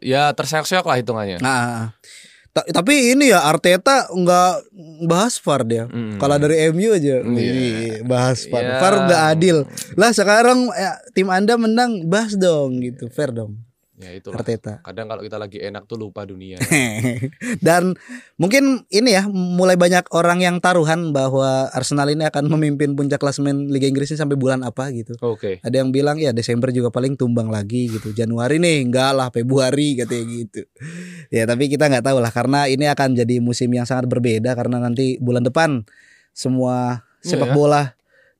ya 0.00 0.30
terseok-seok 0.30 0.84
lah 0.84 0.96
hitungannya. 0.96 1.38
Nah, 1.38 1.92
ta- 2.50 2.66
tapi 2.66 3.12
ini 3.12 3.28
ya 3.28 3.44
Arteta 3.44 4.08
nggak 4.08 4.52
bahas 5.04 5.36
VAR 5.38 5.62
dia. 5.62 5.84
Mm. 5.86 6.16
Kalau 6.16 6.36
dari 6.38 6.56
MU 6.70 6.90
aja 6.90 7.20
wih, 7.20 8.00
bahas 8.02 8.46
VAR. 8.46 8.62
Iya. 8.62 8.76
VAR 8.78 8.94
nggak 9.04 9.22
adil. 9.30 9.56
Lah 9.94 10.10
sekarang 10.10 10.70
ya, 10.70 10.96
tim 11.12 11.28
Anda 11.28 11.54
menang 11.54 12.06
bahas 12.06 12.34
dong 12.34 12.80
gitu, 12.80 13.06
fair 13.08 13.30
dong. 13.30 13.60
Ya 13.94 14.10
itulah. 14.10 14.42
Arteta. 14.42 14.82
Kadang 14.82 15.06
kalau 15.06 15.22
kita 15.22 15.38
lagi 15.38 15.62
enak 15.62 15.86
tuh 15.86 15.94
lupa 15.94 16.26
dunia. 16.26 16.58
Dan 17.66 17.94
mungkin 18.34 18.82
ini 18.90 19.14
ya 19.14 19.30
mulai 19.30 19.78
banyak 19.78 20.10
orang 20.10 20.42
yang 20.42 20.58
taruhan 20.58 21.14
bahwa 21.14 21.70
Arsenal 21.70 22.10
ini 22.10 22.26
akan 22.26 22.50
memimpin 22.50 22.98
puncak 22.98 23.22
klasemen 23.22 23.70
Liga 23.70 23.86
Inggris 23.86 24.10
ini 24.10 24.18
sampai 24.18 24.34
bulan 24.34 24.66
apa 24.66 24.90
gitu. 24.90 25.14
Oke. 25.22 25.62
Ada 25.62 25.78
yang 25.78 25.94
bilang 25.94 26.18
ya 26.18 26.34
Desember 26.34 26.74
juga 26.74 26.90
paling 26.90 27.14
tumbang 27.14 27.54
lagi 27.54 27.86
gitu. 27.86 28.10
Januari 28.10 28.58
nih 28.58 28.82
enggak 28.82 29.14
lah 29.14 29.30
Februari 29.30 29.94
katanya 29.94 30.24
gitu. 30.26 30.62
Ya 31.30 31.46
tapi 31.46 31.70
kita 31.70 31.86
nggak 31.86 32.02
tahu 32.02 32.18
lah 32.18 32.34
karena 32.34 32.66
ini 32.66 32.90
akan 32.90 33.14
jadi 33.14 33.38
musim 33.38 33.70
yang 33.70 33.86
sangat 33.86 34.10
berbeda 34.10 34.58
karena 34.58 34.82
nanti 34.82 35.22
bulan 35.22 35.46
depan 35.46 35.86
semua 36.34 37.06
sepak 37.22 37.50
ya. 37.50 37.54
bola 37.54 37.82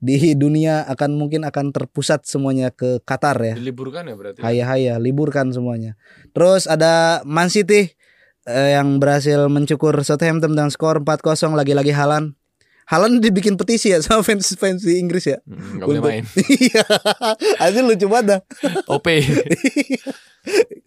di 0.04 0.36
dunia 0.36 0.84
akan 0.84 1.16
mungkin 1.16 1.48
akan 1.48 1.72
terpusat 1.72 2.28
semuanya 2.28 2.68
ke 2.68 3.00
Qatar 3.00 3.40
ya. 3.40 3.54
Diliburkan 3.56 4.04
ya 4.04 4.12
berarti. 4.12 4.44
Haya-haya 4.44 5.00
liburkan 5.00 5.48
semuanya. 5.48 5.96
Terus 6.36 6.68
ada 6.68 7.24
Man 7.24 7.48
City 7.48 7.88
eh, 8.44 8.70
yang 8.76 9.00
berhasil 9.00 9.48
mencukur 9.48 9.96
Southampton 10.04 10.52
dengan 10.52 10.68
skor 10.68 11.00
4-0 11.00 11.24
lagi-lagi 11.56 11.96
Halan. 11.96 12.36
Halan 12.84 13.16
dibikin 13.24 13.56
petisi 13.56 13.96
ya 13.96 13.98
sama 14.04 14.20
fans 14.20 14.52
fans 14.60 14.84
di 14.84 15.00
Inggris 15.00 15.24
ya. 15.24 15.40
Hmm, 15.48 15.80
boleh 15.80 16.04
Untuk- 16.04 16.12
main. 16.12 16.24
Iya. 16.68 16.84
Aja 17.56 17.80
lucu 17.80 18.04
banget 18.04 18.26
dah. 18.28 18.40
OP. 19.00 19.08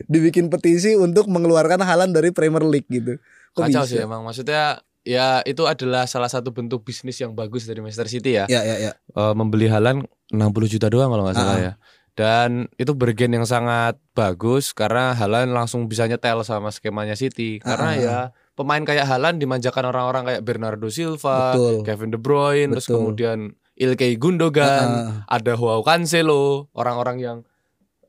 Dibikin 0.06 0.48
petisi 0.48 0.94
untuk 0.94 1.26
mengeluarkan 1.28 1.82
Halan 1.82 2.14
dari 2.14 2.30
Premier 2.30 2.62
League 2.64 2.86
gitu. 2.88 3.18
Kok 3.58 3.66
Kacau 3.66 3.82
bisa? 3.84 3.90
sih 3.90 3.98
emang. 3.98 4.22
Maksudnya 4.22 4.78
ya 5.08 5.40
itu 5.42 5.64
adalah 5.64 6.04
salah 6.04 6.28
satu 6.28 6.52
bentuk 6.52 6.84
bisnis 6.84 7.16
yang 7.18 7.32
bagus 7.32 7.64
dari 7.64 7.80
Manchester 7.80 8.12
City 8.12 8.36
ya. 8.36 8.46
Ya 8.52 8.60
ya 8.62 8.76
ya. 8.78 8.92
Eh, 8.94 9.34
membeli 9.34 9.72
Halan 9.72 10.04
60 10.28 10.68
juta 10.68 10.92
doang 10.92 11.08
kalau 11.08 11.24
nggak 11.24 11.38
salah 11.38 11.56
Ah. 11.56 11.64
ya. 11.64 11.74
Dan 12.18 12.50
itu 12.76 12.92
bergen 12.92 13.30
yang 13.32 13.46
sangat 13.46 13.96
bagus 14.12 14.74
karena 14.74 15.14
Halan 15.14 15.54
langsung 15.54 15.86
bisa 15.86 16.04
nyetel 16.04 16.42
sama 16.42 16.74
skemanya 16.74 17.14
City. 17.14 17.62
Karena 17.62 17.90
Ah. 17.90 17.96
ya 17.96 18.18
pemain 18.54 18.82
kayak 18.82 19.06
Halan 19.06 19.38
dimanjakan 19.38 19.88
orang-orang 19.88 20.24
kayak 20.26 20.42
Bernardo 20.44 20.90
Silva, 20.90 21.54
Betul. 21.54 21.86
Kevin 21.86 22.10
De 22.12 22.20
Bruyne, 22.20 22.74
terus 22.74 22.90
Betul. 22.90 22.96
kemudian 23.00 23.40
Ilkay 23.78 24.18
Gundogan, 24.18 24.90
Ah, 24.90 25.06
ada 25.30 25.54
Joao 25.54 25.86
Cancelo, 25.86 26.68
orang-orang 26.74 27.18
yang 27.22 27.38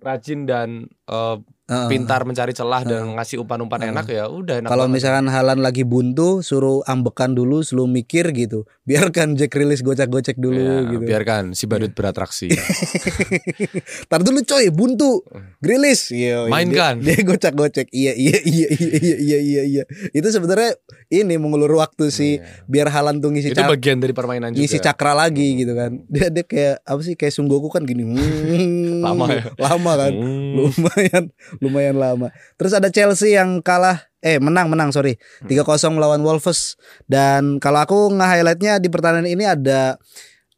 rajin 0.01 0.49
dan 0.49 0.69
eh, 1.05 1.37
pintar 1.69 2.25
mencari 2.25 2.51
celah 2.51 2.81
dan 2.81 3.13
ngasih 3.13 3.39
umpan-umpan 3.39 3.77
Ah. 3.79 3.91
enak 3.91 4.07
ya 4.07 4.25
udah 4.25 4.57
enak 4.59 4.69
Kalau 4.69 4.85
banget. 4.85 4.97
misalkan 4.97 5.27
Halan 5.29 5.61
lagi 5.61 5.85
buntu, 5.85 6.41
suruh 6.41 6.81
ambekan 6.83 7.31
dulu, 7.31 7.61
sebelum 7.61 7.93
mikir 7.93 8.33
gitu. 8.33 8.65
Biarkan 8.89 9.35
Jack 9.35 9.53
rilis 9.53 9.81
gocek-gocek 9.81 10.35
dulu 10.35 10.57
Ya, 10.57 10.89
gitu. 10.89 11.05
biarkan 11.05 11.53
si 11.53 11.65
badut 11.65 11.93
beratraksi. 11.93 12.49
Tar 14.09 14.21
dulu 14.23 14.41
coy, 14.43 14.69
buntu. 14.71 15.21
Grilis. 15.59 16.09
Iya. 16.09 16.47
iya. 16.47 16.51
Mainkan. 16.51 16.99
Dia, 16.99 17.13
dia 17.13 17.27
gocek-gocek. 17.27 17.89
Iya, 17.91 18.13
iya, 18.15 18.39
iya, 18.41 18.69
iya, 18.71 18.89
iya, 18.97 19.17
iya, 19.19 19.39
iya, 19.39 19.63
iya. 19.67 19.83
Itu 20.11 20.25
sebenarnya 20.27 20.73
ini 21.11 21.37
mengulur 21.37 21.71
waktu 21.75 22.09
sih 22.09 22.39
Iya. 22.39 22.65
biar 22.65 22.89
Halan 22.89 23.19
tuh 23.19 23.29
ngisi 23.29 23.51
itu 23.51 23.59
cak- 23.59 23.69
bagian 23.71 23.99
dari 23.99 24.13
permainan 24.13 24.51
juga. 24.51 24.61
ngisi 24.61 24.79
cakra 24.79 25.13
lagi 25.13 25.59
gitu 25.59 25.73
kan. 25.73 26.01
Dia 26.07 26.29
dia 26.29 26.43
kayak 26.43 26.81
apa 26.83 27.01
sih 27.03 27.15
kayak 27.15 27.31
Sunggoku 27.31 27.69
kan 27.69 27.85
gini. 27.85 28.05
Hmm, 28.49 29.01
Lama 29.01 29.25
ya? 29.29 29.45
Lama 29.55 29.93
kan. 29.97 30.13
Hmm. 30.13 30.53
Lumayan 30.59 31.25
lumayan 31.63 31.99
lama. 31.99 32.31
Terus 32.59 32.73
ada 32.75 32.89
Chelsea 32.91 33.35
yang 33.35 33.63
kalah 33.63 34.09
eh 34.19 34.43
menang 34.43 34.67
menang 34.67 34.91
sorry 34.91 35.15
Hmm. 35.47 35.47
3-0 35.47 35.95
melawan 35.95 36.19
Wolves 36.27 36.75
dan 37.07 37.63
kalau 37.63 37.79
aku 37.87 37.99
nge-highlightnya 38.11 38.83
di 38.83 38.91
pertandingan 38.91 39.31
ini 39.31 39.45
ada 39.47 39.95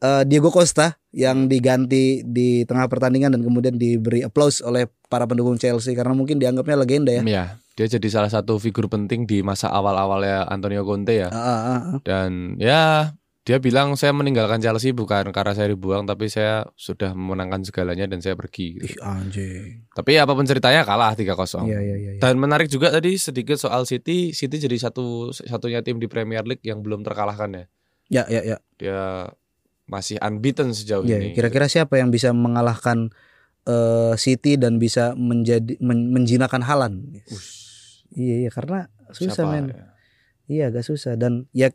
eh, 0.00 0.24
Diego 0.24 0.48
Costa 0.48 0.96
yang 1.12 1.50
diganti 1.50 2.24
di 2.24 2.64
tengah 2.64 2.86
pertandingan 2.88 3.34
dan 3.34 3.42
kemudian 3.44 3.76
diberi 3.76 4.24
applause 4.24 4.62
oleh 4.64 4.88
para 5.10 5.26
pendukung 5.26 5.58
Chelsea 5.58 5.92
karena 5.92 6.14
mungkin 6.14 6.38
dianggapnya 6.40 6.76
legenda 6.78 7.10
ya. 7.10 7.22
Ya, 7.26 7.44
dia 7.74 7.86
jadi 7.90 8.08
salah 8.08 8.30
satu 8.30 8.56
figur 8.62 8.86
penting 8.86 9.26
di 9.26 9.42
masa 9.42 9.68
awal-awalnya 9.74 10.46
Antonio 10.46 10.86
Conte 10.86 11.18
ya. 11.18 11.28
Ah, 11.28 11.36
ah, 11.36 11.60
ah. 11.66 11.98
Dan 12.06 12.56
ya 12.62 13.12
dia 13.50 13.58
bilang 13.58 13.98
saya 13.98 14.14
meninggalkan 14.14 14.62
Chelsea 14.62 14.94
bukan 14.94 15.28
karena 15.28 15.50
saya 15.50 15.66
dibuang 15.68 16.06
tapi 16.06 16.30
saya 16.30 16.62
sudah 16.72 17.10
memenangkan 17.10 17.66
segalanya 17.66 18.06
dan 18.06 18.22
saya 18.22 18.32
pergi. 18.32 18.78
gitu. 18.78 18.86
Ih 18.86 18.96
anjing. 19.02 19.90
Tapi 19.90 20.14
apa 20.14 20.30
pun 20.30 20.46
ceritanya 20.46 20.86
kalah 20.86 21.10
3-0. 21.12 21.66
Iya 21.66 21.82
iya 21.82 21.96
iya. 21.98 22.10
iya. 22.14 22.20
Dan 22.20 22.38
menarik 22.38 22.70
juga 22.70 22.88
tadi 22.88 23.18
sedikit 23.18 23.58
soal 23.58 23.82
City, 23.84 24.30
City 24.30 24.54
jadi 24.56 24.78
satu 24.78 25.34
satunya 25.34 25.82
tim 25.82 25.98
di 25.98 26.06
Premier 26.06 26.46
League 26.46 26.62
yang 26.62 26.78
belum 26.78 27.02
terkalahkan 27.02 27.50
ya. 27.50 27.64
Ya 28.08 28.22
ya 28.30 28.42
ya. 28.46 28.56
Dia 28.76 29.00
masih 29.84 30.22
unbeaten 30.22 30.70
sejauh 30.70 31.02
Ya, 31.02 31.18
ini. 31.18 31.34
kira-kira 31.34 31.66
siapa 31.66 31.98
yang 31.98 32.14
bisa 32.14 32.30
mengalahkan 32.30 33.10
eh, 33.62 34.14
City 34.14 34.54
dan 34.54 34.78
bisa 34.78 35.12
menjadi 35.12 35.74
men- 35.78 36.08
menjinakkan 36.08 36.62
Halan? 36.62 37.10
Iya 38.10 38.46
iya 38.46 38.50
karena 38.50 38.86
susah 39.10 39.42
Siapa 39.42 39.50
men. 39.50 39.66
ya? 39.70 39.86
Iya 40.46 40.64
agak 40.68 40.82
susah 40.82 41.14
dan 41.14 41.46
ya 41.50 41.70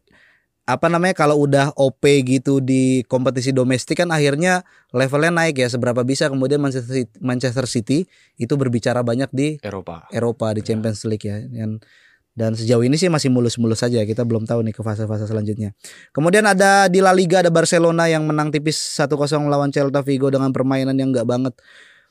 apa 0.66 0.90
namanya 0.90 1.14
kalau 1.14 1.46
udah 1.46 1.78
OP 1.78 2.02
gitu 2.26 2.58
di 2.58 3.06
kompetisi 3.06 3.54
domestik 3.54 4.02
kan 4.02 4.10
akhirnya 4.10 4.66
levelnya 4.90 5.30
naik 5.30 5.62
ya 5.62 5.70
seberapa 5.70 6.02
bisa 6.02 6.26
kemudian 6.26 6.58
Manchester 6.58 7.06
City, 7.06 7.14
Manchester 7.22 7.66
City 7.70 7.98
itu 8.42 8.54
berbicara 8.58 9.06
banyak 9.06 9.30
di 9.30 9.62
Eropa. 9.62 10.10
Eropa 10.10 10.58
di 10.58 10.66
Champions 10.66 11.06
League 11.06 11.22
ya 11.22 11.38
dan 11.46 11.78
dan 12.36 12.52
sejauh 12.52 12.84
ini 12.84 13.00
sih 13.00 13.08
masih 13.08 13.32
mulus-mulus 13.32 13.80
saja 13.80 14.04
kita 14.04 14.28
belum 14.28 14.44
tahu 14.44 14.66
nih 14.66 14.74
ke 14.76 14.82
fase-fase 14.82 15.30
selanjutnya. 15.30 15.72
Kemudian 16.12 16.44
ada 16.44 16.92
di 16.92 17.00
La 17.00 17.16
Liga 17.16 17.40
ada 17.46 17.54
Barcelona 17.54 18.10
yang 18.12 18.28
menang 18.28 18.52
tipis 18.52 18.76
1-0 19.00 19.16
melawan 19.40 19.72
Celta 19.72 20.04
Vigo 20.04 20.28
dengan 20.34 20.52
permainan 20.52 20.98
yang 21.00 21.16
enggak 21.16 21.30
banget. 21.30 21.54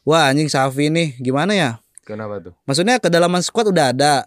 Wah 0.06 0.30
anjing 0.32 0.48
Safi 0.48 0.88
nih 0.94 1.20
gimana 1.20 1.52
ya? 1.52 1.70
Kenapa 2.08 2.40
tuh? 2.40 2.54
Maksudnya 2.68 3.02
kedalaman 3.02 3.44
squad 3.44 3.68
udah 3.68 3.92
ada. 3.92 4.24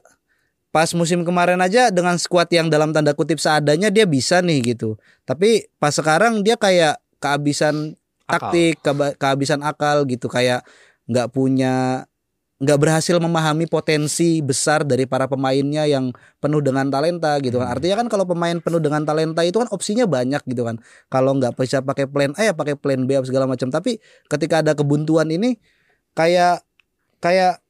Pas 0.77 0.93
musim 0.93 1.25
kemarin 1.25 1.57
aja 1.57 1.89
dengan 1.89 2.21
squad 2.21 2.53
yang 2.53 2.69
dalam 2.69 2.93
tanda 2.93 3.17
kutip 3.17 3.41
seadanya 3.41 3.89
dia 3.89 4.05
bisa 4.05 4.45
nih 4.45 4.77
gitu. 4.77 4.93
Tapi 5.25 5.73
pas 5.81 5.89
sekarang 5.89 6.45
dia 6.45 6.53
kayak 6.53 7.01
kehabisan 7.17 7.97
Akal. 8.29 8.53
taktik, 8.53 8.75
keba- 8.85 9.17
kehabisan 9.17 9.65
akal 9.65 10.05
gitu 10.05 10.29
kayak 10.29 10.61
nggak 11.09 11.33
punya 11.33 12.05
nggak 12.61 12.77
berhasil 12.77 13.17
memahami 13.17 13.65
potensi 13.65 14.37
besar 14.45 14.85
dari 14.85 15.09
para 15.09 15.25
pemainnya 15.25 15.89
yang 15.89 16.13
penuh 16.37 16.61
dengan 16.61 16.93
talenta 16.93 17.41
gitu 17.41 17.57
kan. 17.57 17.73
Hmm. 17.73 17.73
Artinya 17.73 17.95
kan 18.05 18.07
kalau 18.13 18.29
pemain 18.29 18.61
penuh 18.61 18.77
dengan 18.77 19.01
talenta 19.01 19.41
itu 19.41 19.57
kan 19.57 19.73
opsinya 19.73 20.05
banyak 20.05 20.45
gitu 20.45 20.61
kan. 20.61 20.77
Kalau 21.09 21.33
nggak 21.41 21.57
bisa 21.57 21.81
pakai 21.81 22.05
plan 22.05 22.37
A 22.37 22.49
ya 22.49 22.53
pakai 22.53 22.77
plan 22.77 23.01
B 23.09 23.17
segala 23.25 23.49
macam. 23.49 23.73
Tapi 23.73 23.97
ketika 24.29 24.61
ada 24.61 24.77
kebuntuan 24.77 25.25
ini 25.33 25.57
kayak 26.13 26.61
kayak 27.17 27.65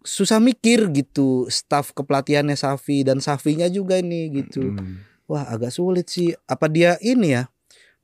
susah 0.00 0.40
mikir 0.40 0.88
gitu 0.92 1.44
staff 1.52 1.92
kepelatihannya 1.92 2.56
Safi 2.56 3.04
dan 3.04 3.20
Safinya 3.20 3.68
juga 3.68 4.00
ini 4.00 4.32
gitu. 4.32 4.74
Hmm. 4.74 5.04
Wah, 5.30 5.46
agak 5.46 5.70
sulit 5.70 6.10
sih. 6.10 6.34
Apa 6.48 6.66
dia 6.66 6.98
ini 7.04 7.36
ya? 7.38 7.46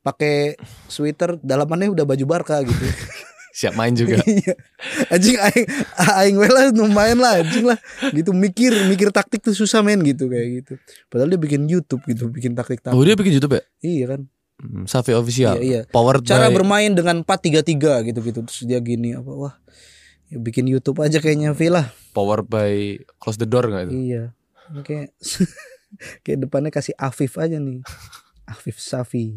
Pakai 0.04 0.54
sweater 0.86 1.40
dalamannya 1.42 1.90
udah 1.90 2.06
baju 2.06 2.24
Barca 2.28 2.62
gitu. 2.62 2.84
Siap 3.56 3.72
main 3.72 3.96
juga. 3.96 4.20
Iya. 4.28 4.54
anjing 5.08 5.40
aing 5.40 5.66
aing 5.96 6.36
lah 6.36 6.68
lumayan 6.76 7.18
lah 7.18 7.40
anjing 7.40 7.64
lah. 7.64 7.80
Gitu 8.12 8.30
mikir 8.36 8.76
mikir 8.86 9.08
taktik 9.08 9.40
tuh 9.40 9.56
susah 9.56 9.80
men 9.80 10.04
gitu 10.04 10.28
kayak 10.28 10.62
gitu. 10.62 10.72
Padahal 11.08 11.32
dia 11.32 11.40
bikin 11.40 11.64
YouTube 11.64 12.04
gitu, 12.04 12.28
bikin 12.28 12.52
taktik-taktik. 12.52 12.92
Oh 12.92 13.00
dia 13.00 13.16
bikin 13.16 13.40
YouTube 13.40 13.56
ya? 13.56 13.62
Iya 13.80 14.04
kan. 14.12 14.20
Hmm, 14.56 14.84
Safi 14.84 15.12
official. 15.16 15.56
Iya, 15.56 15.64
iya. 15.64 15.80
Powered 15.88 16.24
Cara 16.28 16.52
by 16.52 16.60
bermain 16.60 16.92
dengan 16.92 17.24
4-3-3 17.24 18.08
gitu-gitu 18.12 18.40
terus 18.44 18.60
dia 18.68 18.78
gini 18.84 19.16
apa 19.16 19.32
wah. 19.32 19.56
Ya 20.26 20.38
bikin 20.38 20.66
YouTube 20.66 20.98
aja 20.98 21.18
kayaknya 21.18 21.52
Villa. 21.52 21.94
powered 22.10 22.46
by 22.46 22.98
close 23.16 23.36
the 23.36 23.44
door 23.44 23.62
nggak 23.64 23.86
itu? 23.86 23.92
Iya. 23.94 24.24
Kayak 24.82 25.14
kayak 26.24 26.38
depannya 26.42 26.70
kasih 26.70 26.94
Afif 26.96 27.36
aja 27.36 27.56
nih. 27.56 27.82
Afif 28.46 28.78
Safi. 28.78 29.34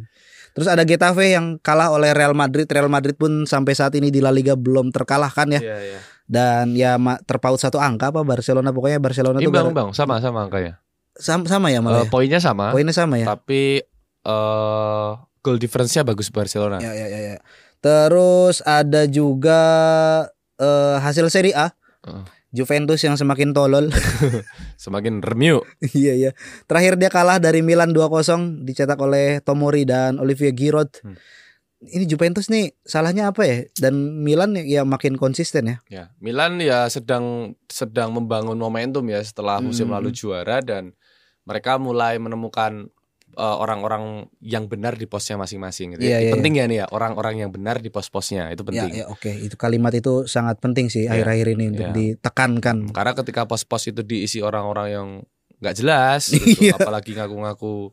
Terus 0.54 0.66
ada 0.66 0.82
Getafe 0.82 1.34
yang 1.34 1.58
kalah 1.58 1.90
oleh 1.90 2.14
Real 2.14 2.34
Madrid. 2.34 2.66
Real 2.66 2.86
Madrid 2.88 3.14
pun 3.14 3.46
sampai 3.46 3.74
saat 3.74 3.94
ini 3.94 4.10
di 4.10 4.22
La 4.22 4.30
Liga 4.30 4.54
belum 4.54 4.90
terkalahkan 4.90 5.50
ya. 5.50 5.62
Iya, 5.62 5.78
iya. 5.84 6.00
Dan 6.26 6.74
ya 6.74 6.94
terpaut 7.24 7.58
satu 7.58 7.78
angka 7.78 8.10
apa 8.10 8.22
Barcelona 8.22 8.70
pokoknya 8.70 8.98
Barcelona 8.98 9.38
tuh 9.38 9.46
Imbang, 9.46 9.66
gara- 9.66 9.74
imbang, 9.74 9.90
sama 9.94 10.18
sama 10.20 10.46
angkanya. 10.46 10.78
sama, 11.18 11.46
sama 11.46 11.68
ya 11.68 11.82
malah. 11.82 12.06
ya? 12.06 12.08
poinnya 12.08 12.38
sama, 12.38 12.70
Poinnya 12.70 12.94
sama 12.94 13.18
ya. 13.18 13.26
tapi 13.28 13.82
eh 14.22 15.10
goal 15.42 15.58
difference-nya 15.58 16.06
bagus 16.06 16.30
Barcelona. 16.30 16.78
Ya 16.78 16.94
ya 16.94 17.06
ya 17.08 17.20
ya. 17.34 17.38
Terus 17.80 18.62
ada 18.62 19.04
juga 19.04 19.62
eh, 20.60 20.98
hasil 21.00 21.26
Serie 21.32 21.56
A. 21.56 21.72
Heeh. 22.04 22.24
Juventus 22.50 22.98
yang 23.06 23.14
semakin 23.14 23.54
tolol. 23.54 23.94
Semakin 24.84 25.22
remyu. 25.22 25.62
Iya 25.94 26.14
iya. 26.18 26.32
Terakhir 26.66 26.98
dia 26.98 27.14
kalah 27.14 27.38
dari 27.38 27.62
Milan 27.62 27.94
2-0 27.94 28.66
dicetak 28.66 28.98
oleh 28.98 29.38
Tomori 29.46 29.86
dan 29.86 30.18
Olivier 30.18 30.50
Giroud. 30.58 30.90
Hmm. 31.06 31.14
Ini 31.80 32.10
Juventus 32.10 32.50
nih 32.50 32.74
salahnya 32.82 33.30
apa 33.30 33.46
ya? 33.46 33.58
Dan 33.78 34.26
Milan 34.26 34.58
ya 34.58 34.82
makin 34.82 35.14
konsisten 35.14 35.70
ya. 35.70 35.78
Ya, 35.88 36.04
Milan 36.18 36.58
ya 36.58 36.90
sedang 36.90 37.54
sedang 37.70 38.18
membangun 38.18 38.58
momentum 38.58 39.06
ya 39.06 39.22
setelah 39.22 39.62
musim 39.62 39.88
Hmm. 39.88 40.02
lalu 40.02 40.10
juara 40.10 40.58
dan 40.66 40.98
mereka 41.46 41.78
mulai 41.78 42.18
menemukan 42.18 42.90
eh, 43.32 43.56
orang-orang 43.60 44.04
yang 44.40 44.66
benar 44.66 44.94
di 44.94 45.06
posnya 45.06 45.36
masing-masing 45.36 45.96
gitu. 45.96 46.02
Iya, 46.02 46.18
ya. 46.18 46.20
iya, 46.22 46.32
penting 46.34 46.54
ya 46.56 46.66
nih 46.66 46.78
ya 46.82 46.86
orang-orang 46.90 47.36
yang 47.40 47.52
benar 47.52 47.78
di 47.78 47.90
pos-posnya 47.90 48.50
itu 48.50 48.62
Ya, 48.62 48.68
penting. 48.88 48.90
ya 48.96 49.06
oke, 49.08 49.32
itu 49.32 49.56
kalimat 49.56 49.92
itu 49.92 50.26
sangat 50.26 50.58
penting 50.58 50.88
sih 50.88 51.06
Iya, 51.06 51.18
akhir-akhir 51.18 51.48
ini 51.54 51.66
untuk 51.70 51.88
iya. 51.88 51.96
ditekankan. 51.96 52.78
Karena 52.92 53.14
ketika 53.14 53.46
pos-pos 53.46 53.84
itu 53.86 54.02
diisi 54.02 54.40
orang-orang 54.40 54.88
yang 54.90 55.08
nggak 55.60 55.76
jelas, 55.76 56.32
gitu, 56.32 56.46
Iya. 56.72 56.76
apalagi 56.76 57.14
ngaku-ngaku 57.14 57.92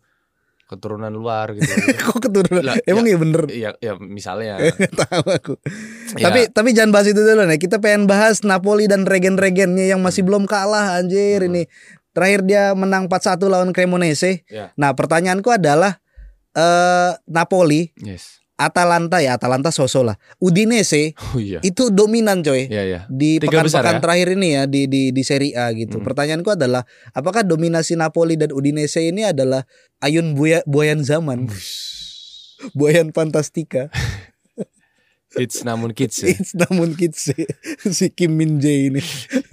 keturunan 0.67 1.15
luar 1.15 1.55
gitu. 1.55 1.63
Kok 2.11 2.19
keturunan? 2.27 2.63
Lah, 2.67 2.75
Emang 2.83 3.07
iya 3.07 3.15
bener. 3.15 3.43
Iya, 3.47 3.71
ya 3.79 3.95
misalnya. 3.97 4.59
Tahu 5.07 5.23
aku. 5.31 5.55
Ya, 6.19 6.27
Tapi 6.27 6.51
tapi 6.51 6.75
jangan 6.75 6.91
bahas 6.91 7.07
itu 7.07 7.23
dulu 7.23 7.47
nih. 7.47 7.55
Kita 7.55 7.79
pengen 7.79 8.11
bahas 8.11 8.43
Napoli 8.43 8.91
dan 8.91 9.07
regen-regennya 9.07 9.95
yang 9.95 10.03
masih 10.03 10.27
belum 10.27 10.43
kalah 10.51 10.99
anjir 10.99 11.39
Hmm. 11.39 11.55
ini. 11.55 11.63
Terakhir 12.17 12.41
dia 12.49 12.73
menang 12.73 13.13
4-1 13.13 13.45
lawan 13.53 13.71
Cremonese. 13.77 14.49
Ya. 14.49 14.73
Nah, 14.81 14.97
pertanyaanku 14.97 15.53
adalah 15.53 16.01
eh 16.57 17.13
Napoli, 17.29 17.93
yes. 18.01 18.41
Atalanta 18.57 19.21
ya, 19.21 19.37
Atalanta 19.37 19.69
sosok 19.69 20.03
lah. 20.09 20.17
Udinese 20.41 21.13
Oh 21.29 21.37
iya. 21.37 21.61
itu 21.61 21.93
dominan 21.93 22.41
coy. 22.41 22.73
Iya, 22.73 22.83
iya. 22.89 23.01
Di 23.13 23.37
pekan-pekan 23.37 24.01
ya? 24.01 24.03
terakhir 24.03 24.29
ini 24.33 24.49
ya 24.57 24.63
di 24.65 24.89
di 24.89 25.13
di 25.13 25.23
Serie 25.29 25.53
A 25.53 25.69
gitu. 25.77 26.01
Hmm. 26.01 26.09
Pertanyaanku 26.09 26.57
adalah 26.57 26.89
apakah 27.13 27.45
dominasi 27.45 28.01
Napoli 28.01 28.41
dan 28.41 28.57
Udinese 28.57 29.05
ini 29.05 29.29
adalah 29.29 29.69
ayun 30.01 30.33
buaya, 30.33 30.65
buayan 30.65 31.05
zaman, 31.05 31.53
buayan 32.73 33.13
fantastika. 33.17 33.93
Hits 35.37 35.63
namun 35.63 35.93
kids 35.93 36.17
ya. 36.19 36.33
It's 36.33 36.53
namun 36.53 36.97
kids 36.97 37.29
sih. 37.29 37.45
si 37.97 38.09
Kim 38.11 38.35
Min 38.35 38.57
Jae 38.57 38.89
ini. 38.89 39.01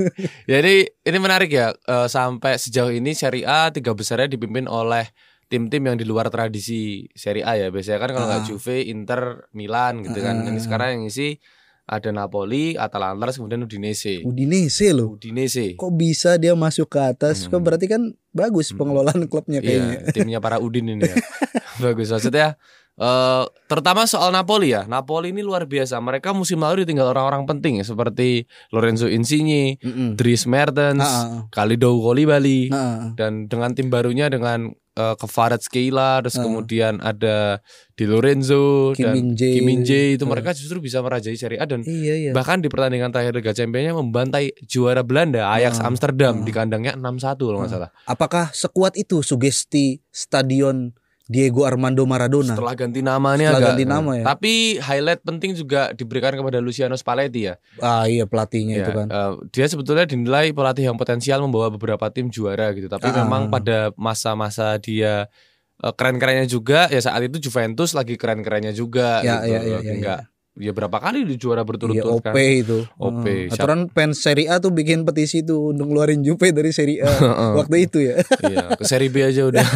Jadi 0.52 0.76
ini 0.88 1.18
menarik 1.20 1.52
ya 1.52 1.76
eh, 1.76 2.08
sampai 2.08 2.56
sejauh 2.56 2.92
ini 2.92 3.12
Serie 3.12 3.44
A 3.44 3.70
tiga 3.70 3.92
besarnya 3.92 4.28
dipimpin 4.28 4.66
oleh 4.66 5.08
tim-tim 5.48 5.84
yang 5.84 6.00
di 6.00 6.04
luar 6.04 6.28
tradisi 6.28 7.06
Serie 7.12 7.44
A 7.44 7.56
ya. 7.56 7.68
Biasanya 7.68 8.00
kan 8.00 8.10
kalau 8.12 8.26
nggak 8.26 8.42
Ah. 8.42 8.48
Juve, 8.48 8.78
Inter, 8.84 9.22
Milan 9.52 10.02
gitu 10.02 10.20
kan. 10.20 10.42
Ini 10.42 10.56
Ah. 10.56 10.64
sekarang 10.64 10.90
yang 10.96 11.04
isi 11.06 11.38
ada 11.84 12.16
Napoli, 12.16 12.80
Atalanta, 12.80 13.28
kemudian 13.28 13.68
Udinese. 13.68 14.24
Udinese 14.24 14.96
loh. 14.96 15.20
Udinese. 15.20 15.76
Kok 15.76 15.92
bisa 15.94 16.40
dia 16.40 16.56
masuk 16.56 16.88
ke 16.88 17.00
atas? 17.04 17.44
Kok 17.46 17.60
Hmm. 17.60 17.66
berarti 17.68 17.92
kan 17.92 18.02
bagus 18.32 18.72
pengelolaan 18.72 19.28
klubnya 19.28 19.60
kayaknya. 19.60 20.00
Iya, 20.00 20.16
timnya 20.16 20.40
para 20.40 20.64
Udin 20.64 20.88
ini 20.90 21.04
ya. 21.04 21.16
Bagus 21.84 22.08
maksudnya 22.08 22.56
eh 22.96 23.44
terutama 23.66 24.06
soal 24.06 24.30
Napoli 24.30 24.70
ya. 24.70 24.86
Napoli 24.86 25.34
ini 25.34 25.42
luar 25.42 25.66
biasa. 25.66 25.98
Mereka 25.98 26.30
musim 26.32 26.62
lalu 26.62 26.86
ditinggal 26.86 27.10
orang-orang 27.10 27.44
penting 27.46 27.82
ya, 27.82 27.86
seperti 27.86 28.46
Lorenzo 28.70 29.06
Insigne, 29.06 29.82
Mm-mm. 29.82 30.14
Dries 30.14 30.46
Mertens, 30.46 31.02
Ah, 31.02 31.10
ah, 31.10 31.28
Kalidou 31.50 31.98
Koulibaly. 32.00 32.70
ah. 32.70 33.10
dan 33.14 33.46
dengan 33.46 33.74
tim 33.74 33.90
barunya 33.90 34.30
dengan 34.30 34.70
uh, 34.94 35.18
Kvaratskhelia 35.18 36.22
terus 36.22 36.38
Ah. 36.38 36.46
kemudian 36.46 36.98
ada 37.00 37.62
Di 37.94 38.06
Lorenzo 38.06 38.90
Kim 38.94 39.06
dan 39.06 39.14
Min 39.14 39.30
Jae. 39.34 39.54
Kim 39.58 39.70
itu 40.18 40.26
Ah. 40.26 40.30
mereka 40.30 40.50
justru 40.52 40.78
bisa 40.78 40.98
merajai 41.00 41.34
Serie 41.34 41.58
A 41.58 41.66
dan 41.66 41.82
Iya 41.82 42.14
iya. 42.20 42.32
bahkan 42.32 42.58
di 42.58 42.70
pertandingan 42.70 43.10
terakhir 43.10 43.34
Liga 43.34 43.54
Champions 43.54 43.94
membantai 43.94 44.50
juara 44.64 45.02
Belanda 45.02 45.50
Ajax 45.50 45.78
Ah. 45.78 45.90
Amsterdam 45.90 46.42
Ah. 46.42 46.46
di 46.46 46.50
kandangnya 46.50 46.94
6-1 46.94 47.42
kalau 47.44 47.58
nggak 47.60 47.70
Ah. 47.70 47.76
salah. 47.86 47.90
Apakah 48.06 48.46
sekuat 48.50 48.94
itu 48.96 49.22
sugesti 49.22 50.02
stadion 50.10 50.94
Diego 51.24 51.64
Armando 51.64 52.04
Maradona? 52.04 52.52
Setelah 52.52 52.74
ganti 52.74 53.00
nama 53.00 53.34
nih 53.34 53.48
Setelah 53.48 53.58
agak 53.58 53.70
ganti 53.72 53.86
nama 53.86 54.12
ya. 54.14 54.24
Tapi 54.26 54.54
highlight 54.78 55.22
penting 55.22 55.52
juga 55.54 55.92
diberikan 55.92 56.32
kepada 56.32 56.60
Luciano 56.60 56.94
Spalletti 56.94 57.48
ya. 57.48 57.56
Ah 57.78 58.04
iya 58.06 58.24
pelatihnya 58.24 58.76
Ya, 58.76 58.84
itu 58.84 58.92
kan. 58.94 59.08
eh, 59.08 59.32
dia 59.50 59.66
sebetulnya 59.66 60.04
dinilai 60.04 60.52
pelatih 60.52 60.86
yang 60.86 60.96
potensial 60.96 61.40
membawa 61.40 61.68
beberapa 61.70 62.08
tim 62.10 62.28
juara 62.28 62.72
gitu. 62.72 62.88
Tapi 62.88 63.08
Ah. 63.08 63.16
memang 63.20 63.48
pada 63.48 63.96
masa-masa 63.96 64.76
dia 64.78 65.32
eh, 65.80 65.92
keren-kerennya 65.92 66.46
juga 66.46 66.88
ya 66.88 67.00
saat 67.00 67.20
itu 67.22 67.40
Juventus 67.42 67.92
lagi 67.92 68.16
keren-kerennya 68.16 68.72
juga 68.72 69.20
Ya, 69.20 69.40
gitu. 69.40 69.48
ya, 69.50 69.60
ya, 69.60 69.78
ya, 69.80 69.92
Enggak 69.92 70.22
ya 70.54 70.70
berapa 70.70 70.94
kali 70.94 71.26
di 71.26 71.34
juara 71.34 71.66
berturut-turut 71.66 72.22
OP 72.22 72.30
kan. 72.30 72.38
itu. 72.38 72.86
OP, 72.96 73.26
Hmm. 73.26 73.50
siap. 73.50 73.58
Aturan 73.58 73.82
fans 73.90 74.22
Serie 74.22 74.46
A 74.46 74.60
tuh 74.60 74.70
bikin 74.70 75.02
petisi 75.02 75.42
tuh 75.42 75.74
untuk 75.74 75.88
ngeluarin 75.88 76.22
Juve 76.22 76.52
dari 76.52 76.70
Serie 76.70 77.00
A 77.00 77.10
waktu 77.58 77.76
itu 77.82 77.98
ya. 78.00 78.22
Iya, 78.44 78.76
ke 78.76 78.84
seri 78.84 79.08
B 79.08 79.24
aja 79.24 79.50
udah. 79.50 79.66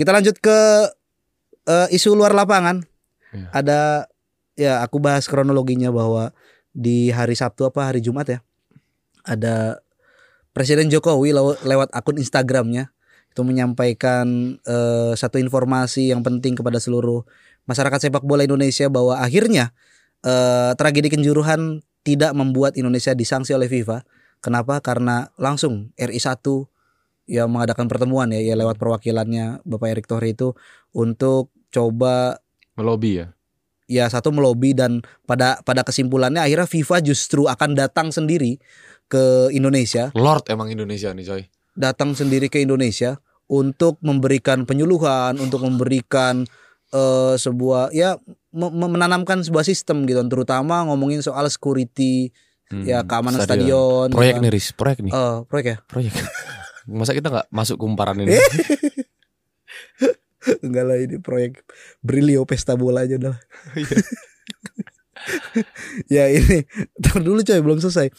Kita 0.00 0.16
lanjut 0.16 0.40
ke 0.40 0.88
eh, 1.68 1.88
isu 1.92 2.16
luar 2.16 2.32
lapangan. 2.32 2.80
Ya. 3.36 3.46
Ada 3.52 3.80
ya 4.56 4.72
aku 4.80 4.96
bahas 4.96 5.28
kronologinya 5.28 5.92
bahwa 5.92 6.32
di 6.72 7.12
hari 7.12 7.36
Sabtu 7.36 7.68
apa 7.68 7.92
hari 7.92 8.00
Jumat 8.00 8.24
ya. 8.32 8.40
Ada 9.28 9.84
Presiden 10.56 10.88
Jokowi 10.88 11.36
lew- 11.36 11.60
lewat 11.68 11.92
akun 11.92 12.16
Instagramnya 12.16 12.88
itu 13.28 13.44
menyampaikan 13.44 14.56
eh, 14.64 15.12
satu 15.12 15.36
informasi 15.36 16.16
yang 16.16 16.24
penting 16.24 16.56
kepada 16.56 16.80
seluruh 16.80 17.28
masyarakat 17.68 18.08
sepak 18.08 18.24
bola 18.24 18.48
Indonesia 18.48 18.88
bahwa 18.88 19.20
akhirnya 19.20 19.76
eh, 20.24 20.72
tragedi 20.80 21.12
Kenjuruhan 21.12 21.84
tidak 22.08 22.32
membuat 22.32 22.80
Indonesia 22.80 23.12
disanksi 23.12 23.52
oleh 23.52 23.68
FIFA. 23.68 24.08
Kenapa? 24.40 24.80
Karena 24.80 25.28
langsung 25.36 25.92
RI 26.00 26.16
1 26.16 26.40
yang 27.30 27.46
mengadakan 27.46 27.86
pertemuan 27.86 28.26
ya, 28.28 28.42
ya 28.42 28.58
lewat 28.58 28.74
perwakilannya 28.74 29.62
Bapak 29.62 29.88
Erick 29.88 30.10
Thohir 30.10 30.34
itu 30.34 30.58
untuk 30.90 31.54
coba 31.70 32.42
Melobi 32.74 33.22
ya. 33.22 33.26
ya 33.86 34.06
satu 34.06 34.34
melobi 34.34 34.74
dan 34.74 34.98
pada 35.24 35.62
pada 35.62 35.86
kesimpulannya 35.86 36.42
akhirnya 36.42 36.66
FIFA 36.66 36.96
justru 37.00 37.46
akan 37.46 37.78
datang 37.78 38.10
sendiri 38.10 38.58
ke 39.06 39.50
Indonesia, 39.50 40.10
Lord 40.12 40.46
emang 40.48 40.70
Indonesia 40.70 41.10
nih 41.10 41.24
coy. 41.24 41.42
datang 41.74 42.14
sendiri 42.14 42.46
ke 42.46 42.58
Indonesia 42.58 43.18
untuk 43.46 43.98
memberikan 44.00 44.62
penyuluhan, 44.62 45.38
untuk 45.38 45.62
memberikan 45.62 46.46
eh, 46.90 47.34
sebuah 47.34 47.90
ya 47.90 48.18
me- 48.50 48.70
me- 48.70 48.90
menanamkan 48.90 49.42
sebuah 49.42 49.62
sistem 49.62 50.06
gitu, 50.06 50.22
terutama 50.26 50.82
ngomongin 50.86 51.18
soal 51.20 51.46
security, 51.46 52.30
Hmm, 52.66 52.86
ya 52.86 53.02
keamanan 53.02 53.42
stadion, 53.42 54.06
Proyek 54.08 54.30
gitu 54.30 54.38
kan. 54.38 54.42
nih 54.46 54.52
Riz, 54.54 54.66
proyek 54.70 54.98
nih. 55.02 55.10
Eh, 55.10 55.36
proyek 55.44 55.66
ya? 55.66 55.76
Proyek. 55.86 56.14
Masa 56.90 57.14
kita 57.14 57.30
nggak 57.30 57.48
masuk 57.54 57.78
kumparan 57.78 58.18
ini? 58.18 58.34
Enggak 60.64 60.84
lah 60.88 60.98
ini 60.98 61.16
proyek 61.22 61.62
Brilio 62.02 62.42
Pesta 62.48 62.74
Bola 62.74 63.06
aja 63.06 63.20
dah. 63.20 63.36
ya 66.14 66.32
ini 66.32 66.64
Ntar 66.98 67.20
dulu 67.22 67.44
coy 67.44 67.60
belum 67.62 67.78
selesai. 67.78 68.10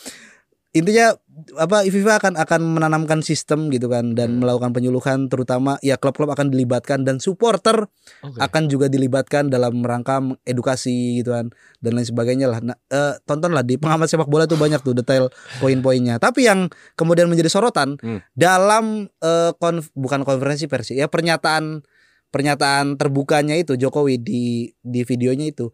Intinya 0.71 1.11
apa 1.59 1.83
FIFA 1.83 2.21
akan 2.21 2.33
akan 2.39 2.61
menanamkan 2.79 3.19
sistem 3.19 3.67
gitu 3.67 3.91
kan 3.91 4.15
dan 4.15 4.35
Hmm. 4.35 4.45
melakukan 4.45 4.71
penyuluhan 4.71 5.27
terutama 5.27 5.75
ya 5.83 5.99
klub-klub 5.99 6.31
akan 6.31 6.47
dilibatkan 6.47 7.03
dan 7.03 7.19
supporter 7.19 7.91
Oke. 8.23 8.39
akan 8.39 8.71
juga 8.71 8.87
dilibatkan 8.87 9.51
dalam 9.51 9.83
rangka 9.83 10.21
edukasi 10.43 11.19
gitu 11.19 11.35
kan 11.35 11.51
dan 11.79 11.91
lain 11.97 12.07
sebagainya 12.07 12.47
lah. 12.47 12.63
Nah, 12.63 12.77
eh, 12.87 13.19
tontonlah 13.25 13.67
di 13.67 13.75
pengamat 13.75 14.07
sepak 14.07 14.31
bola 14.31 14.47
tuh 14.47 14.55
banyak 14.55 14.79
tuh 14.79 14.95
detail 14.95 15.27
poin-poinnya. 15.59 16.15
Tapi 16.17 16.47
yang 16.47 16.71
kemudian 16.95 17.27
menjadi 17.27 17.51
sorotan 17.51 17.99
Hmm. 17.99 18.23
dalam 18.31 19.11
eh, 19.19 19.51
konf- 19.59 19.91
bukan 19.91 20.23
konferensi 20.23 20.71
persi 20.71 20.95
ya 20.95 21.11
pernyataan 21.11 21.83
pernyataan 22.31 22.95
terbukanya 22.95 23.59
itu 23.59 23.75
Jokowi 23.75 24.15
di 24.15 24.43
di 24.79 25.03
videonya 25.03 25.51
itu 25.51 25.67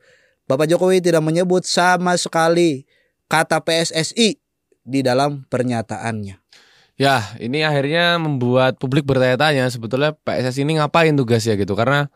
Bapak 0.50 0.66
Jokowi 0.66 1.06
tidak 1.06 1.22
menyebut 1.22 1.62
sama 1.62 2.18
sekali 2.18 2.89
kata 3.28 3.62
PSSI 3.62 4.41
di 4.88 5.04
dalam 5.04 5.44
pernyataannya. 5.44 6.36
Ya, 6.98 7.22
ini 7.38 7.62
akhirnya 7.62 8.18
membuat 8.18 8.80
publik 8.82 9.06
bertanya-tanya 9.06 9.70
sebetulnya 9.70 10.18
PSSI 10.18 10.66
ini 10.66 10.82
ngapain 10.82 11.14
tugasnya 11.14 11.54
gitu 11.54 11.78
karena 11.78 12.10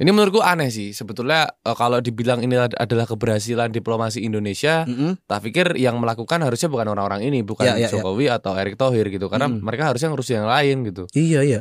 ini 0.00 0.10
menurutku 0.10 0.40
aneh 0.40 0.72
sih 0.72 0.90
sebetulnya 0.90 1.46
eh, 1.62 1.76
kalau 1.76 2.00
dibilang 2.00 2.40
ini 2.40 2.56
ad- 2.56 2.74
adalah 2.74 3.04
keberhasilan 3.04 3.70
diplomasi 3.70 4.24
Indonesia, 4.24 4.88
Mm-mm. 4.88 5.20
tak 5.28 5.44
pikir 5.46 5.76
yang 5.76 6.00
melakukan 6.00 6.40
harusnya 6.40 6.66
bukan 6.66 6.88
orang-orang 6.90 7.22
ini, 7.22 7.44
bukan 7.44 7.68
Ya, 7.68 7.76
ya, 7.76 7.86
ya. 7.86 8.00
Jokowi 8.00 8.32
atau 8.32 8.56
Erick 8.56 8.74
Thohir 8.74 9.06
gitu 9.12 9.28
karena 9.28 9.46
Mm. 9.46 9.60
mereka 9.62 9.92
harusnya 9.92 10.08
ngurusin 10.10 10.42
yang 10.42 10.50
lain 10.50 10.76
gitu. 10.88 11.04
Iya 11.14 11.40
iya. 11.44 11.60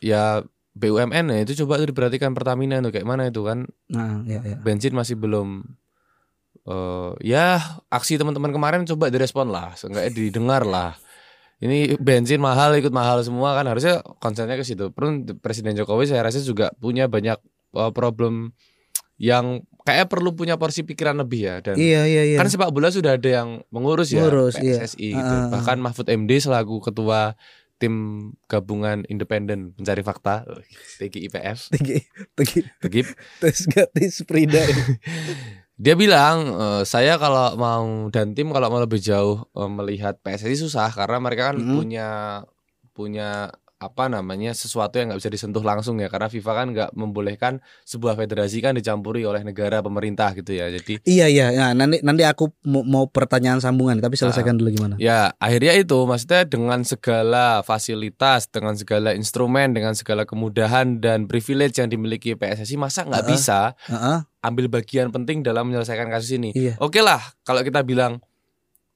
Ya 0.00 0.42
BUMN 0.74 1.30
ya 1.30 1.38
itu 1.46 1.62
coba 1.62 1.78
tuh 1.78 1.92
diperhatikan 1.92 2.34
Pertamina 2.34 2.82
itu 2.82 2.90
kayak 2.90 3.06
mana 3.06 3.30
itu 3.30 3.46
kan 3.46 3.70
Nah, 3.86 4.26
ya 4.26 4.42
ya. 4.42 4.58
bensin 4.58 4.90
masih 4.90 5.14
belum 5.14 5.62
eh 6.64 7.10
ya 7.20 7.60
aksi 7.92 8.16
teman-teman 8.16 8.52
kemarin 8.52 8.88
coba 8.88 9.12
direspon 9.12 9.52
lah. 9.52 9.76
Seenggaknya 9.76 10.12
didengar 10.12 10.64
lah. 10.64 10.96
Ini 11.62 11.96
bensin 11.96 12.42
mahal 12.42 12.76
ikut 12.76 12.92
mahal 12.92 13.24
semua 13.24 13.56
kan. 13.56 13.64
Harusnya 13.68 14.04
konsennya 14.20 14.58
ke 14.58 14.64
situ. 14.66 14.92
Presiden 15.40 15.76
Jokowi 15.76 16.10
saya 16.10 16.24
rasa 16.24 16.42
juga 16.42 16.72
punya 16.76 17.08
banyak 17.08 17.38
eh, 17.76 17.92
problem 17.92 18.52
yang 19.14 19.62
kayak 19.86 20.10
perlu 20.10 20.34
punya 20.34 20.58
porsi 20.58 20.82
pikiran 20.82 21.14
lebih 21.20 21.40
ya. 21.46 21.54
Dan 21.62 21.78
Iya 21.78 22.02
iya 22.08 22.22
iya. 22.34 22.36
kan 22.40 22.50
sepak 22.50 22.72
bola 22.72 22.90
sudah 22.90 23.14
ada 23.14 23.28
yang 23.28 23.62
mengurus 23.70 24.10
ya 24.10 24.26
Ngurus, 24.26 24.58
iya. 24.58 24.82
PSSI 24.82 25.08
gitu. 25.14 25.20
Ah, 25.20 25.38
ah, 25.38 25.44
ah. 25.46 25.50
bahkan 25.52 25.78
Mahfud 25.78 26.08
MD 26.08 26.40
selaku 26.40 26.80
ketua 26.82 27.38
tim 27.78 27.94
gabungan 28.46 29.02
independen 29.10 29.74
pencari 29.74 30.00
fakta 30.06 30.46
TGIPF 31.02 31.74
Tinggi 31.74 32.06
tinggi 32.38 32.60
TGIP 32.80 33.08
tes 33.42 33.58
gratis 33.68 34.14
Frida. 34.24 34.62
Dia 35.74 35.98
bilang 35.98 36.36
eh, 36.54 36.82
saya 36.86 37.18
kalau 37.18 37.58
mau 37.58 38.06
dan 38.14 38.30
tim 38.30 38.54
kalau 38.54 38.70
mau 38.70 38.78
lebih 38.78 39.02
jauh 39.02 39.42
eh, 39.58 39.70
melihat 39.70 40.14
PSSI 40.22 40.54
susah 40.54 40.88
karena 40.94 41.18
mereka 41.18 41.50
kan 41.50 41.58
Mhm. 41.58 41.74
punya 41.74 42.08
punya 42.94 43.50
apa 43.74 44.06
namanya 44.06 44.54
sesuatu 44.54 44.96
yang 44.96 45.10
nggak 45.10 45.20
bisa 45.20 45.28
disentuh 45.28 45.60
langsung 45.60 45.98
ya 45.98 46.06
karena 46.06 46.30
FIFA 46.30 46.52
kan 46.54 46.66
nggak 46.72 46.90
membolehkan 46.94 47.52
sebuah 47.82 48.14
federasi 48.14 48.62
kan 48.62 48.72
dicampuri 48.72 49.26
oleh 49.26 49.42
negara 49.42 49.80
pemerintah 49.80 50.30
gitu 50.32 50.54
ya 50.54 50.70
jadi 50.70 51.02
Iya 51.04 51.26
iya. 51.28 51.46
Nah, 51.52 51.74
nanti 51.74 51.98
nanti 52.00 52.22
aku 52.22 52.54
mau, 52.64 53.04
pertanyaan 53.10 53.58
sambungan 53.58 53.98
tapi 53.98 54.14
selesaikan 54.14 54.56
dulu 54.56 54.70
gimana. 54.72 54.94
ya 54.96 55.34
akhirnya 55.36 55.74
itu 55.76 55.98
maksudnya 56.06 56.46
dengan 56.46 56.80
segala 56.82 57.60
fasilitas 57.60 58.46
dengan 58.48 58.72
segala 58.74 59.12
instrumen 59.12 59.74
dengan 59.74 59.92
segala 59.92 60.24
kemudahan 60.24 61.02
dan 61.02 61.26
privilege 61.26 61.76
yang 61.76 61.90
dimiliki 61.90 62.32
PSSI 62.32 62.78
masa 62.78 63.04
nggak 63.04 63.26
Heeh. 63.26 63.32
bisa 63.34 63.60
Heeh. 63.84 64.18
ambil 64.40 64.70
bagian 64.70 65.10
penting 65.10 65.42
dalam 65.42 65.68
menyelesaikan 65.68 66.08
kasus 66.08 66.32
ini 66.32 66.54
Iya. 66.56 66.78
oke 66.78 67.02
lah 67.02 67.20
kalau 67.42 67.60
kita 67.60 67.82
bilang 67.82 68.22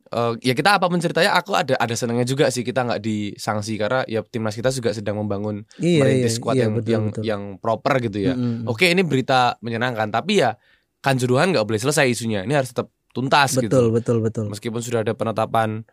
eh, 0.08 0.32
ya 0.42 0.54
kita 0.56 0.80
apa 0.80 0.88
ceritanya 0.98 1.36
aku 1.36 1.52
ada 1.54 1.74
ada 1.76 1.94
senangnya 1.94 2.24
juga 2.24 2.48
sih 2.48 2.64
kita 2.64 2.84
nggak 2.84 3.00
disanksi 3.00 3.76
karena 3.76 4.02
ya 4.08 4.24
timnas 4.24 4.56
kita 4.56 4.72
juga 4.72 4.90
sedang 4.96 5.20
membangun 5.20 5.64
Iya 5.78 5.88
iya. 5.88 6.00
merintis 6.02 6.34
squad 6.40 6.56
iya, 6.56 6.64
yang 6.66 6.72
betul, 6.76 6.90
yang 6.92 7.04
betul. 7.12 7.22
yang 7.24 7.42
proper 7.60 7.94
gitu 8.00 8.18
ya. 8.18 8.34
Mm-mm. 8.34 8.68
Oke 8.68 8.88
ini 8.88 9.04
berita 9.04 9.56
menyenangkan 9.60 10.08
tapi 10.08 10.40
ya 10.42 10.56
kanjuruhan 11.00 11.52
nggak 11.54 11.64
boleh 11.68 11.80
selesai 11.80 12.08
isunya. 12.08 12.42
Ini 12.42 12.54
harus 12.58 12.72
tetap 12.74 12.90
tuntas 13.14 13.56
Betul 13.56 13.64
gitu. 13.68 13.80
betul 13.94 14.16
betul. 14.20 14.44
Meskipun 14.50 14.80
sudah 14.82 15.00
ada 15.04 15.12
penetapan 15.16 15.84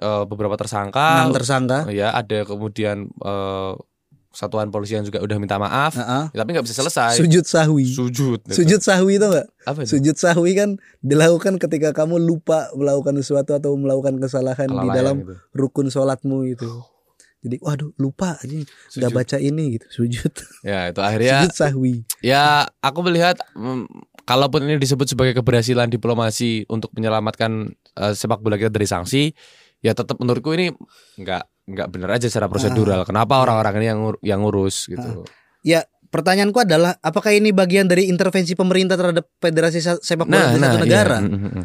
eh, 0.00 0.24
beberapa 0.24 0.54
tersangka, 0.56 1.24
Enam 1.24 1.34
tersangka. 1.34 1.78
ya 1.92 2.12
ada 2.14 2.44
kemudian 2.46 3.08
eh, 3.10 3.72
satuan 4.34 4.68
polisi 4.68 4.98
yang 4.98 5.06
juga 5.06 5.22
udah 5.22 5.38
minta 5.38 5.56
maaf, 5.56 5.94
ya, 5.94 6.28
tapi 6.34 6.50
nggak 6.52 6.66
bisa 6.66 6.82
selesai. 6.82 7.22
Sujud 7.22 7.46
sahwi. 7.46 7.86
Sujud. 7.86 8.42
gitu. 8.44 8.52
Sujud 8.52 8.80
sahwi 8.82 9.22
itu? 9.22 9.28
Apa 9.64 9.86
itu? 9.86 9.94
Sujud 9.94 10.16
sahwi 10.18 10.58
kan 10.58 10.74
dilakukan 11.00 11.62
ketika 11.62 11.94
kamu 11.94 12.18
lupa 12.18 12.68
melakukan 12.74 13.14
sesuatu 13.22 13.54
atau 13.54 13.78
melakukan 13.78 14.18
kesalahan 14.18 14.66
di 14.66 14.74
Kelalaian 14.74 14.96
dalam 14.98 15.16
gitu. 15.22 15.34
rukun 15.54 15.86
sholatmu 15.88 16.50
itu. 16.50 16.66
Jadi 17.44 17.60
waduh 17.60 17.92
lupa 18.00 18.40
aja 18.40 18.56
nggak 18.56 19.12
Sujud. 19.12 19.12
baca 19.12 19.36
ini 19.36 19.76
gitu 19.76 19.86
sujud 19.92 20.32
Ya 20.64 20.88
itu 20.88 21.00
akhirnya 21.04 21.44
sujud 21.44 21.52
sahwi. 21.54 21.94
Ya, 22.24 22.64
aku 22.80 23.04
melihat 23.04 23.36
mm, 23.52 23.84
kalaupun 24.24 24.64
ini 24.64 24.80
disebut 24.80 25.12
sebagai 25.12 25.36
keberhasilan 25.36 25.92
diplomasi 25.92 26.64
untuk 26.72 26.88
menyelamatkan 26.96 27.76
eh, 28.00 28.12
sepak 28.16 28.40
bola 28.40 28.56
kita 28.56 28.72
dari 28.72 28.88
sanksi, 28.88 29.36
ya 29.84 29.92
tetap 29.92 30.16
menurutku 30.16 30.56
ini 30.56 30.72
nggak 31.20 31.44
nggak 31.64 31.88
benar 31.88 32.20
aja 32.20 32.28
secara 32.28 32.48
prosedural. 32.48 33.08
Kenapa 33.08 33.40
orang-orang 33.40 33.74
ini 33.80 33.86
yang 33.88 34.00
yang 34.20 34.40
ngurus 34.44 34.88
gitu? 34.88 35.24
Ya 35.64 35.88
pertanyaanku 36.12 36.60
adalah 36.60 36.94
apakah 37.00 37.32
ini 37.32 37.50
bagian 37.50 37.88
dari 37.88 38.06
intervensi 38.12 38.52
pemerintah 38.52 38.94
terhadap 38.94 39.24
federasi 39.40 39.80
sepak 39.80 40.28
bola 40.28 40.52
di 40.52 40.60
satu 40.60 40.76
iya. 40.78 40.84
negara? 40.84 41.18
Mm. 41.24 41.64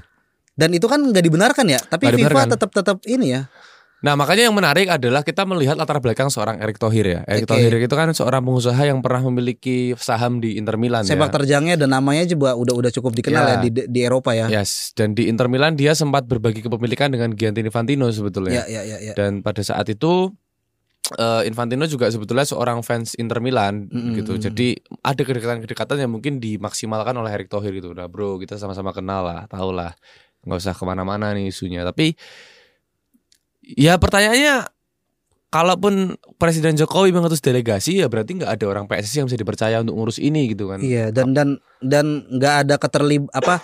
Dan 0.59 0.69
itu 0.75 0.87
kan 0.91 0.99
nggak 0.99 1.23
dibenarkan 1.23 1.65
ya. 1.71 1.79
Tapi 1.79 2.03
Nggak 2.07 2.15
FIFA 2.19 2.27
dibenarkan. 2.27 2.51
tetap 2.51 2.69
tetap 2.75 2.97
ini 3.07 3.27
ya. 3.31 3.41
Nah, 3.99 4.15
makanya 4.15 4.47
yang 4.47 4.55
menarik 4.55 4.87
adalah 4.87 5.27
kita 5.27 5.43
melihat 5.43 5.75
latar 5.75 5.99
belakang 5.99 6.31
seorang 6.31 6.55
Erick 6.63 6.79
Thohir 6.79 7.03
ya. 7.03 7.19
Erick 7.27 7.43
Oke. 7.43 7.51
Thohir 7.51 7.73
itu 7.83 7.91
kan 7.91 8.07
seorang 8.15 8.39
pengusaha 8.47 8.79
yang 8.87 9.03
pernah 9.03 9.19
memiliki 9.27 9.91
saham 9.99 10.39
di 10.39 10.55
Inter 10.55 10.79
Milan 10.79 11.03
Sepak 11.03 11.27
ya. 11.27 11.33
terjangnya 11.35 11.75
dan 11.75 11.91
namanya 11.91 12.23
juga 12.23 12.55
udah 12.55 12.79
udah 12.79 12.91
cukup 12.95 13.11
dikenal 13.11 13.43
ya, 13.43 13.55
Ya. 13.59 13.63
di 13.67 13.69
di 13.91 13.99
Eropa 13.99 14.31
ya. 14.31 14.47
Yes, 14.47 14.95
dan 14.95 15.19
di 15.19 15.27
Inter 15.27 15.51
Milan 15.51 15.75
dia 15.75 15.91
sempat 15.99 16.23
berbagi 16.23 16.63
kepemilikan 16.63 17.11
dengan 17.11 17.35
Gianni 17.35 17.59
Infantino 17.59 18.07
sebetulnya. 18.07 18.63
Ya 18.63 18.79
ya 18.79 18.81
ya. 18.87 18.97
ya. 19.11 19.13
dan 19.19 19.43
pada 19.43 19.59
saat 19.59 19.91
itu 19.91 20.31
eh, 21.19 21.43
Infantino 21.43 21.83
juga 21.83 22.07
sebetulnya 22.07 22.47
seorang 22.47 22.79
fans 22.87 23.19
Inter 23.19 23.43
Milan 23.43 23.91
Mm-mm. 23.91 24.15
gitu. 24.15 24.39
Jadi 24.39 24.79
ada 25.03 25.19
kedekatan-kedekatan 25.19 25.99
yang 25.99 26.11
mungkin 26.15 26.39
dimaksimalkan 26.39 27.11
oleh 27.19 27.35
Erick 27.35 27.51
Thohir 27.51 27.75
gitu. 27.75 27.91
Nah 27.91 28.07
bro 28.07 28.39
kita 28.39 28.55
sama-sama 28.55 28.95
kenal 28.95 29.27
lah, 29.27 29.43
tahu 29.51 29.75
lah, 29.75 29.91
nggak 30.47 30.55
usah 30.55 30.71
ke 30.71 30.83
mana-mana 30.87 31.35
nih 31.35 31.51
isunya. 31.51 31.83
Tapi 31.83 32.15
ya 33.77 33.97
pertanyaannya, 33.97 34.65
kalaupun 35.49 36.17
Presiden 36.37 36.73
Jokowi 36.73 37.09
mengutus 37.09 37.41
delegasi 37.41 37.99
ya 37.99 38.07
berarti 38.07 38.37
nggak 38.37 38.51
ada 38.57 38.65
orang 38.69 38.85
PSSI 38.85 39.21
yang 39.21 39.27
bisa 39.27 39.37
dipercaya 39.37 39.81
untuk 39.81 39.97
ngurus 39.97 40.17
ini 40.17 40.53
gitu 40.53 40.69
kan? 40.69 40.79
Iya 40.79 41.09
dan 41.09 41.33
dan 41.33 41.57
dan 41.81 42.25
nggak 42.29 42.55
ada 42.65 42.75
keterlib 42.77 43.25
apa 43.33 43.61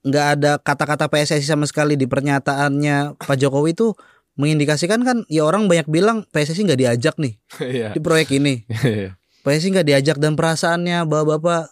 nggak 0.00 0.26
ada 0.36 0.50
kata-kata 0.56 1.12
PSSI 1.12 1.44
sama 1.44 1.68
sekali 1.68 1.92
di 1.96 2.08
pernyataannya 2.08 3.20
Pak 3.20 3.36
Jokowi 3.36 3.76
itu 3.76 3.92
mengindikasikan 4.40 5.04
kan 5.04 5.28
ya 5.28 5.44
orang 5.44 5.68
banyak 5.68 5.84
bilang 5.92 6.24
PSSI 6.32 6.64
nggak 6.64 6.80
diajak 6.80 7.14
nih 7.20 7.36
Iya. 7.60 7.88
di 7.92 8.00
proyek 8.00 8.32
ini 8.32 8.64
PSSI 9.44 9.68
nggak 9.76 9.88
diajak 9.88 10.16
dan 10.16 10.40
perasaannya 10.40 11.04
bapak-bapak 11.04 11.68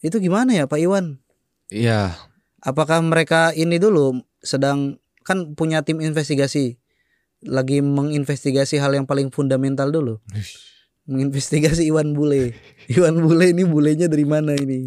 itu 0.00 0.16
gimana 0.16 0.56
ya 0.56 0.64
Pak 0.64 0.80
Iwan 0.80 1.20
Iya. 1.68 2.16
apakah 2.64 3.04
mereka 3.04 3.52
ini 3.52 3.76
dulu 3.76 4.24
sedang 4.40 4.96
kan 5.22 5.52
punya 5.54 5.82
tim 5.82 6.00
investigasi 6.00 6.76
lagi 7.40 7.80
menginvestigasi 7.80 8.76
hal 8.76 8.92
yang 8.92 9.04
paling 9.04 9.32
fundamental 9.32 9.88
dulu 9.88 10.20
menginvestigasi 11.04 11.88
Iwan 11.88 12.12
Bule 12.12 12.52
Iwan 12.94 13.18
Bule 13.18 13.50
ini 13.50 13.64
bulenya 13.64 14.06
dari 14.06 14.24
mana 14.24 14.52
ini 14.54 14.84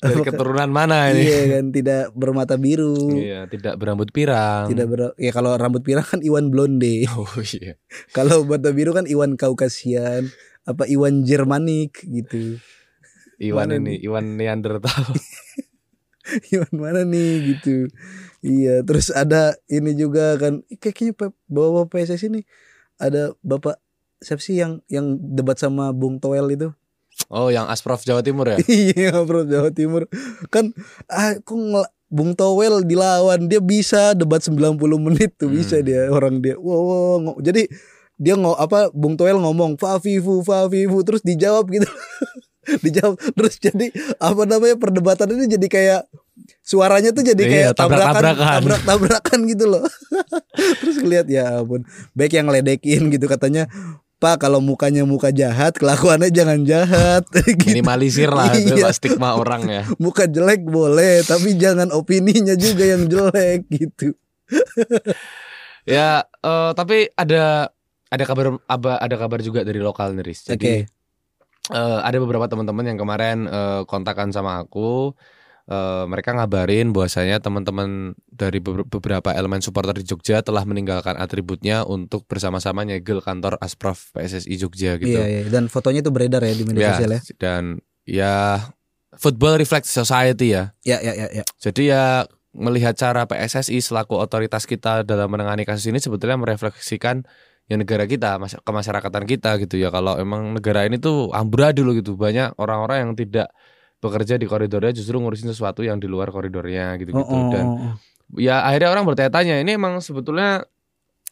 Dari 0.00 0.16
Apakah- 0.16 0.32
keturunan 0.32 0.70
mana 0.72 1.12
ini? 1.12 1.28
Iya 1.28 1.40
kan 1.52 1.64
tidak 1.76 2.16
bermata 2.16 2.56
biru. 2.56 3.20
Iya, 3.20 3.44
tidak 3.52 3.76
berambut 3.76 4.08
pirang. 4.08 4.72
Tidak 4.72 4.88
ber 4.88 5.12
ya 5.20 5.28
kalau 5.28 5.52
rambut 5.60 5.84
pirang 5.84 6.00
kan 6.00 6.24
Iwan 6.24 6.48
blonde. 6.48 7.04
Oh 7.12 7.28
iya. 7.44 7.76
kalau 8.16 8.48
mata 8.48 8.72
biru 8.72 8.96
kan 8.96 9.04
Iwan 9.04 9.36
Kaukasian 9.36 10.32
apa 10.64 10.88
Iwan 10.88 11.28
Jermanik 11.28 12.00
gitu. 12.00 12.56
Iwan 13.36 13.68
Mana 13.68 13.92
ini, 13.92 14.00
Iwan 14.00 14.40
Neanderthal. 14.40 15.04
Iwan 16.56 16.72
mana 16.72 17.04
nih 17.04 17.32
gitu. 17.52 17.92
Iya, 18.40 18.80
terus 18.80 19.12
ada 19.12 19.52
ini 19.66 19.92
juga 19.92 20.36
kan 20.36 20.64
kayaknya 20.74 21.12
Pep, 21.12 21.32
bawa 21.44 21.84
PSSI 21.84 22.28
ini 22.28 22.40
ada 22.96 23.36
Bapak 23.40 23.76
siapa 24.16 24.40
sih 24.40 24.56
yang 24.56 24.80
yang 24.86 25.16
debat 25.16 25.56
sama 25.56 25.92
Bung 25.92 26.16
Toel 26.16 26.48
itu? 26.50 26.72
Oh, 27.28 27.52
yang 27.52 27.68
Asprof 27.68 28.00
Jawa 28.02 28.24
Timur 28.24 28.48
ya? 28.48 28.56
Iya, 28.68 29.12
Bro 29.22 29.44
Jawa 29.44 29.68
Timur. 29.70 30.08
Kan 30.48 30.72
aku 31.06 31.54
ngel- 31.54 31.92
Bung 32.10 32.34
Towel 32.34 32.82
dilawan 32.82 33.46
dia 33.46 33.62
bisa 33.62 34.18
debat 34.18 34.42
90 34.42 34.74
menit 34.98 35.30
tuh 35.38 35.46
bisa 35.46 35.78
Hmm. 35.78 35.86
dia 35.86 36.00
orang 36.10 36.42
dia. 36.42 36.58
Wow, 36.58 36.82
wow, 37.22 37.38
jadi 37.38 37.70
dia 38.16 38.34
ngo 38.34 38.52
apa 38.52 38.90
Bung 38.90 39.14
Towel 39.14 39.38
ngomong 39.38 39.78
Fafifu 39.78 40.42
Fafifu 40.42 41.06
terus 41.06 41.22
dijawab 41.22 41.70
gitu. 41.70 41.86
dijawab 42.84 43.14
terus 43.14 43.56
jadi 43.56 43.88
apa 44.18 44.42
namanya 44.42 44.76
perdebatan 44.76 45.32
ini 45.32 45.46
jadi 45.48 45.66
kayak 45.70 46.00
suaranya 46.70 47.10
tuh 47.10 47.24
jadi 47.24 47.42
Iya, 47.42 47.50
kayak 47.50 47.70
tabrakan 47.74 48.14
tabrak-tabrakan. 48.14 48.46
tabrak 48.54 48.82
tabrakan 48.84 49.40
gitu 49.44 49.64
loh. 49.66 49.82
terus 50.80 50.96
ngeliat 50.96 51.26
ya 51.26 51.58
ampun 51.58 51.82
baik 52.12 52.32
yang 52.32 52.46
ledekin 52.46 53.10
gitu 53.10 53.26
katanya 53.26 53.66
Pak 54.18 54.36
kalau 54.38 54.60
mukanya 54.60 55.02
muka 55.02 55.32
jahat 55.32 55.74
kelakuannya 55.74 56.28
jangan 56.28 56.60
jahat 56.62 57.24
gitu. 57.56 57.66
Minimalisir 57.66 58.28
lah 58.28 58.52
itu 58.52 58.76
Iya. 58.76 58.92
Stigma 58.92 59.34
orang 59.34 59.64
ya. 59.64 59.82
muka 59.98 60.24
jelek 60.24 60.62
boleh 60.62 61.24
tapi 61.24 61.56
jangan 61.56 61.90
opininya 61.90 62.54
juga 62.54 62.84
yang 62.86 63.04
jelek 63.04 63.66
gitu 63.66 64.14
Ya, 65.84 66.22
eh, 66.38 66.70
tapi 66.70 67.08
ada 67.14 67.72
ada 68.06 68.24
kabar 68.24 68.60
aba- 68.64 69.00
ada 69.00 69.16
kabar 69.16 69.40
juga 69.40 69.62
dari 69.62 69.80
lokal 69.80 70.12
nih, 70.12 70.24
Riz. 70.24 70.44
Jadi 70.44 70.84
Oke. 70.84 70.92
eh, 71.70 71.98
ada 72.00 72.16
beberapa 72.16 72.44
teman-teman 72.44 72.84
yang 72.84 72.98
kemarin 72.98 73.38
eh, 73.44 73.82
kontakan 73.84 74.28
sama 74.28 74.60
aku. 74.60 75.14
Eh, 75.70 76.04
mereka 76.10 76.34
ngabarin 76.34 76.90
bahwasanya 76.90 77.38
teman-teman 77.38 78.18
dari 78.26 78.58
beber- 78.58 78.90
beberapa 78.90 79.30
elemen 79.30 79.62
supporter 79.62 79.94
di 79.94 80.02
Jogja 80.02 80.42
telah 80.42 80.66
meninggalkan 80.66 81.14
atributnya 81.14 81.86
untuk 81.86 82.26
bersama-sama 82.26 82.82
nyegel 82.82 83.22
kantor 83.22 83.54
Asprof 83.62 84.10
PSSI 84.10 84.50
Jogja 84.58 84.98
gitu. 84.98 85.14
iya 85.14 85.30
iya 85.30 85.40
dan 85.46 85.70
fotonya 85.70 86.02
tuh 86.02 86.10
beredar 86.10 86.42
ya 86.42 86.58
di 86.58 86.66
media 86.66 86.82
Ya, 86.82 86.90
sosial 86.98 87.12
ya 87.14 87.20
dan 87.38 87.62
ya 88.02 88.34
football 89.14 89.62
reflects 89.62 89.94
society 89.94 90.58
ya. 90.58 90.74
ya 90.82 90.98
ya 90.98 91.14
ya, 91.14 91.26
ya. 91.38 91.44
Jadi 91.62 91.86
ya 91.86 92.26
melihat 92.50 92.98
cara 92.98 93.30
PSSI 93.30 93.78
selaku 93.78 94.18
otoritas 94.18 94.66
kita 94.66 95.06
dalam 95.06 95.30
menangani 95.30 95.62
kasus 95.62 95.86
ini 95.86 96.02
sebetulnya 96.02 96.34
merefleksikan 96.34 97.22
ya 97.70 97.78
negara 97.78 98.10
kita, 98.10 98.42
mas- 98.42 98.58
kemasyarakatan 98.58 99.22
kita 99.22 99.54
gitu 99.62 99.78
ya. 99.78 99.94
Kalau 99.94 100.18
emang 100.18 100.50
negara 100.50 100.82
ini 100.82 100.98
tuh 100.98 101.30
amburadul 101.30 101.94
gitu, 101.94 102.18
banyak 102.18 102.58
orang-orang 102.58 103.06
yang 103.06 103.12
tidak 103.14 103.54
bekerja 104.00 104.34
di 104.34 104.48
koridornya 104.48 104.90
justru 104.90 105.20
ngurusin 105.20 105.52
sesuatu 105.52 105.84
yang 105.84 106.00
di 106.00 106.08
luar 106.08 106.32
koridornya 106.32 106.96
gitu-gitu. 106.96 107.20
Oh, 107.20 107.28
oh, 107.28 107.48
Dan 107.52 107.64
oh, 107.68 107.76
oh. 107.76 107.94
ya 108.36 108.64
akhirnya 108.64 108.90
orang 108.90 109.04
bertanya-tanya 109.04 109.60
ini 109.60 109.76
emang 109.76 110.00
sebetulnya 110.00 110.64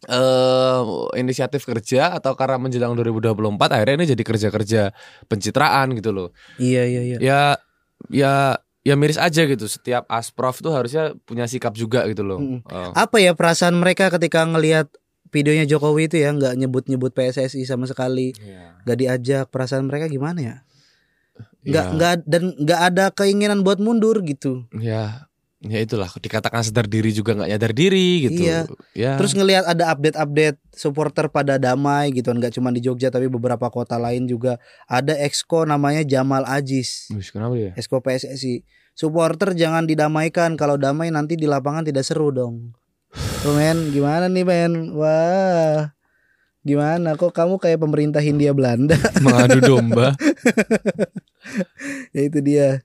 eh 0.07 0.81
inisiatif 1.19 1.67
kerja 1.67 2.15
atau 2.15 2.39
karena 2.39 2.55
menjelang 2.55 2.95
2024 2.95 3.35
akhirnya 3.59 3.95
ini 3.99 4.07
jadi 4.15 4.23
kerja-kerja 4.23 4.83
pencitraan 5.27 5.91
gitu 5.99 6.15
loh. 6.15 6.29
iya 6.57 6.87
iya 6.87 7.03
iya 7.03 7.17
Ya 7.19 7.41
ya 8.07 8.33
ya 8.87 8.95
miris 8.95 9.19
aja 9.19 9.43
gitu. 9.43 9.67
Setiap 9.67 10.07
asprof 10.07 10.63
tuh 10.63 10.71
harusnya 10.71 11.19
punya 11.27 11.51
sikap 11.51 11.75
juga 11.75 12.07
gitu 12.07 12.23
loh. 12.23 12.39
Mm. 12.39 12.61
Oh. 12.71 12.93
apa 12.95 13.19
ya 13.19 13.35
perasaan 13.35 13.75
mereka 13.75 14.07
ketika 14.09 14.47
ngelihat 14.47 14.87
videonya 15.29 15.67
Jokowi 15.67 16.09
itu 16.09 16.17
ya 16.23 16.31
nggak 16.31 16.55
nyebut-nyebut 16.57 17.13
PSSI 17.13 17.67
sama 17.67 17.85
sekali 17.85 18.33
Iya. 18.39 18.81
nggak 18.87 18.97
diajak 18.97 19.45
perasaan 19.51 19.85
mereka 19.85 20.09
gimana 20.09 20.41
ya 20.41 20.57
nggak 21.67 21.85
Ya, 21.85 21.95
nggak 21.95 22.13
dan 22.27 22.43
nggak 22.55 22.81
ada 22.95 23.05
keinginan 23.11 23.67
buat 23.67 23.83
mundur 23.83 24.23
gitu 24.23 24.67
ya 24.79 25.29
ya 25.59 25.83
itulah 25.83 26.07
dikatakan 26.07 26.63
sadar 26.63 26.87
diri 26.87 27.11
juga 27.11 27.35
nggak 27.35 27.51
nyadar 27.51 27.73
diri 27.75 28.31
gitu. 28.31 28.47
Iya. 28.47 28.71
Ya. 28.95 29.13
Terus 29.19 29.35
ngelihat 29.35 29.67
ada 29.67 29.91
update-update 29.91 30.59
supporter 30.71 31.27
pada 31.27 31.59
damai 31.59 32.15
gitu 32.15 32.31
nggak 32.31 32.55
cuma 32.55 32.71
di 32.71 32.79
Jogja 32.79 33.11
tapi 33.11 33.27
beberapa 33.27 33.67
kota 33.67 33.99
lain 33.99 34.31
juga 34.31 34.63
ada 34.87 35.19
exco 35.19 35.67
namanya 35.67 36.07
Jamal 36.07 36.47
Ajis. 36.47 37.11
Wih, 37.11 37.27
kenapa 37.27 37.59
ya? 37.59 37.73
Exco 37.75 37.99
PSSI. 37.99 38.63
Supporter 38.95 39.55
jangan 39.55 39.87
didamaikan 39.87 40.55
kalau 40.55 40.79
damai 40.79 41.11
nanti 41.11 41.35
di 41.35 41.47
lapangan 41.51 41.87
tidak 41.87 42.07
seru 42.07 42.31
dong. 42.31 42.75
Tuh 43.43 43.55
men, 43.55 43.91
gimana 43.91 44.31
nih 44.31 44.47
men? 44.47 44.95
Wah. 44.95 45.98
Gimana 46.69 47.17
kok 47.17 47.33
kamu 47.33 47.57
kayak 47.57 47.81
pemerintah 47.81 48.21
Hindia 48.21 48.53
Belanda? 48.53 48.93
Mengadu 49.25 49.59
domba. 49.65 50.13
ya 52.13 52.21
itu 52.29 52.39
dia. 52.45 52.85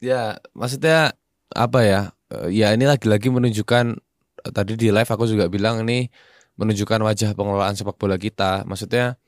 Ya, 0.00 0.40
maksudnya 0.56 1.12
apa 1.52 1.78
ya? 1.84 2.00
Eh, 2.32 2.48
Ya 2.56 2.72
ini 2.72 2.88
lagi-lagi 2.88 3.28
menunjukkan 3.28 3.84
eh, 4.48 4.52
tadi 4.56 4.72
di 4.80 4.88
live 4.88 5.10
aku 5.12 5.24
juga 5.28 5.46
bilang 5.52 5.84
ini 5.84 6.08
menunjukkan 6.56 7.00
wajah 7.04 7.30
pengelolaan 7.36 7.76
sepak 7.76 7.96
bola 8.00 8.16
kita. 8.16 8.64
Maksudnya 8.64 9.20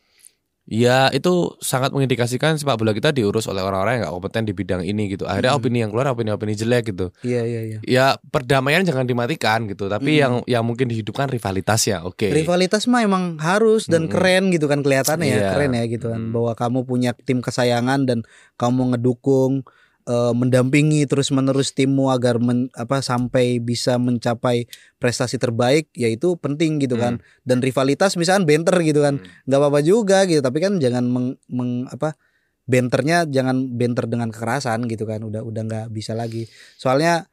ya 0.65 1.13
itu 1.13 1.53
sangat 1.61 1.93
mengindikasikan 1.93 2.57
sepak 2.57 2.81
bola 2.81 2.97
kita 2.97 3.13
diurus 3.13 3.45
oleh 3.47 3.61
orang-orang 3.61 4.01
yang 4.01 4.03
nggak 4.09 4.15
kompeten 4.17 4.43
di 4.49 4.53
bidang 4.57 4.81
ini 4.81 5.13
gitu. 5.13 5.29
Akhirnya 5.29 5.53
Hmm. 5.53 5.61
opini 5.61 5.85
yang 5.85 5.93
keluar 5.93 6.09
opini-opini 6.09 6.57
jelek 6.57 6.97
gitu. 6.97 7.13
Iya 7.21 7.43
iya 7.45 7.61
iya. 7.63 7.79
Ya 7.85 8.07
perdamaian 8.33 8.81
jangan 8.81 9.05
dimatikan 9.05 9.69
gitu, 9.69 9.93
tapi 9.93 10.17
Hmm. 10.17 10.21
yang 10.21 10.35
yang 10.49 10.65
mungkin 10.65 10.89
dihidupkan 10.89 11.29
rivalitasnya. 11.29 12.09
Oke. 12.09 12.33
Rivalitas 12.33 12.89
mah 12.89 13.05
emang 13.05 13.37
harus 13.39 13.85
dan 13.85 14.09
Mm-mm. 14.09 14.13
keren 14.17 14.45
gitu 14.51 14.65
kan 14.65 14.81
kelihatannya 14.81 15.29
ya, 15.29 15.37
Iya. 15.37 15.51
keren 15.53 15.73
ya 15.77 15.85
gitu 15.85 16.07
kan 16.09 16.21
Mm. 16.21 16.33
bahwa 16.33 16.53
kamu 16.57 16.79
punya 16.89 17.11
tim 17.13 17.45
kesayangan 17.45 18.09
dan 18.09 18.19
kamu 18.57 18.97
ngedukung 18.97 19.69
eh, 20.05 20.33
mendampingi 20.33 21.09
terus-menerus 21.09 21.73
timmu 21.73 22.13
agar 22.13 22.37
men- 22.37 22.69
apa 22.77 23.01
sampai 23.01 23.59
bisa 23.59 23.97
mencapai 23.97 24.69
prestasi 25.01 25.37
terbaik 25.37 25.89
ya 25.93 26.09
itu 26.09 26.37
penting 26.37 26.81
gitu 26.81 26.97
kan. 26.97 27.21
Dan 27.45 27.61
rivalitas 27.61 28.17
misalkan 28.17 28.45
banter 28.45 28.77
gitu 28.85 29.01
kan. 29.01 29.21
Hmm. 29.21 29.27
nggak 29.49 29.59
apa-apa 29.61 29.81
juga 29.81 30.25
gitu, 30.29 30.41
tapi 30.41 30.61
kan 30.61 30.77
jangan 30.81 31.05
meng, 31.09 31.37
meng- 31.49 31.89
apa 31.89 32.17
banternya 32.65 33.29
jangan 33.29 33.69
banter 33.77 34.09
dengan 34.09 34.29
kekerasan 34.33 34.89
gitu 34.89 35.05
kan. 35.05 35.21
Udah 35.25 35.45
udah 35.45 35.63
nggak 35.65 35.87
bisa 35.93 36.13
lagi. 36.17 36.49
Soalnya 36.77 37.29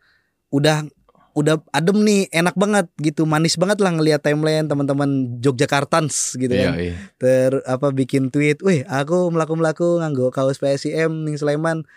udah 0.51 0.83
udah 1.31 1.63
adem 1.71 2.03
nih 2.03 2.27
enak 2.27 2.59
banget 2.59 2.91
gitu 2.99 3.23
manis 3.23 3.55
banget 3.55 3.79
lah 3.79 3.95
ngelihat 3.95 4.19
timeline 4.19 4.67
teman-teman 4.67 5.39
Yogyakartans 5.39 6.35
gitu 6.35 6.51
Iya, 6.51 6.63
kan 6.67 6.73
iya. 6.75 6.95
ter 7.15 7.51
apa 7.63 7.95
bikin 7.95 8.27
tweet, 8.35 8.59
wih 8.59 8.83
aku 8.83 9.31
melaku 9.31 9.55
melaku 9.55 9.87
nganggo 10.03 10.27
kaos 10.35 10.59
PSIM 10.59 11.23
ning 11.23 11.39
Sleman 11.39 11.87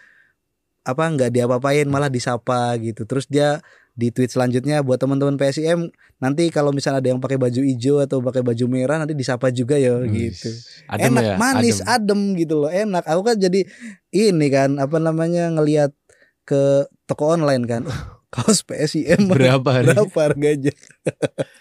apa 0.84 1.04
nggak 1.08 1.32
diapa-apain 1.32 1.88
malah 1.88 2.12
disapa 2.12 2.76
gitu 2.76 3.08
terus 3.08 3.24
dia 3.24 3.64
di 3.94 4.10
tweet 4.10 4.26
selanjutnya 4.28 4.82
buat 4.82 4.98
teman-teman 4.98 5.38
PSIM 5.38 5.88
nanti 6.18 6.50
kalau 6.50 6.74
misalnya 6.74 6.98
ada 6.98 7.08
yang 7.14 7.22
pakai 7.22 7.38
baju 7.38 7.60
hijau 7.62 8.02
atau 8.02 8.18
pakai 8.20 8.42
baju 8.42 8.64
merah 8.66 8.98
nanti 8.98 9.14
disapa 9.14 9.54
juga 9.54 9.78
ya 9.78 9.96
gitu 10.04 10.50
Adem 10.90 11.14
enak 11.14 11.22
ya, 11.24 11.34
manis 11.38 11.78
adem. 11.86 12.34
adem. 12.34 12.38
gitu 12.42 12.54
loh 12.66 12.70
enak 12.74 13.06
aku 13.06 13.22
kan 13.22 13.36
jadi 13.38 13.62
ini 14.10 14.46
kan 14.50 14.82
apa 14.82 14.98
namanya 14.98 15.46
ngelihat 15.54 15.94
ke 16.42 16.84
toko 17.06 17.38
online 17.38 17.64
kan 17.64 17.86
kaos 18.34 18.66
PSIM 18.66 19.30
Berapa 19.32 19.62
hari? 19.80 19.94
berapa 19.94 20.18
harganya 20.26 20.74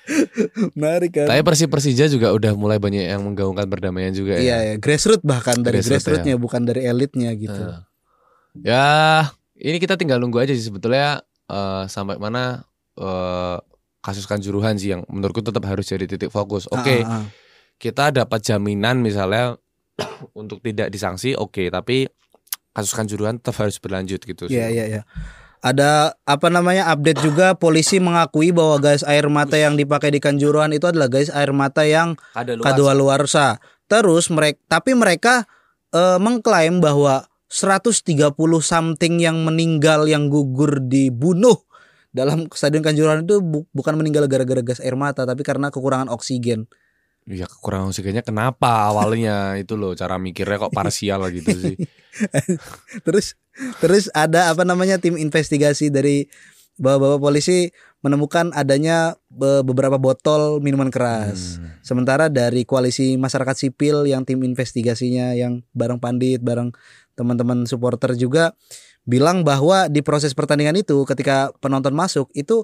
menarik 0.76 1.13
kan 1.13 1.30
Tapi 1.30 1.41
Persi 1.45 1.65
Persija 1.69 2.09
juga 2.09 2.34
udah 2.34 2.57
mulai 2.57 2.82
banyak 2.82 3.13
yang 3.13 3.21
menggaungkan 3.21 3.69
perdamaian 3.69 4.09
juga 4.09 4.41
Iya 4.41 4.57
ya. 4.57 4.57
ya, 4.74 4.76
grassroots 4.82 5.21
bahkan 5.21 5.61
dari 5.61 5.80
Grassroots, 5.80 6.01
grassrootsnya 6.09 6.36
bukan 6.41 6.65
dari 6.65 6.82
elitnya 6.89 7.30
gitu. 7.38 7.53
Eh. 7.53 7.93
Ya, 8.54 8.86
ini 9.58 9.82
kita 9.82 9.97
tinggal 9.97 10.22
nunggu 10.22 10.38
aja 10.38 10.54
sih 10.54 10.70
sebetulnya 10.70 11.26
eh, 11.49 11.84
sampai 11.89 12.22
mana 12.22 12.62
eh, 12.97 13.58
kasus 14.04 14.30
kanjuruhan 14.30 14.78
sih 14.78 14.93
yang 14.93 15.01
menurutku 15.10 15.41
tetap 15.41 15.66
harus 15.66 15.89
jadi 15.89 16.06
titik 16.06 16.30
fokus. 16.30 16.70
Oke, 16.70 17.01
Ah, 17.01 17.10
ah, 17.10 17.16
ah. 17.24 17.26
kita 17.82 18.14
dapat 18.14 18.45
jaminan 18.45 19.01
misalnya 19.01 19.58
untuk 20.38 20.62
tidak 20.62 20.93
disanksi, 20.93 21.34
oke, 21.34 21.72
tapi 21.74 22.06
kasus 22.74 22.93
kanjuruhan 22.93 23.41
tetap 23.41 23.58
harus 23.64 23.78
berlanjut 23.82 24.22
gitu. 24.22 24.49
sih. 24.49 24.58
Iya 24.58 24.68
iya 24.70 24.86
iya. 24.89 25.01
Ada 25.64 26.20
apa 26.28 26.51
namanya 26.51 26.91
update 26.91 27.24
juga 27.24 27.56
polisi 27.56 27.95
mengakui 28.04 28.51
bahwa 28.51 28.84
gas 28.84 28.99
air 29.08 29.24
mata 29.32 29.56
yang 29.56 29.80
dipakai 29.80 30.12
di 30.12 30.20
Kanjuruhan 30.20 30.76
itu 30.76 30.91
adalah 30.91 31.08
gas 31.08 31.32
air 31.32 31.56
mata 31.56 31.88
yang 31.88 32.20
kadaluarsa. 32.36 33.64
Terus 33.88 34.28
mereka 34.28 34.60
tapi 34.68 34.91
mereka 34.91 35.47
eh, 35.95 36.20
mengklaim 36.20 36.84
bahwa 36.84 37.24
130 37.54 38.34
something 38.66 39.22
yang 39.22 39.45
meninggal 39.45 40.10
yang 40.10 40.26
gugur 40.26 40.82
dibunuh 40.82 41.62
dalam 42.10 42.49
stadion 42.49 42.82
Kanjuruhan 42.82 43.30
itu 43.30 43.45
bu- 43.45 43.70
bukan 43.70 43.93
meninggal 43.93 44.26
gara-gara 44.26 44.66
gas 44.66 44.82
air 44.82 44.97
mata 44.97 45.22
tapi 45.22 45.45
karena 45.45 45.70
kekurangan 45.70 46.10
oksigen. 46.10 46.66
Iya 47.30 47.45
kekurangan 47.45 47.93
oksigennya 47.93 48.26
kenapa 48.26 48.89
awalnya 48.89 49.54
itu 49.62 49.78
loh 49.78 49.93
cara 49.93 50.18
mikirnya 50.18 50.66
kok 50.66 50.74
parsial 50.74 51.30
gitu 51.30 51.54
sih. 51.54 51.76
terus 53.06 53.38
terus 53.78 54.10
ada 54.18 54.49
apa 54.49 54.66
namanya 54.66 54.97
tim 54.97 55.14
investigasi 55.14 55.93
dari 55.93 56.26
bapak-bapak 56.82 57.22
polisi 57.22 57.70
menemukan 58.04 58.49
adanya 58.51 59.16
be- 59.30 59.64
beberapa 59.64 59.95
botol 60.01 60.60
minuman 60.60 60.89
keras. 60.89 61.62
Hmm. 61.62 61.80
Sementara 61.86 62.28
dari 62.28 62.66
koalisi 62.66 63.16
masyarakat 63.16 63.56
sipil 63.56 64.04
yang 64.10 64.26
tim 64.28 64.41
investigasinya 64.43 65.38
yang 65.38 65.64
bareng 65.72 66.01
Pandit, 66.01 66.43
bareng 66.43 66.76
teman-teman 67.14 67.66
supporter 67.70 68.14
juga 68.18 68.53
bilang 69.03 69.43
bahwa 69.43 69.91
di 69.91 69.99
proses 69.99 70.32
pertandingan 70.32 70.80
itu 70.80 71.03
ketika 71.03 71.51
penonton 71.59 71.91
masuk 71.91 72.32
itu 72.34 72.64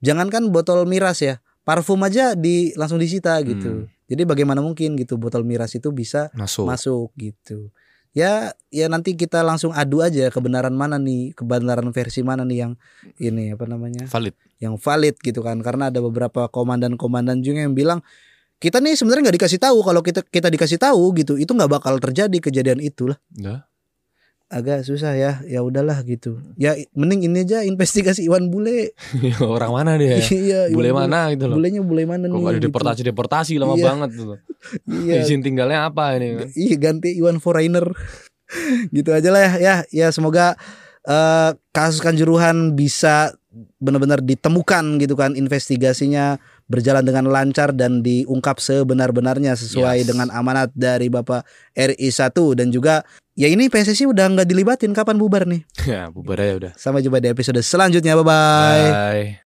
jangankan 0.00 0.48
botol 0.48 0.86
miras 0.86 1.20
ya, 1.20 1.42
parfum 1.66 2.00
aja 2.06 2.34
di 2.38 2.72
langsung 2.78 2.98
disita 2.98 3.36
gitu. 3.44 3.86
Jadi 4.10 4.22
bagaimana 4.26 4.58
mungkin 4.58 4.98
gitu 4.98 5.18
botol 5.22 5.46
miras 5.46 5.70
itu 5.78 5.94
bisa 5.94 6.34
Masuk. 6.34 6.66
masuk 6.66 7.08
gitu. 7.14 7.70
Ya, 8.10 8.58
ya 8.74 8.90
nanti 8.90 9.14
kita 9.14 9.38
langsung 9.46 9.70
adu 9.70 10.02
aja 10.02 10.34
kebenaran 10.34 10.74
mana 10.74 10.98
nih, 10.98 11.30
kebenaran 11.30 11.94
versi 11.94 12.26
mana 12.26 12.42
nih 12.42 12.66
yang 12.66 12.72
ini 13.22 13.54
apa 13.54 13.70
namanya, 13.70 14.10
Valid. 14.10 14.34
yang 14.58 14.74
valid 14.82 15.14
gitu 15.22 15.46
kan? 15.46 15.62
Karena 15.62 15.94
ada 15.94 16.02
beberapa 16.02 16.50
komandan-komandan 16.50 17.38
juga 17.46 17.62
yang 17.62 17.78
bilang 17.78 18.02
kita 18.58 18.82
nih 18.82 18.98
sebenarnya 18.98 19.30
nggak 19.30 19.36
dikasih 19.38 19.60
tahu 19.62 19.78
kalau 19.86 20.02
kita 20.02 20.26
kita 20.26 20.50
dikasih 20.50 20.82
tahu 20.82 21.14
gitu, 21.22 21.38
itu 21.38 21.54
nggak 21.54 21.70
bakal 21.70 22.02
terjadi 22.02 22.34
kejadian 22.42 22.82
itu 22.82 23.14
lah. 23.14 23.18
Agak 24.50 24.82
susah 24.82 25.14
ya, 25.14 25.38
ya 25.46 25.62
udahlah 25.62 26.02
gitu. 26.02 26.42
Ya 26.58 26.74
mending 26.90 27.30
ini 27.30 27.46
aja 27.46 27.62
investigasi 27.62 28.26
Iwan 28.26 28.50
Bule. 28.50 28.98
Orang 29.38 29.70
mana 29.70 29.94
dia? 29.94 30.18
Iya, 30.26 30.66
Iwan 30.66 30.74
Bule 30.74 30.90
mana 30.90 31.30
gitu 31.30 31.44
loh. 31.46 31.54
Bulenya 31.54 31.82
bule 31.86 32.02
mana 32.02 32.26
Kok 32.26 32.34
nih? 32.34 32.42
ada 32.42 32.58
gitu. 32.58 32.66
deportasi 32.66 33.00
deportasi 33.06 33.52
lama 33.62 33.78
Iya. 33.78 33.86
banget 33.86 34.10
tuh. 34.18 34.26
Iya, 35.06 35.22
Izin 35.22 35.40
tinggalnya 35.40 35.86
apa 35.86 36.18
ini 36.18 36.26
kan? 36.34 36.48
Iya 36.52 36.74
ganti 36.76 37.14
Iwan 37.14 37.38
Foreigner 37.38 37.94
gitu 38.90 39.14
aja 39.14 39.30
lah 39.30 39.40
ya 39.46 39.52
ya 39.56 39.74
ya 39.88 40.06
semoga 40.10 40.58
eh, 41.06 41.50
kasus 41.70 42.02
kanjuruhan 42.02 42.74
bisa 42.74 43.38
benar-benar 43.78 44.18
ditemukan 44.18 44.98
gitu 44.98 45.14
kan 45.14 45.32
investigasinya 45.32 46.42
berjalan 46.70 47.02
dengan 47.02 47.26
lancar 47.26 47.74
dan 47.74 48.00
diungkap 48.00 48.56
sebenar-benarnya 48.56 49.52
sesuai 49.52 50.00
Yes. 50.00 50.06
dengan 50.06 50.30
amanat 50.30 50.70
dari 50.72 51.06
Bapak 51.06 51.42
RI 51.74 52.08
1 52.08 52.30
dan 52.54 52.70
juga 52.70 53.02
ya 53.34 53.46
ini 53.46 53.66
PSSI 53.66 54.06
udah 54.06 54.30
nggak 54.30 54.46
dilibatin 54.46 54.94
kapan 54.94 55.18
bubar 55.18 55.44
nih 55.44 55.66
Ya, 55.90 56.06
bubar 56.08 56.38
aja 56.38 56.54
udah. 56.56 56.72
sampai 56.74 57.02
jumpa 57.02 57.18
di 57.18 57.28
episode 57.28 57.58
selanjutnya 57.60 58.14
bye 58.14 58.22
bye 58.22 58.88
Bye. 58.88 59.49